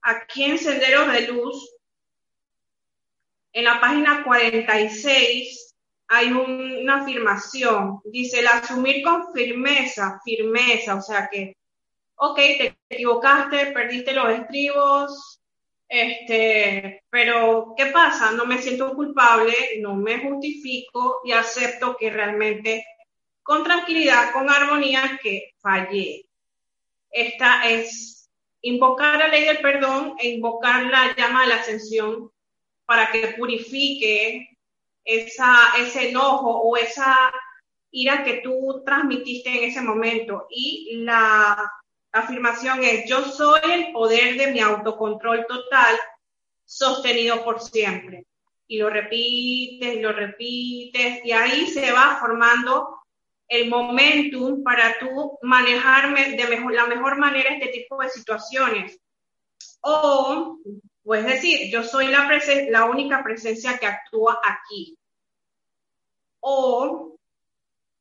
Aquí 0.02 0.44
en 0.44 0.58
Senderos 0.58 1.12
de 1.12 1.28
Luz, 1.28 1.76
en 3.52 3.64
la 3.64 3.80
página 3.80 4.24
46, 4.24 5.74
hay 6.08 6.30
una 6.30 7.02
afirmación, 7.02 8.00
dice 8.04 8.40
el 8.40 8.46
asumir 8.46 9.02
con 9.02 9.32
firmeza, 9.32 10.20
firmeza, 10.24 10.96
o 10.96 11.02
sea 11.02 11.28
que, 11.30 11.56
ok, 12.16 12.36
te 12.36 12.78
equivocaste, 12.90 13.72
perdiste 13.72 14.12
los 14.12 14.28
estribos, 14.28 15.41
este, 15.94 17.04
pero 17.10 17.74
¿qué 17.76 17.86
pasa? 17.86 18.30
No 18.30 18.46
me 18.46 18.56
siento 18.62 18.94
culpable, 18.94 19.54
no 19.80 19.94
me 19.94 20.20
justifico 20.20 21.20
y 21.22 21.32
acepto 21.32 21.98
que 21.98 22.08
realmente 22.08 22.86
con 23.42 23.62
tranquilidad, 23.62 24.32
con 24.32 24.48
armonía, 24.48 25.20
que 25.22 25.52
fallé. 25.60 26.24
Esta 27.10 27.68
es 27.68 28.30
invocar 28.62 29.18
la 29.18 29.28
ley 29.28 29.44
del 29.44 29.58
perdón 29.58 30.14
e 30.18 30.30
invocar 30.30 30.84
la 30.84 31.14
llama 31.14 31.42
de 31.42 31.48
la 31.48 31.56
ascensión 31.56 32.30
para 32.86 33.10
que 33.10 33.34
purifique 33.36 34.48
esa, 35.04 35.74
ese 35.78 36.08
enojo 36.08 36.58
o 36.58 36.78
esa 36.78 37.30
ira 37.90 38.24
que 38.24 38.38
tú 38.38 38.82
transmitiste 38.86 39.50
en 39.50 39.64
ese 39.68 39.82
momento. 39.82 40.46
Y 40.48 41.02
la 41.04 41.70
afirmación 42.12 42.84
es, 42.84 43.08
yo 43.08 43.24
soy 43.24 43.60
el 43.64 43.92
poder 43.92 44.36
de 44.36 44.52
mi 44.52 44.60
autocontrol 44.60 45.46
total 45.46 45.96
sostenido 46.64 47.42
por 47.44 47.60
siempre. 47.60 48.26
Y 48.66 48.78
lo 48.78 48.88
repites, 48.88 49.94
y 49.94 50.00
lo 50.00 50.12
repites, 50.12 51.24
y 51.24 51.32
ahí 51.32 51.66
se 51.66 51.92
va 51.92 52.18
formando 52.20 53.02
el 53.48 53.68
momentum 53.68 54.62
para 54.62 54.98
tú 54.98 55.38
manejarme 55.42 56.36
de 56.36 56.46
mejor, 56.46 56.72
la 56.74 56.86
mejor 56.86 57.18
manera 57.18 57.50
este 57.50 57.68
tipo 57.68 58.00
de 58.00 58.08
situaciones. 58.08 58.98
O 59.82 60.58
pues 61.02 61.26
decir, 61.26 61.70
yo 61.70 61.82
soy 61.82 62.06
la, 62.06 62.28
la 62.70 62.84
única 62.86 63.22
presencia 63.22 63.76
que 63.76 63.86
actúa 63.86 64.40
aquí. 64.42 64.96
O 66.40 67.16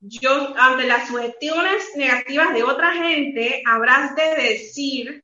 yo, 0.01 0.53
ante 0.57 0.87
las 0.87 1.07
sugestiones 1.07 1.95
negativas 1.95 2.53
de 2.53 2.63
otra 2.63 2.91
gente, 2.93 3.61
habrás 3.65 4.15
de 4.15 4.35
decir, 4.35 5.23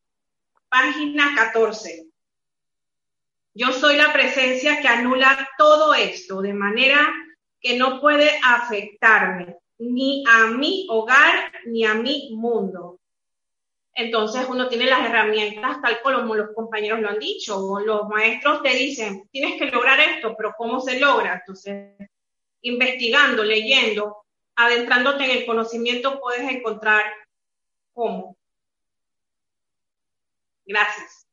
página 0.70 1.34
14. 1.36 2.06
Yo 3.56 3.72
soy 3.72 3.98
la 3.98 4.14
presencia 4.14 4.80
que 4.80 4.88
anula 4.88 5.50
todo 5.58 5.96
esto 5.96 6.42
de 6.42 6.54
manera 6.54 7.12
que 7.60 7.76
no 7.76 8.00
puede 8.00 8.40
afectarme 8.44 9.58
ni 9.80 10.24
a 10.28 10.46
mi 10.48 10.86
hogar 10.90 11.52
ni 11.66 11.84
a 11.84 11.96
mi 11.96 12.36
mundo. 12.36 13.00
Entonces 13.96 14.46
uno 14.48 14.68
tiene 14.68 14.86
las 14.86 15.04
herramientas 15.04 15.82
tal 15.82 16.00
como 16.04 16.36
los 16.36 16.52
compañeros 16.54 17.00
lo 17.00 17.10
han 17.10 17.18
dicho, 17.18 17.58
o 17.58 17.80
los 17.80 18.08
maestros 18.08 18.62
te 18.62 18.76
dicen, 18.76 19.28
tienes 19.32 19.60
que 19.60 19.72
lograr 19.72 20.00
esto, 20.00 20.36
pero 20.38 20.54
¿cómo 20.56 20.80
se 20.80 21.00
logra? 21.00 21.40
Entonces, 21.40 21.96
investigando, 22.62 23.44
leyendo, 23.44 24.27
adentrándote 24.58 25.24
en 25.24 25.32
el 25.38 25.46
conocimiento, 25.46 26.20
puedes 26.20 26.42
encontrar 26.50 27.06
cómo. 27.94 28.36
Gracias. 30.66 31.28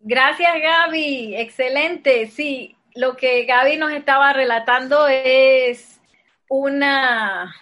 Gracias, 0.00 0.54
Gaby. 0.60 1.36
Excelente. 1.36 2.28
Sí, 2.28 2.76
lo 2.94 3.16
que 3.16 3.44
Gaby 3.44 3.76
nos 3.76 3.92
estaba 3.92 4.32
relatando 4.32 5.06
es 5.06 6.00
una, 6.48 7.54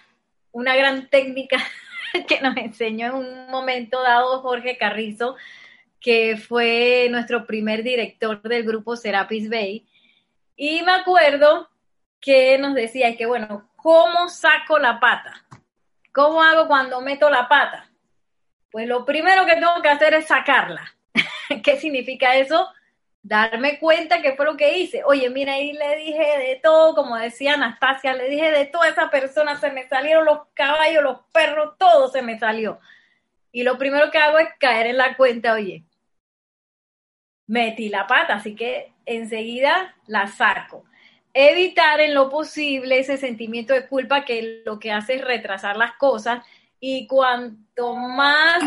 una 0.51 0.75
gran 0.75 1.09
técnica 1.09 1.57
que 2.27 2.39
nos 2.39 2.55
enseñó 2.55 3.07
en 3.07 3.13
un 3.15 3.51
momento 3.51 4.01
dado 4.01 4.41
Jorge 4.41 4.77
Carrizo, 4.77 5.35
que 5.99 6.37
fue 6.37 7.07
nuestro 7.11 7.45
primer 7.45 7.83
director 7.83 8.41
del 8.43 8.63
grupo 8.63 8.95
Serapis 8.95 9.49
Bay. 9.49 9.85
Y 10.55 10.83
me 10.83 10.93
acuerdo 10.93 11.69
que 12.25 12.57
nos 12.57 12.73
decía 12.73 13.15
que, 13.15 13.27
bueno, 13.27 13.69
¿cómo 13.75 14.27
saco 14.29 14.79
la 14.79 14.99
pata? 14.99 15.45
¿Cómo 16.11 16.41
hago 16.41 16.67
cuando 16.67 16.99
meto 17.01 17.29
la 17.29 17.47
pata? 17.47 17.87
Pues 18.71 18.87
lo 18.87 19.05
primero 19.05 19.45
que 19.45 19.53
tengo 19.53 19.79
que 19.83 19.89
hacer 19.89 20.15
es 20.15 20.25
sacarla. 20.25 20.95
¿Qué 21.63 21.77
significa 21.77 22.35
eso? 22.35 22.67
darme 23.27 23.79
cuenta 23.79 24.21
que 24.21 24.35
fue 24.35 24.45
lo 24.45 24.55
que 24.55 24.77
hice. 24.77 25.03
Oye, 25.03 25.31
mira, 25.31 25.53
ahí 25.53 25.73
le 25.73 25.95
dije 25.95 26.37
de 26.37 26.59
todo, 26.61 26.93
como 26.93 27.17
decía 27.17 27.55
Anastasia, 27.55 28.13
le 28.13 28.29
dije 28.29 28.51
de 28.51 28.67
toda 28.67 28.87
esa 28.87 29.09
persona, 29.09 29.59
se 29.59 29.71
me 29.71 29.87
salieron 29.87 30.25
los 30.25 30.41
caballos, 30.53 31.01
los 31.01 31.21
perros, 31.33 31.75
todo 31.79 32.07
se 32.09 32.21
me 32.21 32.37
salió. 32.37 32.79
Y 33.51 33.63
lo 33.63 33.79
primero 33.79 34.11
que 34.11 34.19
hago 34.19 34.37
es 34.37 34.49
caer 34.59 34.85
en 34.85 34.97
la 34.97 35.17
cuenta, 35.17 35.53
oye, 35.53 35.85
metí 37.47 37.89
la 37.89 38.05
pata, 38.05 38.35
así 38.35 38.53
que 38.53 38.93
enseguida 39.07 39.95
la 40.05 40.27
saco. 40.27 40.85
Evitar 41.37 41.99
en 41.99 42.13
lo 42.13 42.29
posible 42.29 42.97
ese 42.97 43.17
sentimiento 43.17 43.73
de 43.73 43.89
culpa 43.89 44.23
que 44.23 44.63
lo 44.65 44.79
que 44.79 44.93
hace 44.93 45.15
es 45.15 45.21
retrasar 45.21 45.75
las 45.75 45.95
cosas 45.95 46.45
y 46.79 47.07
cuanto 47.07 47.93
más 47.93 48.63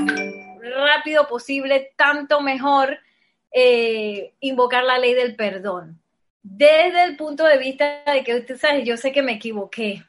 rápido 0.60 1.26
posible, 1.28 1.94
tanto 1.96 2.42
mejor 2.42 2.98
eh, 3.52 4.34
invocar 4.40 4.84
la 4.84 4.98
ley 4.98 5.14
del 5.14 5.34
perdón. 5.34 5.98
Desde 6.42 7.04
el 7.04 7.16
punto 7.16 7.44
de 7.44 7.56
vista 7.56 8.02
de 8.04 8.22
que 8.22 8.34
usted 8.34 8.58
sabe, 8.58 8.84
yo 8.84 8.98
sé 8.98 9.12
que 9.12 9.22
me 9.22 9.32
equivoqué 9.32 10.04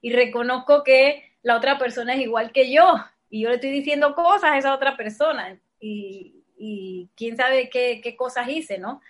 y 0.00 0.12
reconozco 0.12 0.84
que 0.84 1.32
la 1.42 1.56
otra 1.56 1.78
persona 1.78 2.14
es 2.14 2.20
igual 2.20 2.52
que 2.52 2.70
yo 2.70 2.94
y 3.28 3.42
yo 3.42 3.48
le 3.48 3.56
estoy 3.56 3.70
diciendo 3.70 4.14
cosas 4.14 4.52
a 4.52 4.58
esa 4.58 4.72
otra 4.72 4.96
persona 4.96 5.58
y, 5.80 6.30
quién 7.16 7.36
sabe 7.36 7.68
qué, 7.70 8.00
qué 8.00 8.14
cosas 8.14 8.48
hice, 8.48 8.78
¿no? 8.78 9.00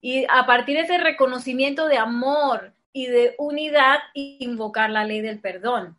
Y 0.00 0.26
a 0.28 0.46
partir 0.46 0.76
de 0.76 0.82
ese 0.82 0.98
reconocimiento 0.98 1.88
de 1.88 1.98
amor 1.98 2.72
y 2.92 3.06
de 3.06 3.34
unidad, 3.38 3.98
invocar 4.14 4.90
la 4.90 5.04
ley 5.04 5.20
del 5.20 5.40
perdón. 5.40 5.98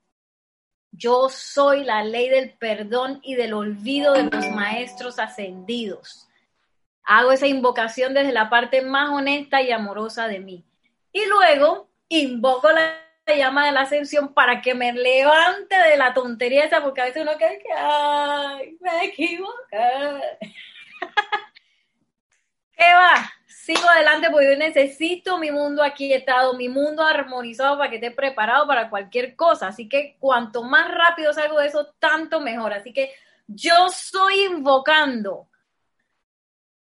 Yo 0.92 1.30
soy 1.30 1.84
la 1.84 2.04
ley 2.04 2.30
del 2.30 2.52
perdón 2.54 3.20
y 3.22 3.36
del 3.36 3.54
olvido 3.54 4.14
de 4.14 4.24
los 4.24 4.50
maestros 4.50 5.20
ascendidos. 5.20 6.28
Hago 7.04 7.32
esa 7.32 7.48
invocación 7.48 8.14
desde 8.14 8.32
la 8.32 8.50
parte 8.50 8.82
más 8.82 9.10
honesta 9.10 9.62
y 9.62 9.72
amorosa 9.72 10.28
de 10.28 10.40
mí. 10.40 10.64
Y 11.12 11.26
luego 11.28 11.90
invoco 12.08 12.72
la 12.72 13.10
llama 13.36 13.66
de 13.66 13.72
la 13.72 13.82
ascensión 13.82 14.34
para 14.34 14.62
que 14.62 14.74
me 14.74 14.92
levante 14.94 15.76
de 15.76 15.98
la 15.98 16.14
tontería 16.14 16.66
esa, 16.66 16.82
porque 16.82 17.02
a 17.02 17.06
veces 17.06 17.24
uno 17.24 17.34
cree 17.38 17.60
que, 17.60 17.72
ay, 17.76 18.78
me 18.80 19.06
equivoqué. 19.06 20.38
¿Qué 22.78 22.94
va? 22.94 23.34
Sigo 23.70 23.88
adelante 23.88 24.32
porque 24.32 24.50
yo 24.50 24.58
necesito 24.58 25.38
mi 25.38 25.52
mundo 25.52 25.84
aquietado, 25.84 26.56
mi 26.56 26.68
mundo 26.70 27.04
armonizado 27.04 27.78
para 27.78 27.92
que 27.92 27.98
esté 27.98 28.10
preparado 28.10 28.66
para 28.66 28.90
cualquier 28.90 29.36
cosa. 29.36 29.68
Así 29.68 29.88
que 29.88 30.16
cuanto 30.18 30.64
más 30.64 30.90
rápido 30.90 31.32
salgo 31.34 31.60
de 31.60 31.68
eso, 31.68 31.94
tanto 32.00 32.42
mejor. 32.42 32.74
Así 32.74 32.92
que 32.92 33.14
yo 33.46 33.86
estoy 33.86 34.46
invocando 34.46 35.50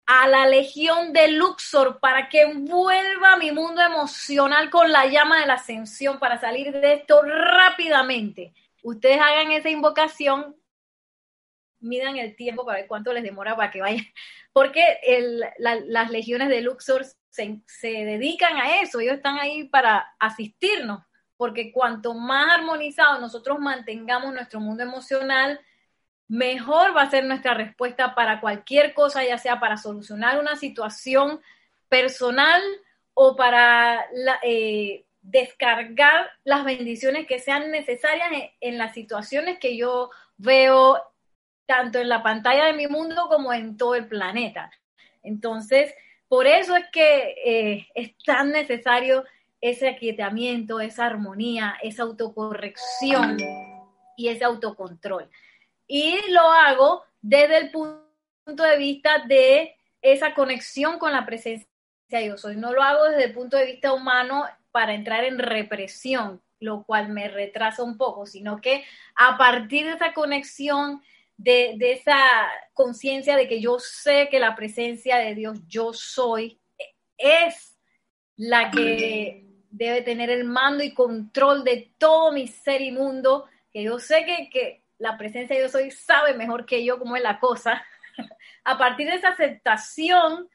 a 0.07 0.29
la 0.29 0.47
legión 0.47 1.13
de 1.13 1.33
Luxor 1.33 1.99
para 1.99 2.29
que 2.29 2.43
envuelva 2.43 3.37
mi 3.37 3.51
mundo 3.51 3.83
emocional 3.83 4.71
con 4.71 4.93
la 4.93 5.07
llama 5.07 5.41
de 5.41 5.49
la 5.49 5.55
ascensión 5.55 6.21
para 6.21 6.39
salir 6.39 6.71
de 6.71 6.93
esto 6.93 7.21
rápidamente. 7.23 8.55
Ustedes 8.85 9.19
hagan 9.19 9.51
esa 9.51 9.71
invocación, 9.71 10.55
midan 11.81 12.17
el 12.17 12.37
tiempo 12.37 12.65
para 12.65 12.79
ver 12.79 12.87
cuánto 12.87 13.13
les 13.13 13.25
demora 13.25 13.57
para 13.57 13.73
que 13.73 13.81
vayan, 13.81 14.07
porque 14.53 14.83
las 15.59 16.11
legiones 16.11 16.49
de 16.49 16.61
Luxor 16.63 17.05
se, 17.29 17.61
se 17.67 17.89
dedican 17.89 18.57
a 18.57 18.81
eso, 18.81 19.01
ellos 19.01 19.15
están 19.15 19.39
ahí 19.39 19.65
para 19.65 20.15
asistirnos, 20.19 21.03
porque 21.37 21.73
cuanto 21.73 22.15
más 22.15 22.59
armonizado 22.59 23.21
nosotros 23.21 23.59
mantengamos 23.59 24.33
nuestro 24.35 24.61
mundo 24.61 24.83
emocional, 24.83 25.61
mejor 26.31 26.97
va 26.97 27.03
a 27.03 27.11
ser 27.11 27.25
nuestra 27.25 27.55
respuesta 27.55 28.15
para 28.15 28.41
cualquier 28.41 28.95
cosa, 28.95 29.25
ya 29.25 29.37
sea 29.37 29.59
para 29.59 29.77
solucionar 29.77 30.39
una 30.39 30.55
situación 30.55 31.41
personal 31.89 32.63
o 33.15 33.35
para 33.35 34.07
eh, 34.43 35.05
descargar 35.23 36.31
las 36.45 36.65
bendiciones 36.65 37.27
que 37.27 37.41
sean 37.41 37.71
necesarias 37.71 38.31
en, 38.61 38.79
las 38.79 38.95
situaciones 38.95 39.59
que 39.59 39.77
yo 39.77 40.11
veo 40.37 41.03
tanto 41.71 42.01
en 42.01 42.09
la 42.09 42.23
pantalla 42.23 42.67
de 42.67 42.73
mi 42.73 42.89
mundo 42.89 43.29
como 43.29 43.53
en 43.53 43.77
todo 43.77 43.95
el 43.95 44.09
planeta. 44.09 44.71
Entonces, 45.23 45.95
por 46.27 46.47
eso 46.47 46.75
es 46.75 46.87
que 46.91 47.35
eh, 47.45 47.89
es 47.95 48.17
tan 48.25 48.51
necesario 48.51 49.25
ese 49.61 49.89
aquietamiento, 49.89 50.81
esa 50.81 51.07
armonía, 51.07 51.77
esa 51.83 52.03
autocorrección 52.03 53.37
y 54.17 54.29
ese 54.29 54.45
autocontrol 54.45 55.29
y 55.91 56.31
lo 56.31 56.43
hago 56.43 57.03
desde 57.21 57.59
el 57.59 57.73
punto 57.73 58.63
de 58.63 58.79
vista 58.79 59.25
de 59.27 59.77
esa 60.01 60.35
conexión 60.35 61.01
con 61.01 61.11
la 61.11 61.27
presencia 61.27 61.67
de 62.09 62.21
Dios. 62.21 62.45
Hoy 62.45 62.55
no 62.55 62.73
lo 62.73 62.81
hago 62.81 63.07
desde 63.07 63.25
el 63.25 63.33
punto 63.35 63.57
de 63.57 63.67
vista 63.67 63.93
humano 63.93 64.45
para 64.71 64.95
entrar 64.95 65.25
en 65.25 65.41
represión, 65.41 66.41
lo 66.61 66.85
cual 66.85 67.09
me 67.09 67.27
retrasa 67.27 67.83
un 67.83 67.99
poco, 67.99 68.25
sino 68.25 68.61
que 68.61 68.85
a 69.17 69.37
partir 69.37 69.87
de 69.87 69.95
esa 69.95 70.13
conexión, 70.13 71.03
de, 71.43 71.93
esa 71.93 72.19
conciencia 72.75 73.37
de 73.37 73.49
que 73.49 73.61
yo 73.61 73.79
sé 73.79 74.29
que 74.31 74.39
la 74.39 74.55
presencia 74.55 75.17
de 75.17 75.35
Dios, 75.35 75.59
yo 75.67 75.93
soy, 75.93 76.61
es 77.17 77.79
la 78.37 78.71
que 78.71 79.47
debe 79.71 80.03
tener 80.03 80.31
el 80.31 80.45
mando 80.45 80.83
y 80.83 80.93
control 80.93 81.65
de 81.65 81.93
todo 81.99 82.33
mi 82.33 82.47
ser 82.47 82.83
inmundo, 82.83 83.47
que 83.73 83.83
yo 83.83 83.99
sé 83.99 84.25
que, 84.25 84.51
que 84.51 84.85
la 84.99 85.17
presencia 85.17 85.57
de 85.57 85.62
Dios 85.62 85.75
hoy 85.75 85.91
sabe 85.91 86.35
mejor 86.35 86.67
que 86.67 86.85
yo 86.85 86.99
cómo 86.99 87.17
es 87.17 87.23
la 87.23 87.41
cosa. 87.41 87.85
A 88.65 88.77
partir 88.77 89.09
de 89.09 89.17
esa 89.17 89.29
aceptación 89.29 90.49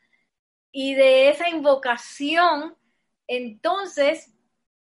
y 0.71 0.93
de 0.93 1.29
esa 1.29 1.49
invocación, 1.49 2.75
entonces 3.27 4.33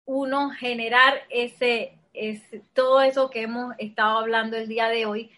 uno 0.05 0.49
generar 0.49 1.21
ese, 1.29 1.97
ese, 2.13 2.61
todo 2.73 3.01
eso 3.01 3.29
que 3.29 3.43
hemos 3.43 3.73
estado 3.77 4.17
hablando 4.17 4.57
el 4.57 4.67
día 4.67 4.89
de 4.89 5.05
hoy, 5.05 5.31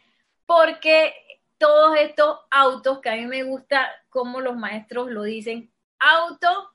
porque 0.46 1.14
todos 1.58 1.98
estos 1.98 2.40
autos, 2.52 3.00
que 3.00 3.10
a 3.10 3.16
mí 3.16 3.26
me 3.26 3.44
gusta 3.44 3.90
como 4.10 4.42
los 4.42 4.56
maestros 4.56 5.10
lo 5.10 5.24
dicen, 5.24 5.72
auto, 6.00 6.72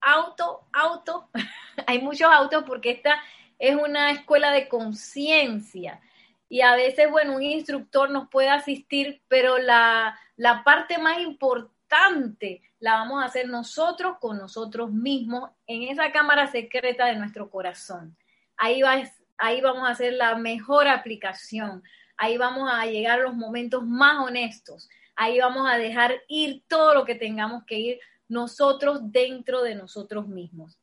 auto, 0.00 0.66
auto, 0.72 1.28
hay 1.86 2.00
muchos 2.00 2.30
autos 2.32 2.64
porque 2.64 2.90
esta 2.90 3.22
es 3.58 3.76
una 3.76 4.10
escuela 4.10 4.50
de 4.52 4.68
conciencia. 4.68 6.00
Y 6.48 6.62
a 6.62 6.74
veces, 6.74 7.10
bueno, 7.10 7.36
un 7.36 7.42
instructor 7.42 8.10
nos 8.10 8.28
puede 8.28 8.48
asistir, 8.48 9.20
pero 9.28 9.58
la, 9.58 10.18
parte 10.64 10.98
más 10.98 11.20
importante 11.20 12.62
la 12.80 12.94
vamos 12.94 13.22
a 13.22 13.26
hacer 13.26 13.48
nosotros 13.48 14.16
con 14.18 14.38
nosotros 14.38 14.90
mismos 14.90 15.50
en 15.66 15.82
esa 15.82 16.10
cámara 16.10 16.46
secreta 16.46 17.06
de 17.06 17.16
nuestro 17.16 17.50
corazón. 17.50 18.16
Ahí, 18.56 18.80
va, 18.80 19.02
ahí 19.36 19.60
vamos 19.60 19.86
a 19.86 19.92
hacer 19.92 20.14
la 20.14 20.36
mejor 20.36 20.88
aplicación, 20.88 21.82
ahí 22.18 22.36
vamos 22.36 22.70
a 22.70 22.84
llegar 22.84 23.20
a 23.20 23.22
los 23.22 23.34
momentos 23.34 23.84
más 23.84 24.18
honestos, 24.18 24.88
ahí 25.16 25.38
vamos 25.38 25.66
a 25.68 25.78
dejar 25.78 26.22
ir 26.28 26.62
todo 26.68 26.94
lo 26.94 27.04
que 27.04 27.14
tengamos 27.14 27.64
que 27.64 27.78
ir 27.78 28.00
nosotros 28.28 29.00
dentro 29.10 29.62
de 29.62 29.74
nosotros 29.74 30.28
mismos. 30.28 30.78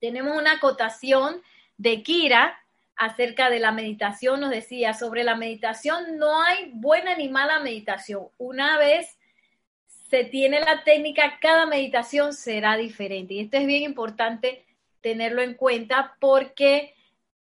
Tenemos 0.00 0.36
una 0.36 0.52
acotación 0.52 1.42
de 1.76 2.02
Kira 2.02 2.58
acerca 2.96 3.50
de 3.50 3.58
la 3.58 3.72
meditación, 3.72 4.40
nos 4.40 4.50
decía, 4.50 4.94
sobre 4.94 5.24
la 5.24 5.36
meditación 5.36 6.16
no 6.16 6.40
hay 6.42 6.70
buena 6.72 7.16
ni 7.16 7.28
mala 7.28 7.58
meditación. 7.60 8.28
Una 8.38 8.78
vez 8.78 9.18
se 10.08 10.24
tiene 10.24 10.60
la 10.60 10.84
técnica, 10.84 11.38
cada 11.40 11.66
meditación 11.66 12.32
será 12.32 12.76
diferente. 12.76 13.34
Y 13.34 13.40
esto 13.40 13.56
es 13.56 13.66
bien 13.66 13.82
importante 13.82 14.64
tenerlo 15.00 15.42
en 15.42 15.54
cuenta 15.54 16.16
porque 16.20 16.93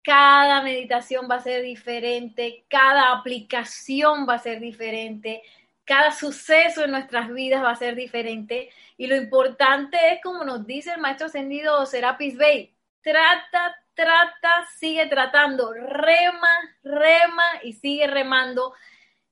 cada 0.03 0.61
meditación 0.61 1.27
va 1.31 1.35
a 1.35 1.41
ser 1.41 1.63
diferente, 1.63 2.65
cada 2.67 3.13
aplicación 3.13 4.27
va 4.27 4.35
a 4.35 4.39
ser 4.39 4.59
diferente, 4.59 5.41
cada 5.85 6.11
suceso 6.11 6.83
en 6.83 6.91
nuestras 6.91 7.33
vidas 7.33 7.63
va 7.63 7.71
a 7.71 7.75
ser 7.75 7.95
diferente. 7.95 8.69
Y 8.97 9.07
lo 9.07 9.15
importante 9.15 9.97
es, 10.11 10.21
como 10.21 10.43
nos 10.43 10.65
dice 10.65 10.93
el 10.93 11.01
maestro 11.01 11.27
ascendido 11.27 11.85
Serapis 11.85 12.37
Bey, 12.37 12.73
trata, 13.01 13.75
trata, 13.93 14.65
sigue 14.77 15.05
tratando, 15.07 15.73
rema, 15.73 16.49
rema 16.83 17.45
y 17.63 17.73
sigue 17.73 18.07
remando. 18.07 18.73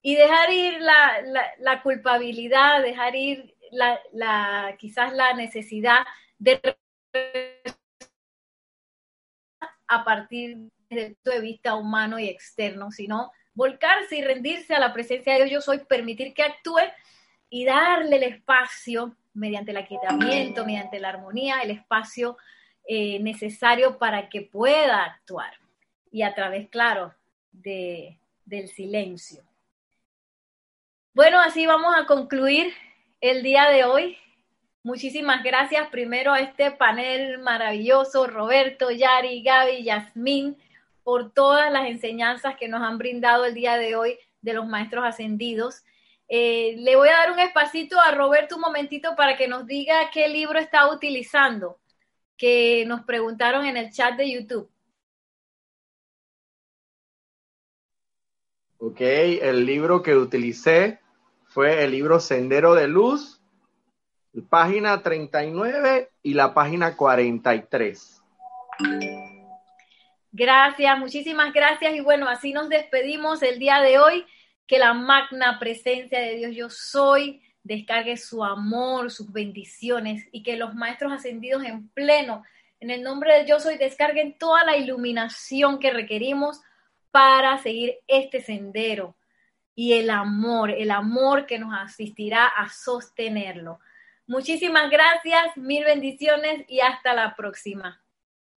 Y 0.02 0.16
dejar 0.16 0.52
ir 0.52 0.80
la, 0.82 1.82
culpabilidad, 1.84 2.82
dejar 2.82 3.16
ir 3.16 3.56
la, 3.72 4.76
quizás 4.80 5.14
la 5.14 5.34
necesidad 5.34 6.06
de 6.40 6.60
a 9.92 10.06
partir 10.06 10.58
del 10.90 11.16
punto 11.16 11.32
de 11.32 11.42
vista 11.42 11.76
humano 11.76 12.18
y 12.18 12.30
externo, 12.30 12.92
sino 12.92 13.32
volcarse 13.54 14.16
y 14.16 14.22
rendirse 14.22 14.74
a 14.74 14.80
la 14.80 14.94
presencia 14.94 15.34
de 15.34 15.40
Dios, 15.40 15.52
yo 15.52 15.62
soy, 15.62 15.80
permitir 15.80 16.34
que 16.34 16.44
actúe 16.44 16.80
y 17.50 17.66
darle 17.66 18.16
el 18.16 18.24
espacio 18.24 19.18
mediante 19.34 19.72
el 19.72 19.78
aquietamiento, 19.78 20.66
mediante 20.66 21.02
la 21.02 21.10
armonía, 21.10 21.62
el 21.62 21.72
espacio 21.72 22.38
eh, 22.88 23.20
necesario 23.20 23.98
para 23.98 24.30
que 24.30 24.44
pueda 24.44 25.04
actuar. 25.04 25.54
Y 26.10 26.22
a 26.22 26.34
través, 26.34 26.70
claro, 26.70 27.14
de, 27.52 28.18
del 28.46 28.70
silencio. 28.70 29.44
Bueno, 31.14 31.42
así 31.42 31.66
vamos 31.66 31.94
a 31.98 32.06
concluir 32.06 32.74
el 33.20 33.44
día 33.44 33.70
de 33.70 33.84
hoy. 33.84 34.18
Muchísimas 34.84 35.44
gracias 35.44 35.90
primero 35.90 36.34
a 36.34 36.40
este 36.40 36.72
panel 36.72 37.38
maravilloso, 37.38 38.26
Roberto, 38.26 38.90
Yari, 38.90 39.44
Gaby, 39.44 39.84
Yasmín, 39.84 40.58
por 41.04 41.32
todas 41.32 41.72
las 41.72 41.86
enseñanzas 41.86 42.56
que 42.58 42.68
nos 42.68 42.82
han 42.82 42.98
brindado 42.98 43.46
el 43.46 43.54
día 43.54 43.78
de 43.78 43.96
hoy 43.96 44.18
de 44.42 44.54
los 44.54 44.68
maestros 44.68 45.06
ascendidos. 45.06 45.84
Eh, 46.28 46.78
le 46.80 46.96
voy 46.96 47.10
a 47.10 47.18
dar 47.18 47.32
un 47.32 47.40
espacito 47.40 48.00
a 48.00 48.16
Roberto 48.16 48.56
un 48.56 48.62
momentito 48.62 49.16
para 49.16 49.38
que 49.38 49.48
nos 49.48 49.68
diga 49.68 50.10
qué 50.12 50.28
libro 50.28 50.58
está 50.58 50.92
utilizando, 50.92 51.80
que 52.36 52.84
nos 52.88 53.02
preguntaron 53.02 53.66
en 53.66 53.78
el 53.78 53.92
chat 53.92 54.16
de 54.16 54.32
YouTube. 54.32 54.68
Ok, 58.80 59.00
el 59.00 59.64
libro 59.64 60.02
que 60.02 60.16
utilicé 60.16 61.00
fue 61.46 61.84
el 61.84 61.92
libro 61.92 62.20
Sendero 62.20 62.74
de 62.74 62.88
Luz 62.88 63.41
página 64.50 65.02
39 65.02 66.10
y 66.24 66.34
la 66.34 66.54
página 66.54 66.96
43. 66.96 68.22
Gracias, 70.32 71.00
muchísimas 71.00 71.54
gracias. 71.54 71.94
Y 71.94 72.00
bueno, 72.00 72.28
así 72.28 72.54
nos 72.54 72.70
despedimos 72.70 73.44
el 73.44 73.60
día 73.60 73.82
de 73.82 74.00
hoy. 74.00 74.26
Que 74.68 74.80
la 74.80 74.94
magna 74.94 75.60
presencia 75.60 76.20
de 76.20 76.36
Dios 76.38 76.56
yo 76.56 76.70
soy 76.70 77.42
descargue 77.64 78.18
su 78.18 78.44
amor, 78.44 79.12
sus 79.12 79.32
bendiciones 79.32 80.28
y 80.32 80.44
que 80.44 80.58
los 80.58 80.74
maestros 80.74 81.12
ascendidos 81.12 81.64
en 81.64 81.90
pleno, 81.90 82.44
en 82.80 82.90
el 82.90 83.04
nombre 83.04 83.38
de 83.38 83.46
yo 83.46 83.60
soy, 83.60 83.78
descarguen 83.78 84.38
toda 84.38 84.64
la 84.64 84.78
iluminación 84.78 85.80
que 85.80 85.92
requerimos 85.92 86.62
para 87.12 87.58
seguir 87.60 87.96
este 88.08 88.42
sendero 88.42 89.16
y 89.76 89.94
el 89.94 90.10
amor, 90.10 90.72
el 90.72 90.92
amor 90.92 91.46
que 91.46 91.60
nos 91.60 91.74
asistirá 91.74 92.48
a 92.48 92.70
sostenerlo. 92.70 93.80
Muchísimas 94.32 94.90
gracias, 94.90 95.58
mil 95.58 95.84
bendiciones 95.84 96.64
y 96.70 96.80
hasta 96.80 97.14
la 97.14 97.36
próxima. 97.36 98.02